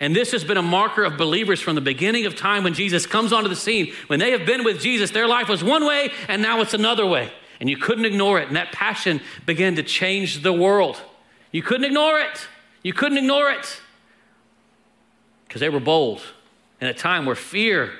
And 0.00 0.14
this 0.14 0.30
has 0.30 0.44
been 0.44 0.56
a 0.56 0.62
marker 0.62 1.04
of 1.04 1.16
believers 1.16 1.60
from 1.60 1.74
the 1.74 1.80
beginning 1.80 2.24
of 2.26 2.36
time 2.36 2.62
when 2.62 2.74
Jesus 2.74 3.04
comes 3.04 3.32
onto 3.32 3.48
the 3.48 3.56
scene. 3.56 3.92
When 4.06 4.20
they 4.20 4.30
have 4.30 4.46
been 4.46 4.62
with 4.62 4.80
Jesus, 4.80 5.10
their 5.10 5.26
life 5.26 5.48
was 5.48 5.64
one 5.64 5.84
way 5.84 6.12
and 6.28 6.40
now 6.40 6.60
it's 6.60 6.74
another 6.74 7.04
way. 7.04 7.32
And 7.60 7.68
you 7.68 7.76
couldn't 7.76 8.04
ignore 8.04 8.38
it. 8.38 8.46
And 8.46 8.56
that 8.56 8.70
passion 8.70 9.20
began 9.44 9.74
to 9.76 9.82
change 9.82 10.42
the 10.42 10.52
world. 10.52 11.02
You 11.50 11.62
couldn't 11.62 11.84
ignore 11.84 12.20
it. 12.20 12.46
You 12.84 12.92
couldn't 12.92 13.18
ignore 13.18 13.50
it. 13.50 13.80
Because 15.46 15.60
they 15.60 15.68
were 15.68 15.80
bold 15.80 16.22
in 16.80 16.86
a 16.86 16.94
time 16.94 17.26
where 17.26 17.34
fear 17.34 17.90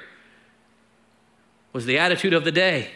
was 1.72 1.84
the 1.86 1.98
attitude 1.98 2.32
of 2.32 2.44
the 2.44 2.52
day. 2.52 2.90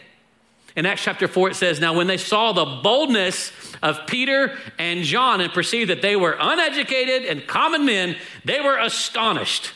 In 0.75 0.85
Acts 0.87 1.03
chapter 1.03 1.27
4, 1.27 1.51
it 1.51 1.55
says, 1.55 1.79
Now 1.79 1.93
when 1.93 2.07
they 2.07 2.17
saw 2.17 2.51
the 2.51 2.65
boldness 2.65 3.51
of 3.83 4.07
Peter 4.07 4.57
and 4.79 5.03
John 5.03 5.39
and 5.39 5.53
perceived 5.53 5.89
that 5.91 6.01
they 6.01 6.15
were 6.15 6.35
uneducated 6.39 7.25
and 7.25 7.45
common 7.45 7.85
men, 7.85 8.15
they 8.43 8.59
were 8.59 8.77
astonished. 8.77 9.73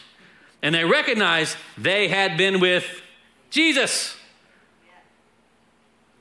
And 0.64 0.74
they 0.74 0.84
recognized 0.84 1.56
they 1.78 2.08
had 2.08 2.36
been 2.36 2.60
with 2.60 3.02
Jesus. 3.52 4.16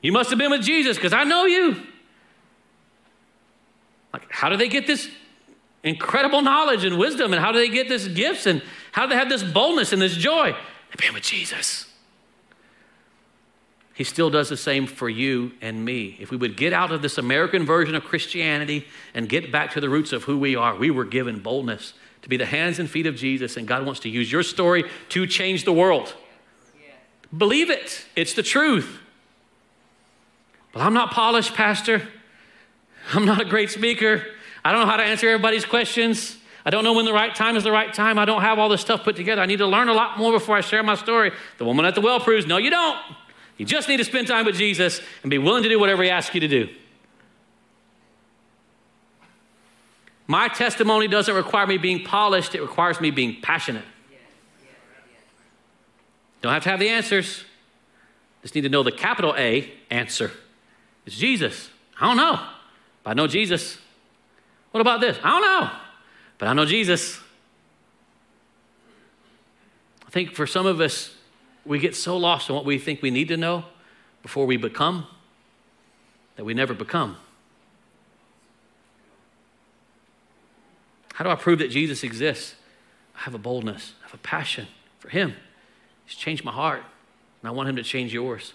You 0.01 0.11
must 0.11 0.29
have 0.29 0.37
been 0.37 0.51
with 0.51 0.61
Jesus 0.61 0.95
because 0.95 1.13
I 1.13 1.23
know 1.23 1.45
you. 1.45 1.81
Like, 4.13 4.31
how 4.31 4.49
do 4.49 4.57
they 4.57 4.69
get 4.69 4.85
this 4.85 5.09
incredible 5.83 6.41
knowledge 6.41 6.83
and 6.83 6.99
wisdom? 6.99 7.33
And 7.33 7.41
how 7.41 7.51
do 7.51 7.57
they 7.57 7.69
get 7.69 7.89
this 7.89 8.07
gifts? 8.07 8.45
And 8.45 8.61
how 8.91 9.03
do 9.03 9.09
they 9.09 9.15
have 9.15 9.29
this 9.29 9.43
boldness 9.43 9.91
and 9.91 10.01
this 10.01 10.15
joy? 10.15 10.51
They've 10.51 10.97
been 10.97 11.13
with 11.15 11.23
Jesus. 11.23 11.91
He 13.97 14.03
still 14.03 14.29
does 14.29 14.49
the 14.49 14.57
same 14.57 14.85
for 14.85 15.09
you 15.09 15.53
and 15.59 15.83
me. 15.83 16.17
If 16.19 16.29
we 16.29 16.37
would 16.37 16.55
get 16.55 16.71
out 16.71 16.91
of 16.91 17.01
this 17.01 17.17
American 17.17 17.65
version 17.65 17.95
of 17.95 18.03
Christianity 18.03 18.85
and 19.15 19.27
get 19.27 19.51
back 19.51 19.71
to 19.71 19.81
the 19.81 19.89
roots 19.89 20.13
of 20.13 20.25
who 20.25 20.37
we 20.37 20.55
are, 20.55 20.75
we 20.75 20.91
were 20.91 21.03
given 21.03 21.39
boldness 21.39 21.93
to 22.21 22.29
be 22.29 22.37
the 22.37 22.45
hands 22.45 22.77
and 22.77 22.87
feet 22.87 23.07
of 23.07 23.15
Jesus, 23.15 23.57
and 23.57 23.67
God 23.67 23.87
wants 23.87 23.99
to 24.01 24.09
use 24.09 24.31
your 24.31 24.43
story 24.43 24.83
to 25.09 25.25
change 25.25 25.65
the 25.65 25.73
world. 25.73 26.13
Believe 27.35 27.71
it, 27.71 28.05
it's 28.15 28.35
the 28.35 28.43
truth. 28.43 28.99
But 30.73 30.83
I'm 30.83 30.93
not 30.93 31.09
polished, 31.09 31.55
Pastor. 31.55 32.07
I'm 33.13 33.25
not 33.25 33.41
a 33.41 33.45
great 33.45 33.71
speaker. 33.71 34.23
I 34.63 34.73
don't 34.73 34.81
know 34.81 34.91
how 34.91 34.97
to 34.97 35.03
answer 35.03 35.27
everybody's 35.27 35.65
questions. 35.65 36.37
I 36.63 36.69
don't 36.69 36.83
know 36.83 36.93
when 36.93 37.05
the 37.05 37.13
right 37.13 37.33
time 37.33 37.55
is 37.55 37.63
the 37.63 37.71
right 37.71 37.91
time. 37.91 38.19
I 38.19 38.25
don't 38.25 38.41
have 38.41 38.59
all 38.59 38.69
this 38.69 38.81
stuff 38.81 39.03
put 39.03 39.15
together. 39.15 39.41
I 39.41 39.47
need 39.47 39.57
to 39.57 39.65
learn 39.65 39.89
a 39.89 39.93
lot 39.93 40.19
more 40.19 40.31
before 40.31 40.55
I 40.55 40.61
share 40.61 40.83
my 40.83 40.93
story. 40.93 41.31
The 41.57 41.65
woman 41.65 41.83
at 41.83 41.95
the 41.95 42.01
well 42.01 42.19
proves 42.19 42.45
no, 42.45 42.57
you 42.57 42.69
don't. 42.69 42.99
You 43.57 43.65
just 43.65 43.89
need 43.89 43.97
to 43.97 44.03
spend 44.03 44.27
time 44.27 44.45
with 44.45 44.55
Jesus 44.55 45.01
and 45.23 45.29
be 45.29 45.37
willing 45.37 45.63
to 45.63 45.69
do 45.69 45.79
whatever 45.79 46.03
He 46.03 46.09
asks 46.09 46.33
you 46.33 46.41
to 46.41 46.47
do. 46.47 46.69
My 50.27 50.49
testimony 50.49 51.07
doesn't 51.07 51.33
require 51.33 51.65
me 51.65 51.77
being 51.77 52.03
polished, 52.03 52.53
it 52.53 52.61
requires 52.61 52.99
me 52.99 53.11
being 53.11 53.41
passionate. 53.41 53.85
Don't 56.41 56.53
have 56.53 56.63
to 56.63 56.69
have 56.69 56.79
the 56.79 56.89
answers. 56.89 57.43
Just 58.43 58.53
need 58.53 58.61
to 58.61 58.69
know 58.69 58.83
the 58.83 58.91
capital 58.91 59.33
A 59.35 59.71
answer. 59.89 60.31
It's 61.05 61.17
Jesus. 61.17 61.69
I 61.99 62.05
don't 62.07 62.17
know, 62.17 62.39
but 63.03 63.11
I 63.11 63.13
know 63.13 63.27
Jesus. 63.27 63.77
What 64.71 64.81
about 64.81 65.01
this? 65.01 65.17
I 65.23 65.29
don't 65.29 65.41
know, 65.41 65.71
but 66.37 66.47
I 66.47 66.53
know 66.53 66.65
Jesus. 66.65 67.19
I 70.05 70.09
think 70.09 70.33
for 70.33 70.45
some 70.45 70.65
of 70.65 70.79
us, 70.79 71.16
we 71.67 71.79
get 71.79 71.95
so 71.95 72.17
lost 72.17 72.49
in 72.49 72.55
what 72.55 72.65
we 72.65 72.79
think 72.79 73.01
we 73.01 73.11
need 73.11 73.27
to 73.27 73.37
know 73.37 73.65
before 74.21 74.45
we 74.45 74.57
become 74.57 75.07
that 76.35 76.45
we 76.45 76.53
never 76.53 76.73
become. 76.73 77.17
How 81.13 81.23
do 81.23 81.31
I 81.31 81.35
prove 81.35 81.59
that 81.59 81.71
Jesus 81.71 82.03
exists? 82.03 82.55
I 83.15 83.21
have 83.21 83.33
a 83.33 83.39
boldness, 83.39 83.93
I 84.01 84.05
have 84.05 84.13
a 84.13 84.19
passion 84.19 84.67
for 84.99 85.09
Him. 85.09 85.33
He's 86.05 86.15
changed 86.15 86.43
my 86.45 86.51
heart, 86.51 86.83
and 87.41 87.49
I 87.49 87.51
want 87.51 87.67
Him 87.69 87.75
to 87.77 87.83
change 87.83 88.13
yours. 88.13 88.53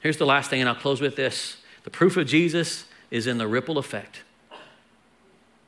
Here's 0.00 0.16
the 0.16 0.26
last 0.26 0.50
thing, 0.50 0.60
and 0.60 0.68
I'll 0.68 0.76
close 0.76 1.00
with 1.00 1.16
this 1.16 1.56
the 1.84 1.90
proof 1.90 2.16
of 2.16 2.26
Jesus 2.26 2.84
is 3.10 3.26
in 3.26 3.38
the 3.38 3.48
ripple 3.48 3.76
effect. 3.76 4.22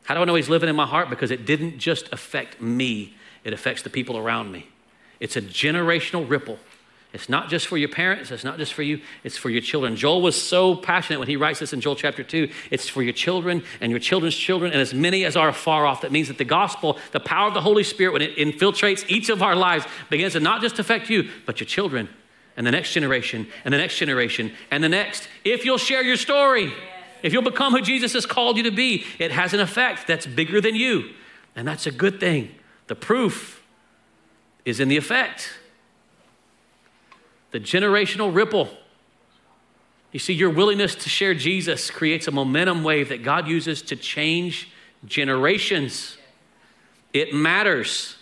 How 0.05 0.15
do 0.15 0.21
I 0.21 0.25
know 0.25 0.37
He's 0.37 0.49
living 0.49 0.69
in 0.69 0.77
my 0.77 0.87
heart? 0.87 1.11
Because 1.11 1.31
it 1.31 1.45
didn't 1.45 1.79
just 1.79 2.13
affect 2.13 2.61
me, 2.61 3.15
it 3.43 3.53
affects 3.53 3.83
the 3.83 3.91
people 3.91 4.17
around 4.17 4.53
me. 4.53 4.69
It's 5.25 5.37
a 5.37 5.41
generational 5.41 6.29
ripple. 6.29 6.59
It's 7.15 7.31
not 7.31 7.49
just 7.49 7.67
for 7.67 7.79
your 7.79 7.89
parents, 7.89 8.31
it's 8.31 8.45
not 8.45 8.59
just 8.59 8.75
for 8.75 8.83
you, 8.83 9.01
it's 9.23 9.39
for 9.39 9.49
your 9.49 9.63
children. 9.63 9.97
Joel 9.97 10.21
was 10.21 10.41
so 10.41 10.77
passionate 10.77 11.19
when 11.19 11.29
he 11.29 11.37
writes 11.37 11.61
this 11.61 11.73
in 11.73 11.81
Joel 11.81 11.97
chapter 11.97 12.23
2. 12.23 12.51
It's 12.71 12.91
for 12.91 13.03
your 13.03 13.15
children 13.15 13.63
and 13.81 13.91
your 13.91 14.01
children's 14.01 14.37
children, 14.37 14.71
and 14.73 14.83
as 14.83 14.93
many 14.93 15.25
as 15.25 15.35
are 15.35 15.51
far 15.51 15.87
off. 15.87 16.03
That 16.03 16.13
means 16.13 16.29
that 16.29 16.37
the 16.37 16.45
gospel, 16.45 16.99
the 17.13 17.21
power 17.21 17.49
of 17.49 17.55
the 17.55 17.63
Holy 17.63 17.85
Spirit, 17.85 18.13
when 18.13 18.21
it 18.21 18.37
infiltrates 18.37 19.09
each 19.09 19.31
of 19.31 19.43
our 19.43 19.57
lives, 19.57 19.87
begins 20.11 20.35
to 20.35 20.41
not 20.41 20.61
just 20.61 20.79
affect 20.79 21.09
you, 21.09 21.31
but 21.47 21.59
your 21.59 21.67
children 21.67 22.11
and 22.59 22.67
the 22.67 22.71
next 22.71 22.93
generation 22.93 23.47
and 23.65 23.73
the 23.73 23.79
next 23.79 23.97
generation 23.97 24.53
and 24.71 24.85
the 24.85 24.91
next. 24.91 25.27
If 25.43 25.65
you'll 25.65 25.79
share 25.79 26.03
your 26.03 26.19
story, 26.19 26.71
if 27.23 27.33
you'll 27.33 27.41
become 27.41 27.73
who 27.73 27.81
Jesus 27.81 28.13
has 28.13 28.27
called 28.27 28.59
you 28.59 28.65
to 28.65 28.71
be, 28.71 29.07
it 29.19 29.31
has 29.31 29.55
an 29.55 29.61
effect 29.61 30.07
that's 30.07 30.27
bigger 30.27 30.61
than 30.61 30.75
you. 30.75 31.15
And 31.57 31.67
that's 31.67 31.87
a 31.87 31.91
good 31.91 32.21
thing. 32.21 32.55
The 32.89 32.95
proof 32.95 33.64
is 34.65 34.81
in 34.81 34.89
the 34.89 34.97
effect. 34.97 35.51
The 37.51 37.61
generational 37.61 38.35
ripple. 38.35 38.69
You 40.13 40.19
see, 40.19 40.33
your 40.33 40.51
willingness 40.51 40.95
to 40.95 41.09
share 41.09 41.35
Jesus 41.35 41.91
creates 41.91 42.29
a 42.29 42.31
momentum 42.31 42.85
wave 42.85 43.09
that 43.09 43.23
God 43.23 43.49
uses 43.49 43.83
to 43.83 43.97
change 43.97 44.71
generations. 45.05 46.17
It 47.13 47.35
matters, 47.35 48.17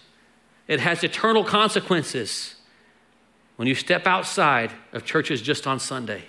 it 0.69 0.81
has 0.81 1.05
eternal 1.05 1.45
consequences 1.45 2.57
when 3.57 3.69
you 3.69 3.75
step 3.75 4.07
outside 4.07 4.73
of 4.93 5.05
churches 5.05 5.41
just 5.41 5.67
on 5.67 5.79
Sunday. 5.79 6.25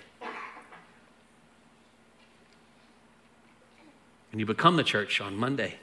And 4.30 4.40
you 4.40 4.46
become 4.46 4.76
the 4.76 4.84
church 4.84 5.20
on 5.20 5.36
Monday. 5.36 5.76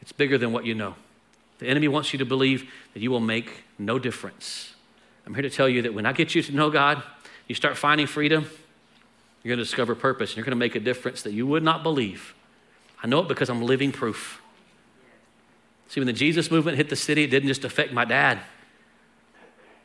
It's 0.00 0.12
bigger 0.12 0.36
than 0.36 0.52
what 0.52 0.66
you 0.66 0.74
know. 0.74 0.94
The 1.62 1.68
enemy 1.68 1.86
wants 1.86 2.12
you 2.12 2.18
to 2.18 2.24
believe 2.24 2.68
that 2.92 3.00
you 3.00 3.12
will 3.12 3.20
make 3.20 3.62
no 3.78 3.96
difference. 3.96 4.74
I'm 5.24 5.32
here 5.32 5.42
to 5.42 5.50
tell 5.50 5.68
you 5.68 5.82
that 5.82 5.94
when 5.94 6.06
I 6.06 6.12
get 6.12 6.34
you 6.34 6.42
to 6.42 6.52
know 6.52 6.70
God, 6.70 7.04
you 7.46 7.54
start 7.54 7.78
finding 7.78 8.08
freedom, 8.08 8.50
you're 9.42 9.54
going 9.54 9.58
to 9.58 9.64
discover 9.64 9.94
purpose, 9.94 10.30
and 10.30 10.38
you're 10.38 10.44
going 10.44 10.56
to 10.56 10.56
make 10.56 10.74
a 10.74 10.80
difference 10.80 11.22
that 11.22 11.32
you 11.32 11.46
would 11.46 11.62
not 11.62 11.84
believe. 11.84 12.34
I 13.00 13.06
know 13.06 13.20
it 13.20 13.28
because 13.28 13.48
I'm 13.48 13.62
living 13.62 13.92
proof. 13.92 14.42
See, 15.86 16.00
when 16.00 16.08
the 16.08 16.12
Jesus 16.12 16.50
movement 16.50 16.78
hit 16.78 16.88
the 16.88 16.96
city, 16.96 17.22
it 17.22 17.28
didn't 17.28 17.48
just 17.48 17.64
affect 17.64 17.92
my 17.92 18.04
dad. 18.04 18.40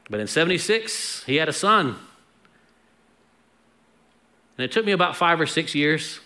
But 0.09 0.19
in 0.19 0.25
76, 0.25 1.25
he 1.25 1.35
had 1.35 1.47
a 1.47 1.53
son. 1.53 1.95
And 4.57 4.65
it 4.65 4.71
took 4.71 4.83
me 4.83 4.93
about 4.93 5.15
five 5.15 5.39
or 5.39 5.45
six 5.45 5.75
years 5.75 6.21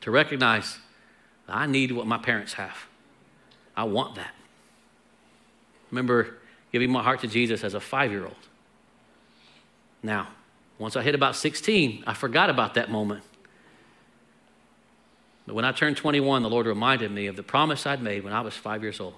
to 0.00 0.12
recognize 0.12 0.78
I 1.48 1.66
need 1.66 1.90
what 1.90 2.06
my 2.06 2.18
parents 2.18 2.52
have. 2.52 2.86
I 3.76 3.84
want 3.84 4.16
that. 4.16 4.34
remember 5.90 6.38
giving 6.72 6.90
my 6.90 7.02
heart 7.02 7.20
to 7.20 7.26
Jesus 7.26 7.64
as 7.64 7.74
a 7.74 7.80
five 7.80 8.10
year 8.10 8.24
old. 8.24 8.36
Now, 10.02 10.28
once 10.78 10.96
I 10.96 11.02
hit 11.02 11.14
about 11.14 11.36
16, 11.36 12.04
I 12.06 12.14
forgot 12.14 12.50
about 12.50 12.74
that 12.74 12.90
moment. 12.90 13.22
But 15.46 15.54
when 15.54 15.64
I 15.64 15.72
turned 15.72 15.96
21, 15.96 16.42
the 16.42 16.50
Lord 16.50 16.66
reminded 16.66 17.10
me 17.10 17.26
of 17.26 17.36
the 17.36 17.42
promise 17.42 17.86
I'd 17.86 18.02
made 18.02 18.24
when 18.24 18.32
I 18.32 18.40
was 18.40 18.56
five 18.56 18.82
years 18.82 19.00
old 19.00 19.14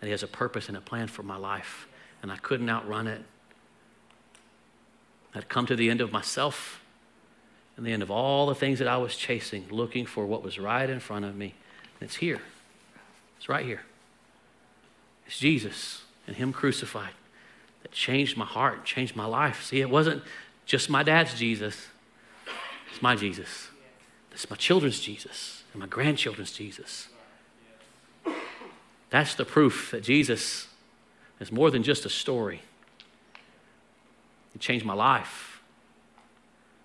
that 0.00 0.06
He 0.06 0.10
has 0.12 0.22
a 0.22 0.28
purpose 0.28 0.68
and 0.68 0.76
a 0.76 0.80
plan 0.80 1.08
for 1.08 1.22
my 1.22 1.36
life, 1.36 1.88
and 2.22 2.32
I 2.32 2.36
couldn't 2.36 2.68
outrun 2.68 3.06
it. 3.06 3.22
I'd 5.34 5.48
come 5.48 5.66
to 5.66 5.76
the 5.76 5.90
end 5.90 6.00
of 6.00 6.12
myself 6.12 6.80
and 7.76 7.84
the 7.84 7.92
end 7.92 8.02
of 8.02 8.10
all 8.10 8.46
the 8.46 8.54
things 8.54 8.78
that 8.78 8.86
I 8.86 8.96
was 8.96 9.16
chasing, 9.16 9.66
looking 9.70 10.06
for 10.06 10.26
what 10.26 10.42
was 10.42 10.58
right 10.58 10.88
in 10.88 11.00
front 11.00 11.24
of 11.24 11.34
me. 11.34 11.54
It's 12.00 12.16
here, 12.16 12.40
it's 13.36 13.48
right 13.48 13.64
here. 13.64 13.82
It's 15.26 15.38
Jesus 15.38 16.02
and 16.26 16.36
Him 16.36 16.52
crucified 16.52 17.14
that 17.82 17.92
changed 17.92 18.36
my 18.36 18.44
heart, 18.44 18.84
changed 18.84 19.16
my 19.16 19.26
life. 19.26 19.64
See, 19.64 19.80
it 19.80 19.90
wasn't 19.90 20.22
just 20.66 20.88
my 20.88 21.02
dad's 21.02 21.34
Jesus, 21.34 21.88
it's 22.90 23.02
my 23.02 23.16
Jesus. 23.16 23.68
It's 24.34 24.50
my 24.50 24.56
children's 24.56 24.98
Jesus 24.98 25.62
and 25.72 25.80
my 25.80 25.86
grandchildren's 25.86 26.50
Jesus. 26.50 27.08
That's 29.10 29.36
the 29.36 29.44
proof 29.44 29.92
that 29.92 30.02
Jesus 30.02 30.66
is 31.38 31.52
more 31.52 31.70
than 31.70 31.84
just 31.84 32.04
a 32.04 32.08
story. 32.08 32.62
It 34.52 34.60
changed 34.60 34.84
my 34.84 34.94
life. 34.94 35.62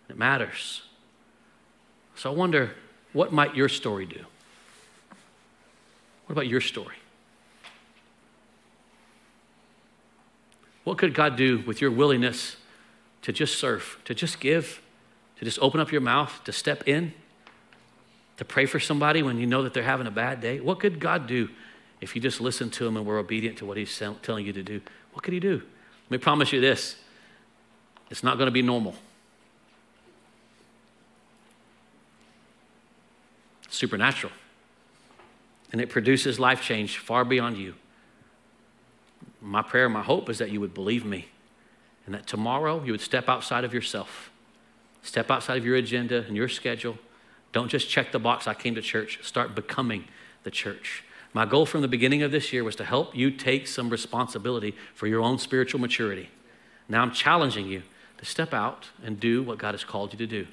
It 0.09 0.17
matters. 0.17 0.83
So 2.15 2.31
I 2.31 2.35
wonder, 2.35 2.71
what 3.13 3.33
might 3.33 3.55
your 3.55 3.67
story 3.67 4.05
do? 4.05 4.19
What 6.27 6.33
about 6.33 6.47
your 6.47 6.61
story? 6.61 6.97
What 10.89 10.97
could 10.97 11.13
God 11.13 11.35
do 11.35 11.59
with 11.67 11.81
your 11.81 11.91
willingness 11.91 12.57
to 13.21 13.31
just 13.31 13.59
serve, 13.59 13.99
to 14.05 14.15
just 14.15 14.39
give, 14.39 14.81
to 15.37 15.45
just 15.45 15.59
open 15.59 15.79
up 15.79 15.91
your 15.91 16.01
mouth, 16.01 16.43
to 16.45 16.51
step 16.51 16.87
in, 16.87 17.13
to 18.37 18.43
pray 18.43 18.65
for 18.65 18.79
somebody 18.79 19.21
when 19.21 19.37
you 19.37 19.45
know 19.45 19.61
that 19.61 19.75
they're 19.75 19.83
having 19.83 20.07
a 20.07 20.11
bad 20.11 20.41
day? 20.41 20.59
What 20.59 20.79
could 20.79 20.99
God 20.99 21.27
do 21.27 21.47
if 22.01 22.15
you 22.15 22.21
just 22.23 22.41
listen 22.41 22.71
to 22.71 22.87
Him 22.87 22.97
and 22.97 23.05
were 23.05 23.19
obedient 23.19 23.59
to 23.59 23.67
what 23.67 23.77
He's 23.77 23.95
telling 24.23 24.47
you 24.47 24.51
to 24.51 24.63
do? 24.63 24.81
What 25.13 25.21
could 25.21 25.31
He 25.35 25.39
do? 25.39 25.61
Let 26.09 26.09
me 26.09 26.17
promise 26.17 26.51
you 26.51 26.59
this 26.59 26.95
it's 28.09 28.23
not 28.23 28.39
going 28.39 28.47
to 28.47 28.51
be 28.51 28.63
normal. 28.63 28.95
Supernatural. 33.69 34.33
And 35.71 35.81
it 35.81 35.91
produces 35.91 36.39
life 36.39 36.63
change 36.63 36.97
far 36.97 37.23
beyond 37.23 37.57
you. 37.59 37.75
My 39.41 39.61
prayer, 39.61 39.89
my 39.89 40.03
hope 40.03 40.29
is 40.29 40.37
that 40.39 40.51
you 40.51 40.59
would 40.59 40.73
believe 40.73 41.05
me 41.05 41.27
and 42.05 42.15
that 42.15 42.27
tomorrow 42.27 42.83
you 42.83 42.91
would 42.91 43.01
step 43.01 43.29
outside 43.29 43.63
of 43.63 43.73
yourself, 43.73 44.31
step 45.01 45.29
outside 45.29 45.57
of 45.57 45.65
your 45.65 45.75
agenda 45.75 46.25
and 46.27 46.35
your 46.35 46.49
schedule. 46.49 46.97
Don't 47.51 47.69
just 47.69 47.89
check 47.89 48.11
the 48.11 48.19
box, 48.19 48.47
I 48.47 48.53
came 48.53 48.75
to 48.75 48.81
church. 48.81 49.19
Start 49.21 49.55
becoming 49.55 50.05
the 50.43 50.51
church. 50.51 51.03
My 51.33 51.45
goal 51.45 51.65
from 51.65 51.81
the 51.81 51.87
beginning 51.87 52.23
of 52.23 52.31
this 52.31 52.51
year 52.51 52.63
was 52.63 52.75
to 52.77 52.83
help 52.83 53.15
you 53.15 53.29
take 53.31 53.67
some 53.67 53.89
responsibility 53.89 54.75
for 54.95 55.07
your 55.07 55.21
own 55.21 55.37
spiritual 55.37 55.79
maturity. 55.79 56.29
Now 56.87 57.01
I'm 57.01 57.11
challenging 57.11 57.67
you 57.67 57.83
to 58.17 58.25
step 58.25 58.53
out 58.53 58.87
and 59.03 59.19
do 59.19 59.43
what 59.43 59.59
God 59.59 59.73
has 59.73 59.83
called 59.83 60.11
you 60.11 60.17
to 60.17 60.27
do. 60.27 60.47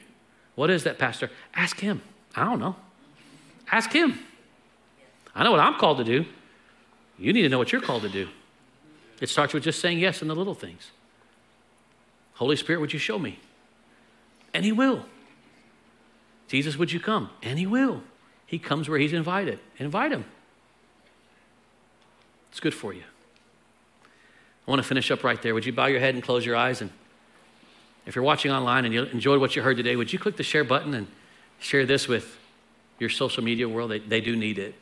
What 0.55 0.71
is 0.71 0.85
that, 0.85 0.99
Pastor? 0.99 1.31
Ask 1.55 1.81
Him. 1.81 2.03
I 2.35 2.45
don't 2.45 2.61
know. 2.61 2.77
Ask 3.73 3.93
Him. 3.93 4.19
I 5.35 5.45
know 5.45 5.51
what 5.51 5.61
I'm 5.61 5.79
called 5.79 5.99
to 5.99 6.05
do. 6.05 6.27
You 7.19 7.33
need 7.33 7.43
to 7.43 7.49
know 7.49 7.59
what 7.59 7.73
you're 7.73 7.81
called 7.81 8.03
to 8.03 8.09
do. 8.09 8.29
It 9.21 9.29
starts 9.29 9.55
with 9.55 9.63
just 9.63 9.81
saying 9.81 9.99
yes 9.99 10.23
in 10.23 10.29
the 10.29 10.37
little 10.37 10.55
things. 10.55 10.91
Holy 12.35 12.57
Spirit, 12.57 12.81
would 12.81 12.93
you 12.93 12.99
show 12.99 13.19
me? 13.19 13.39
And 14.53 14.65
He 14.65 14.73
will. 14.73 15.05
Jesus, 16.49 16.77
would 16.77 16.93
you 16.93 17.01
come? 17.01 17.31
And 17.43 17.59
He 17.59 17.67
will. 17.67 18.03
He 18.47 18.59
comes 18.59 18.89
where 18.89 18.99
He's 18.99 19.13
invited. 19.13 19.59
Invite 19.79 20.13
Him. 20.13 20.25
It's 22.51 22.61
good 22.61 22.75
for 22.75 22.93
you. 22.93 23.03
I 24.67 24.71
want 24.71 24.83
to 24.83 24.89
finish 24.89 25.11
up 25.11 25.23
right 25.25 25.41
there. 25.41 25.55
Would 25.55 25.65
you 25.65 25.73
bow 25.73 25.87
your 25.87 26.01
head 26.01 26.15
and 26.15 26.23
close 26.23 26.45
your 26.45 26.57
eyes? 26.57 26.81
And 26.81 26.91
if 28.05 28.15
you're 28.15 28.25
watching 28.25 28.51
online 28.51 28.85
and 28.85 28.93
you 28.93 29.05
enjoyed 29.05 29.41
what 29.41 29.57
you 29.57 29.63
heard 29.63 29.77
today, 29.77 29.97
would 29.97 30.13
you 30.13 30.19
click 30.19 30.37
the 30.37 30.43
share 30.43 30.65
button 30.65 30.95
and 30.95 31.07
share 31.59 31.87
this 31.87 32.09
with 32.09 32.39
your 32.99 33.11
social 33.11 33.43
media 33.43 33.69
world? 33.69 33.91
They, 33.91 33.99
they 33.99 34.21
do 34.21 34.37
need 34.37 34.59
it. 34.59 34.75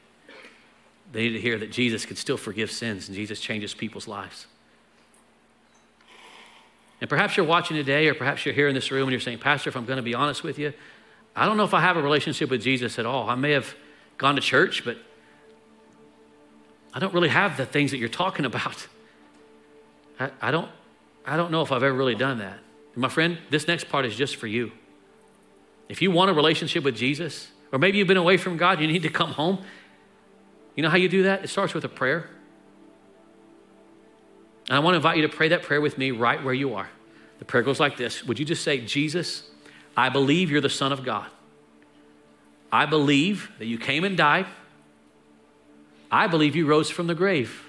They 1.13 1.23
need 1.23 1.35
to 1.35 1.41
hear 1.41 1.59
that 1.59 1.71
Jesus 1.71 2.05
can 2.07 2.17
still 2.17 2.37
forgive 2.37 2.71
sins 2.71 3.09
and 3.09 3.17
Jesus 3.17 3.41
changes 3.41 3.75
people's 3.75 4.09
lives. 4.09 4.47
And 7.01 7.11
perhaps 7.11 7.37
you're 7.37 7.47
watching 7.47 7.77
today, 7.77 8.09
or 8.09 8.15
perhaps 8.15 8.47
you're 8.47 8.55
here 8.55 8.69
in 8.69 8.75
this 8.75 8.91
room 8.91 9.03
and 9.03 9.11
you're 9.11 9.21
saying, 9.21 9.39
Pastor, 9.39 9.69
if 9.69 9.77
I'm 9.77 9.85
going 9.85 9.99
to 9.99 10.03
be 10.03 10.15
honest 10.15 10.43
with 10.43 10.59
you, 10.59 10.73
I 11.37 11.47
don't 11.47 11.57
know 11.57 11.65
if 11.65 11.75
I 11.75 11.81
have 11.81 11.97
a 11.97 12.03
relationship 12.03 12.51
with 12.51 12.63
Jesus 12.63 12.99
at 12.99 13.07
all. 13.07 13.29
I 13.29 13.35
may 13.35 13.51
have 13.51 13.75
gone 14.17 14.37
to 14.37 14.41
church, 14.41 14.85
but 14.85 14.97
I 16.95 17.01
don't 17.01 17.13
really 17.13 17.29
have 17.29 17.57
the 17.57 17.67
things 17.67 17.91
that 17.91 17.99
you're 17.99 18.09
talking 18.09 18.45
about. 18.45 18.87
I, 20.19 20.31
I, 20.41 20.51
don't, 20.51 20.71
I 21.27 21.37
don't 21.37 21.51
know 21.51 21.63
if 21.63 21.73
I've 21.73 21.83
ever 21.83 21.95
really 21.95 22.15
done 22.15 22.39
that. 22.39 22.59
And 22.95 23.03
my 23.03 23.09
friend, 23.09 23.39
this 23.51 23.67
next 23.67 23.89
part 23.89 24.07
is 24.07 24.15
just 24.15 24.37
for 24.37 24.47
you. 24.47 24.73
If 25.89 26.01
you 26.01 26.11
want 26.11 26.31
a 26.31 26.35
relationship 26.35 26.85
with 26.85 26.97
Jesus, 26.97 27.49
or 27.73 27.79
maybe 27.79 27.99
you've 27.99 28.09
been 28.09 28.17
away 28.17 28.37
from 28.37 28.57
God, 28.57 28.81
you 28.81 28.87
need 28.87 29.03
to 29.03 29.11
come 29.11 29.33
home. 29.33 29.59
You 30.75 30.83
know 30.83 30.91
how 30.91 30.97
you 30.97 31.09
do 31.09 31.25
that? 31.25 31.45
It 31.45 31.49
starts 31.49 31.75
with 31.75 31.85
a 31.85 31.89
prayer. 31.89 32.29
And 34.69 34.77
I 34.77 34.81
want 34.81 34.95
to 34.95 34.97
invite 34.97 35.17
you 35.17 35.23
to 35.23 35.29
pray 35.29 35.49
that 35.49 35.63
prayer 35.63 35.81
with 35.81 35.99
me 35.99 36.11
right 36.11 36.43
where 36.43 36.55
you 36.55 36.75
are. 36.75 36.89
The 37.39 37.45
prayer 37.45 37.63
goes 37.63 37.81
like 37.81 37.97
this 37.97 38.25
Would 38.25 38.39
you 38.39 38.45
just 38.45 38.65
say, 38.65 38.79
Jesus, 38.81 39.49
I 39.97 40.09
believe 40.09 40.51
you're 40.51 40.61
the 40.61 40.71
Son 40.71 40.93
of 40.93 41.05
God. 41.05 41.27
I 42.73 42.87
believe 42.87 43.53
that 43.59 43.67
you 43.67 43.79
came 43.79 44.05
and 44.05 44.17
died. 44.17 44.47
I 46.11 46.27
believe 46.27 46.57
you 46.57 46.67
rose 46.67 46.91
from 46.91 47.07
the 47.07 47.15
grave 47.15 47.65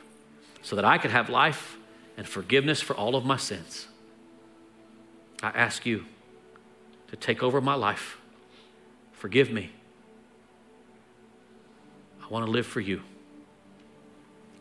so 0.61 0.75
that 0.75 0.85
I 0.85 0.97
could 0.97 1.11
have 1.11 1.29
life 1.29 1.77
and 2.17 2.27
forgiveness 2.27 2.81
for 2.81 2.95
all 2.95 3.15
of 3.15 3.25
my 3.25 3.37
sins. 3.37 3.87
I 5.43 5.49
ask 5.49 5.85
you 5.85 6.05
to 7.09 7.15
take 7.15 7.43
over 7.43 7.61
my 7.61 7.75
life. 7.75 8.17
Forgive 9.13 9.51
me. 9.51 9.71
I 12.25 12.33
want 12.33 12.45
to 12.45 12.51
live 12.51 12.65
for 12.65 12.81
you. 12.81 13.01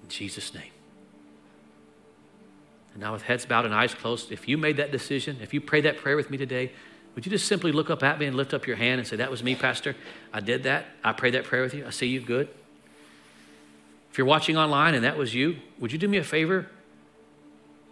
In 0.03 0.09
Jesus' 0.09 0.53
name. 0.53 0.71
And 2.93 3.03
now, 3.03 3.13
with 3.13 3.23
heads 3.23 3.47
bowed 3.47 3.65
and 3.65 3.75
eyes 3.75 3.95
closed, 3.95 4.31
if 4.31 4.47
you 4.47 4.57
made 4.57 4.77
that 4.77 4.93
decision, 4.93 5.39
if 5.43 5.53
you 5.53 5.61
prayed 5.61 5.85
that 5.85 5.97
prayer 5.97 6.17
with 6.17 6.31
me 6.31 6.37
today, 6.37 6.71
would 7.15 7.25
you 7.25 7.31
just 7.31 7.47
simply 7.47 7.73
look 7.73 7.91
up 7.91 8.03
at 8.03 8.19
me 8.19 8.27
and 8.27 8.37
lift 8.37 8.55
up 8.55 8.67
your 8.67 8.77
hand 8.77 8.99
and 8.99 9.09
say, 9.09 9.17
That 9.17 9.31
was 9.31 9.43
me, 9.43 9.55
Pastor. 9.55 9.97
I 10.33 10.41
did 10.41 10.65
that. 10.65 10.87
I 11.03 11.13
prayed 11.13 11.35
that 11.35 11.45
prayer 11.45 11.63
with 11.63 11.75
you. 11.75 11.87
I 11.87 11.91
see 11.91 12.07
you 12.07 12.21
good. 12.21 12.49
If 14.11 14.19
you're 14.19 14.27
watching 14.27 14.57
online 14.57 14.95
and 14.95 15.05
that 15.05 15.17
was 15.17 15.35
you, 15.35 15.57
would 15.81 15.91
you 15.91 15.99
do 15.99 16.07
me 16.07 16.19
a 16.19 16.25
favor? 16.25 16.69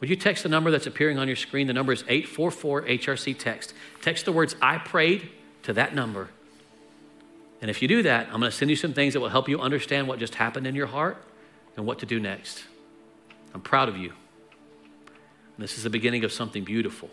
Would 0.01 0.11
you 0.11 0.17
text 0.17 0.43
the 0.43 0.49
number 0.49 0.71
that's 0.71 0.87
appearing 0.87 1.19
on 1.19 1.29
your 1.29 1.37
screen? 1.37 1.67
The 1.67 1.73
number 1.73 1.93
is 1.93 2.05
844 2.09 2.83
HRC 2.83 3.39
text. 3.39 3.75
Text 4.01 4.25
the 4.25 4.33
words 4.33 4.55
I 4.61 4.79
prayed 4.79 5.31
to 5.63 5.73
that 5.73 5.95
number. 5.95 6.31
And 7.63 7.71
if 7.71 7.81
you 7.81 7.87
do 7.87 8.03
that, 8.03 8.27
I'm 8.27 8.41
going 8.41 8.51
to 8.51 8.57
send 8.57 8.71
you 8.71 8.77
some 8.77 8.93
things 8.93 9.15
that 9.15 9.21
will 9.21 9.29
help 9.29 9.49
you 9.49 9.61
understand 9.61 10.09
what 10.09 10.19
just 10.19 10.35
happened 10.35 10.67
in 10.67 10.75
your 10.75 10.89
heart 10.89 11.17
and 11.77 11.87
what 11.87 12.01
to 12.01 12.07
do 12.07 12.19
next. 12.19 12.65
I'm 13.55 13.61
proud 13.61 13.89
of 13.89 13.97
you. 13.97 14.13
And 15.57 15.63
this 15.63 15.79
is 15.79 15.85
the 15.85 15.91
beginning 15.91 16.25
of 16.25 16.33
something 16.33 16.65
beautiful. 16.65 17.09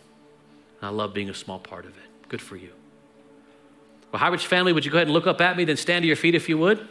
And 0.81 0.87
I 0.87 0.91
love 0.91 1.13
being 1.13 1.29
a 1.29 1.35
small 1.35 1.59
part 1.59 1.85
of 1.85 1.91
it. 1.91 2.29
Good 2.29 2.41
for 2.41 2.57
you. 2.57 2.71
Well, 4.11 4.19
Highridge 4.21 4.45
family, 4.45 4.73
would 4.73 4.85
you 4.85 4.91
go 4.91 4.97
ahead 4.97 5.07
and 5.07 5.13
look 5.13 5.27
up 5.27 5.39
at 5.39 5.55
me, 5.55 5.65
then 5.65 5.77
stand 5.77 6.01
to 6.01 6.07
your 6.07 6.15
feet 6.15 6.33
if 6.33 6.49
you 6.49 6.57
would? 6.57 6.87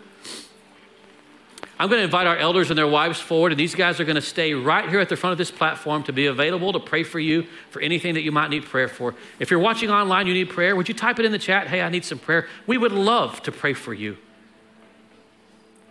I'm 1.79 1.89
going 1.89 2.01
to 2.01 2.05
invite 2.05 2.27
our 2.27 2.37
elders 2.37 2.71
and 2.71 2.79
their 2.79 2.89
wives 2.89 3.21
forward, 3.21 3.53
and 3.53 3.59
these 3.59 3.75
guys 3.75 4.01
are 4.01 4.05
going 4.05 4.17
to 4.17 4.23
stay 4.23 4.53
right 4.53 4.89
here 4.89 5.01
at 5.01 5.09
the 5.09 5.17
front 5.17 5.33
of 5.33 5.39
this 5.39 5.51
platform 5.51 6.03
to 6.05 6.13
be 6.13 6.27
available 6.27 6.73
to 6.73 6.81
pray 6.81 7.05
for 7.05 7.21
you 7.21 7.47
for 7.71 7.81
anything 7.81 8.15
that 8.15 8.23
you 8.23 8.33
might 8.33 8.51
need 8.51 8.65
prayer 8.65 8.89
for. 8.89 9.15
If 9.39 9.51
you're 9.51 9.61
watching 9.61 9.91
online, 9.91 10.27
you 10.27 10.35
need 10.35 10.51
prayer, 10.51 10.75
would 10.75 10.89
you 10.89 10.95
type 10.95 11.19
it 11.19 11.25
in 11.25 11.33
the 11.33 11.39
chat? 11.39 11.69
Hey, 11.69 11.81
I 11.81 11.89
need 11.89 12.05
some 12.05 12.19
prayer. 12.19 12.49
We 12.67 12.79
would 12.79 12.93
love 12.93 13.43
to 13.45 13.53
pray 13.53 13.75
for 13.75 13.95
you. 13.95 14.17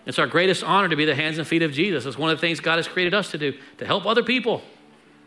It's 0.06 0.20
our 0.20 0.28
greatest 0.28 0.64
honor 0.64 0.88
to 0.88 0.96
be 0.96 1.06
the 1.06 1.16
hands 1.16 1.38
and 1.38 1.46
feet 1.48 1.62
of 1.64 1.74
Jesus. 1.74 2.06
It's 2.06 2.18
one 2.18 2.30
of 2.30 2.38
the 2.38 2.42
things 2.42 2.60
God 2.60 2.78
has 2.78 2.88
created 2.88 3.14
us 3.14 3.32
to 3.32 3.38
do, 3.38 3.54
to 3.78 3.86
help 3.86 4.06
other 4.06 4.24
people, 4.24 4.62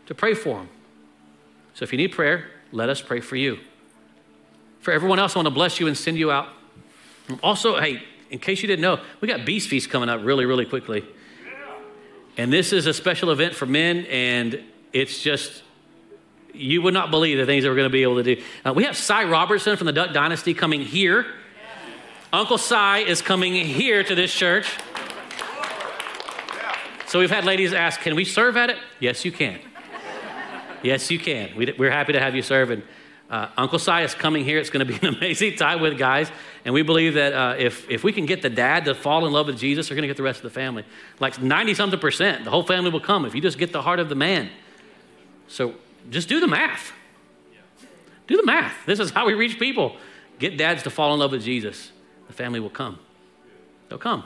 to 0.07 0.15
pray 0.15 0.33
for 0.33 0.57
them. 0.57 0.69
So 1.73 1.83
if 1.83 1.91
you 1.91 1.97
need 1.97 2.09
prayer, 2.09 2.47
let 2.71 2.89
us 2.89 3.01
pray 3.01 3.19
for 3.19 3.35
you. 3.35 3.59
For 4.79 4.91
everyone 4.91 5.19
else, 5.19 5.35
I 5.35 5.39
want 5.39 5.47
to 5.47 5.51
bless 5.51 5.79
you 5.79 5.87
and 5.87 5.95
send 5.95 6.17
you 6.17 6.31
out. 6.31 6.49
Also, 7.43 7.79
hey, 7.79 8.01
in 8.31 8.39
case 8.39 8.61
you 8.61 8.67
didn't 8.67 8.81
know, 8.81 8.99
we 9.19 9.27
got 9.27 9.45
Beast 9.45 9.69
Feast 9.69 9.89
coming 9.89 10.09
up 10.09 10.21
really, 10.23 10.45
really 10.45 10.65
quickly. 10.65 11.05
And 12.37 12.51
this 12.51 12.71
is 12.71 12.87
a 12.87 12.93
special 12.93 13.29
event 13.29 13.53
for 13.53 13.65
men, 13.65 14.05
and 14.09 14.63
it's 14.93 15.21
just, 15.21 15.63
you 16.53 16.81
would 16.81 16.93
not 16.93 17.11
believe 17.11 17.37
the 17.37 17.45
things 17.45 17.63
that 17.63 17.69
we're 17.69 17.75
going 17.75 17.89
to 17.89 17.91
be 17.91 18.03
able 18.03 18.23
to 18.23 18.35
do. 18.35 18.41
Uh, 18.65 18.73
we 18.73 18.85
have 18.85 18.95
Si 18.95 19.23
Robertson 19.25 19.75
from 19.75 19.85
the 19.85 19.93
Duck 19.93 20.13
Dynasty 20.13 20.53
coming 20.53 20.81
here. 20.81 21.25
Uncle 22.31 22.57
Si 22.57 23.01
is 23.05 23.21
coming 23.21 23.53
here 23.53 24.01
to 24.01 24.15
this 24.15 24.33
church. 24.33 24.77
So 27.07 27.19
we've 27.19 27.29
had 27.29 27.43
ladies 27.43 27.73
ask, 27.73 27.99
can 27.99 28.15
we 28.15 28.23
serve 28.23 28.55
at 28.55 28.69
it? 28.69 28.77
Yes, 29.01 29.25
you 29.25 29.33
can. 29.33 29.59
Yes, 30.81 31.11
you 31.11 31.19
can. 31.19 31.53
We, 31.57 31.67
are 31.67 31.91
happy 31.91 32.13
to 32.13 32.19
have 32.21 32.33
you 32.33 32.41
serve. 32.41 32.71
And 32.71 32.83
uh, 33.31 33.47
Uncle 33.57 33.79
Si 33.79 33.91
is 34.03 34.13
coming 34.13 34.43
here. 34.43 34.59
It's 34.59 34.69
going 34.69 34.85
to 34.85 34.93
be 34.93 35.07
an 35.07 35.15
amazing 35.15 35.55
time 35.55 35.81
with 35.81 35.97
guys. 35.97 36.29
And 36.65 36.73
we 36.73 36.83
believe 36.83 37.13
that 37.13 37.33
uh, 37.33 37.55
if, 37.57 37.89
if 37.89 38.03
we 38.03 38.11
can 38.11 38.25
get 38.25 38.41
the 38.41 38.49
dad 38.49 38.85
to 38.85 38.93
fall 38.93 39.25
in 39.25 39.31
love 39.31 39.47
with 39.47 39.57
Jesus, 39.57 39.89
we're 39.89 39.95
going 39.95 40.03
to 40.03 40.07
get 40.09 40.17
the 40.17 40.23
rest 40.23 40.39
of 40.39 40.43
the 40.43 40.49
family. 40.49 40.83
Like 41.19 41.41
90 41.41 41.73
something 41.73 41.99
percent, 41.99 42.43
the 42.43 42.51
whole 42.51 42.63
family 42.63 42.91
will 42.91 42.99
come 42.99 43.25
if 43.25 43.33
you 43.33 43.41
just 43.41 43.57
get 43.57 43.71
the 43.71 43.81
heart 43.81 43.99
of 43.99 44.09
the 44.09 44.15
man. 44.15 44.49
So 45.47 45.75
just 46.09 46.27
do 46.27 46.41
the 46.41 46.47
math. 46.47 46.91
Do 48.27 48.35
the 48.35 48.45
math. 48.45 48.85
This 48.85 48.99
is 48.99 49.11
how 49.11 49.25
we 49.25 49.33
reach 49.33 49.57
people. 49.57 49.95
Get 50.37 50.57
dads 50.57 50.83
to 50.83 50.89
fall 50.89 51.13
in 51.13 51.19
love 51.19 51.31
with 51.31 51.43
Jesus. 51.43 51.91
The 52.27 52.33
family 52.33 52.59
will 52.59 52.69
come. 52.69 52.99
They'll 53.87 53.97
come. 53.97 54.25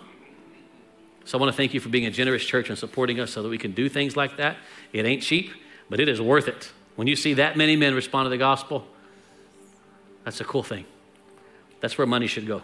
So 1.25 1.37
I 1.37 1.41
want 1.41 1.51
to 1.51 1.57
thank 1.57 1.73
you 1.73 1.79
for 1.79 1.89
being 1.89 2.05
a 2.05 2.11
generous 2.11 2.43
church 2.43 2.69
and 2.69 2.77
supporting 2.77 3.19
us 3.19 3.31
so 3.31 3.43
that 3.43 3.49
we 3.49 3.57
can 3.57 3.71
do 3.71 3.89
things 3.89 4.15
like 4.15 4.37
that. 4.37 4.57
It 4.93 5.05
ain't 5.05 5.23
cheap, 5.23 5.51
but 5.89 5.99
it 5.99 6.07
is 6.07 6.21
worth 6.21 6.47
it. 6.47 6.71
When 6.95 7.07
you 7.07 7.15
see 7.15 7.33
that 7.35 7.57
many 7.57 7.75
men 7.75 7.93
respond 7.93 8.25
to 8.25 8.29
the 8.29 8.37
gospel, 8.37 8.87
that's 10.25 10.41
a 10.41 10.43
cool 10.43 10.63
thing. 10.63 10.85
That's 11.79 11.97
where 11.97 12.07
money 12.07 12.27
should 12.27 12.47
go. 12.47 12.63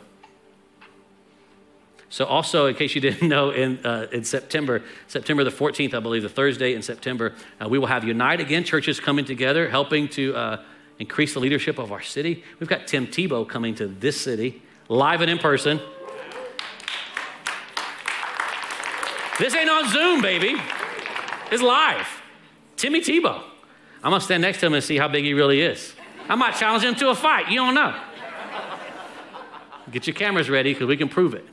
So, 2.10 2.26
also, 2.26 2.66
in 2.66 2.76
case 2.76 2.94
you 2.94 3.00
didn't 3.00 3.30
know, 3.30 3.52
in, 3.52 3.86
uh, 3.86 4.08
in 4.12 4.26
September, 4.26 4.84
September 5.08 5.46
the 5.46 5.52
14th, 5.52 5.94
I 5.94 6.00
believe, 6.02 6.24
the 6.24 6.30
Thursday 6.30 6.74
in 6.74 6.82
September, 6.82 7.34
uh, 7.62 7.70
we 7.70 7.80
will 7.80 7.88
have 7.88 8.04
Unite 8.04 8.42
Again, 8.42 8.66
churches 8.66 9.00
coming 9.00 9.24
together, 9.24 9.70
helping 9.70 10.10
to 10.10 10.36
uh, 10.36 10.64
increase 11.00 11.34
the 11.34 11.40
leadership 11.40 11.80
of 11.80 11.92
our 11.94 12.02
city. 12.02 12.44
We've 12.60 12.68
got 12.68 12.86
Tim 12.88 13.08
Tebow 13.08 13.48
coming 13.48 13.76
to 13.76 13.88
this 13.88 14.20
city, 14.20 14.62
live 14.90 15.22
and 15.22 15.32
in 15.32 15.38
person. 15.38 15.80
This 19.40 19.56
ain't 19.56 19.70
on 19.70 19.90
Zoom, 19.90 20.22
baby. 20.22 20.62
It's 21.50 21.64
live. 21.64 22.22
Timmy 22.76 23.02
Tebow. 23.02 23.42
I'm 24.04 24.12
gonna 24.12 24.20
stand 24.20 24.42
next 24.42 24.60
to 24.60 24.66
him 24.66 24.74
and 24.74 24.84
see 24.84 24.98
how 24.98 25.08
big 25.08 25.24
he 25.24 25.34
really 25.34 25.62
is. 25.62 25.96
I 26.32 26.36
might 26.36 26.56
challenge 26.56 26.86
him 26.86 26.96
to 26.96 27.10
a 27.10 27.16
fight. 27.16 27.50
You 27.50 27.58
don't 27.58 27.76
know. 27.76 27.94
Get 29.92 30.08
your 30.08 30.14
cameras 30.14 30.50
ready 30.50 30.72
because 30.72 30.88
we 30.88 30.96
can 30.96 31.10
prove 31.10 31.34
it. 31.34 31.46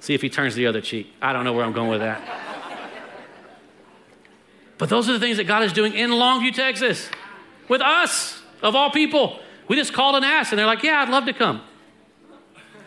See 0.00 0.12
if 0.12 0.20
he 0.20 0.28
turns 0.28 0.56
the 0.56 0.66
other 0.66 0.80
cheek. 0.80 1.06
I 1.22 1.32
don't 1.32 1.44
know 1.44 1.52
where 1.52 1.64
I'm 1.64 1.72
going 1.72 1.88
with 1.88 2.00
that. 2.00 2.20
But 4.76 4.88
those 4.88 5.08
are 5.08 5.12
the 5.12 5.20
things 5.20 5.36
that 5.36 5.44
God 5.44 5.62
is 5.62 5.72
doing 5.72 5.92
in 5.92 6.10
Longview, 6.10 6.52
Texas, 6.52 7.08
with 7.68 7.80
us, 7.80 8.42
of 8.60 8.74
all 8.74 8.90
people. 8.90 9.38
We 9.68 9.76
just 9.76 9.92
called 9.92 10.16
and 10.16 10.24
asked, 10.24 10.50
and 10.50 10.58
they're 10.58 10.66
like, 10.66 10.82
Yeah, 10.82 11.00
I'd 11.00 11.10
love 11.10 11.26
to 11.26 11.32
come. 11.32 11.62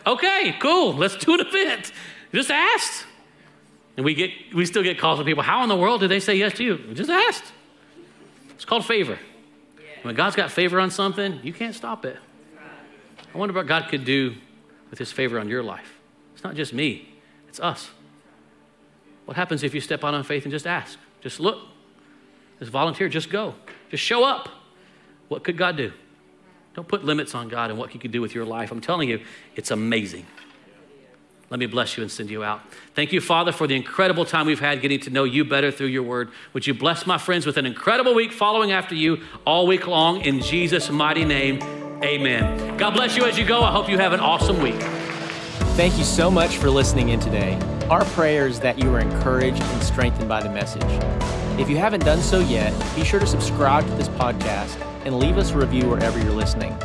Okay, 0.06 0.54
cool. 0.60 0.92
Let's 0.92 1.16
do 1.16 1.32
an 1.32 1.40
event. 1.40 1.92
Just 2.34 2.50
asked. 2.50 3.06
And 3.96 4.04
we, 4.04 4.12
get, 4.12 4.32
we 4.54 4.66
still 4.66 4.82
get 4.82 4.98
calls 4.98 5.18
from 5.18 5.24
people. 5.24 5.42
How 5.42 5.62
in 5.62 5.70
the 5.70 5.76
world 5.76 6.00
did 6.00 6.10
they 6.10 6.20
say 6.20 6.34
yes 6.34 6.52
to 6.58 6.64
you? 6.64 6.78
We 6.86 6.92
just 6.92 7.08
asked. 7.08 7.54
It's 8.50 8.66
called 8.66 8.84
favor. 8.84 9.18
When 10.02 10.14
God's 10.14 10.36
got 10.36 10.50
favor 10.50 10.80
on 10.80 10.90
something, 10.90 11.40
you 11.42 11.52
can't 11.52 11.74
stop 11.74 12.04
it. 12.04 12.16
I 13.34 13.38
wonder 13.38 13.54
what 13.54 13.66
God 13.66 13.88
could 13.88 14.04
do 14.04 14.34
with 14.90 14.98
his 14.98 15.12
favor 15.12 15.38
on 15.38 15.48
your 15.48 15.62
life. 15.62 15.98
It's 16.34 16.44
not 16.44 16.54
just 16.54 16.72
me, 16.72 17.08
it's 17.48 17.60
us. 17.60 17.90
What 19.26 19.36
happens 19.36 19.62
if 19.62 19.74
you 19.74 19.80
step 19.80 20.04
out 20.04 20.14
on 20.14 20.24
faith 20.24 20.44
and 20.44 20.52
just 20.52 20.66
ask? 20.66 20.98
Just 21.20 21.38
look. 21.38 21.58
Just 22.58 22.70
volunteer. 22.70 23.08
Just 23.10 23.28
go. 23.28 23.54
Just 23.90 24.02
show 24.02 24.24
up. 24.24 24.48
What 25.28 25.44
could 25.44 25.58
God 25.58 25.76
do? 25.76 25.92
Don't 26.74 26.88
put 26.88 27.04
limits 27.04 27.34
on 27.34 27.48
God 27.48 27.70
and 27.70 27.78
what 27.78 27.90
He 27.90 27.98
could 27.98 28.10
do 28.10 28.22
with 28.22 28.34
your 28.34 28.46
life. 28.46 28.70
I'm 28.70 28.80
telling 28.80 29.08
you, 29.08 29.20
it's 29.54 29.70
amazing. 29.70 30.24
Let 31.50 31.60
me 31.60 31.66
bless 31.66 31.96
you 31.96 32.02
and 32.02 32.10
send 32.10 32.28
you 32.30 32.44
out. 32.44 32.60
Thank 32.94 33.12
you, 33.12 33.20
Father, 33.22 33.52
for 33.52 33.66
the 33.66 33.74
incredible 33.74 34.26
time 34.26 34.46
we've 34.46 34.60
had 34.60 34.82
getting 34.82 35.00
to 35.00 35.10
know 35.10 35.24
you 35.24 35.44
better 35.44 35.70
through 35.70 35.86
your 35.86 36.02
word. 36.02 36.30
Would 36.52 36.66
you 36.66 36.74
bless 36.74 37.06
my 37.06 37.16
friends 37.16 37.46
with 37.46 37.56
an 37.56 37.64
incredible 37.64 38.14
week 38.14 38.32
following 38.32 38.72
after 38.72 38.94
you 38.94 39.22
all 39.46 39.66
week 39.66 39.86
long 39.86 40.20
in 40.20 40.42
Jesus' 40.42 40.90
mighty 40.90 41.24
name? 41.24 41.62
Amen. 42.02 42.76
God 42.76 42.90
bless 42.90 43.16
you 43.16 43.24
as 43.24 43.38
you 43.38 43.46
go. 43.46 43.62
I 43.62 43.72
hope 43.72 43.88
you 43.88 43.96
have 43.96 44.12
an 44.12 44.20
awesome 44.20 44.60
week. 44.60 44.80
Thank 45.74 45.96
you 45.96 46.04
so 46.04 46.30
much 46.30 46.56
for 46.56 46.68
listening 46.68 47.08
in 47.08 47.20
today. 47.20 47.58
Our 47.88 48.04
prayer 48.06 48.46
is 48.46 48.60
that 48.60 48.78
you 48.78 48.94
are 48.94 49.00
encouraged 49.00 49.62
and 49.62 49.82
strengthened 49.82 50.28
by 50.28 50.42
the 50.42 50.50
message. 50.50 50.82
If 51.58 51.70
you 51.70 51.78
haven't 51.78 52.04
done 52.04 52.20
so 52.20 52.40
yet, 52.40 52.74
be 52.94 53.04
sure 53.04 53.20
to 53.20 53.26
subscribe 53.26 53.86
to 53.86 53.94
this 53.94 54.08
podcast 54.10 54.80
and 55.06 55.18
leave 55.18 55.38
us 55.38 55.52
a 55.52 55.56
review 55.56 55.88
wherever 55.88 56.18
you're 56.18 56.32
listening. 56.32 56.76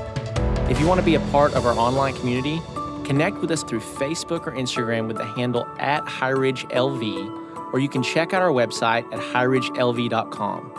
If 0.70 0.80
you 0.80 0.88
want 0.88 1.00
to 1.00 1.06
be 1.06 1.16
a 1.16 1.20
part 1.32 1.54
of 1.54 1.66
our 1.66 1.78
online 1.78 2.16
community, 2.16 2.62
connect 3.04 3.38
with 3.38 3.52
us 3.52 3.64
through 3.64 3.82
Facebook 3.82 4.48
or 4.48 4.52
Instagram 4.52 5.08
with 5.08 5.18
the 5.18 5.26
handle 5.26 5.68
at 5.80 6.06
HighRidgeLV, 6.06 7.74
or 7.74 7.80
you 7.80 7.90
can 7.90 8.04
check 8.04 8.34
out 8.34 8.42
our 8.42 8.52
website 8.52 9.06
at 9.14 9.20
highridgelv.com. 9.20 10.72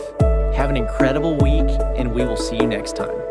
Have 0.53 0.69
an 0.69 0.77
incredible 0.77 1.35
week, 1.37 1.69
and 1.95 2.13
we 2.13 2.23
will 2.25 2.37
see 2.37 2.57
you 2.57 2.67
next 2.67 2.95
time. 2.95 3.26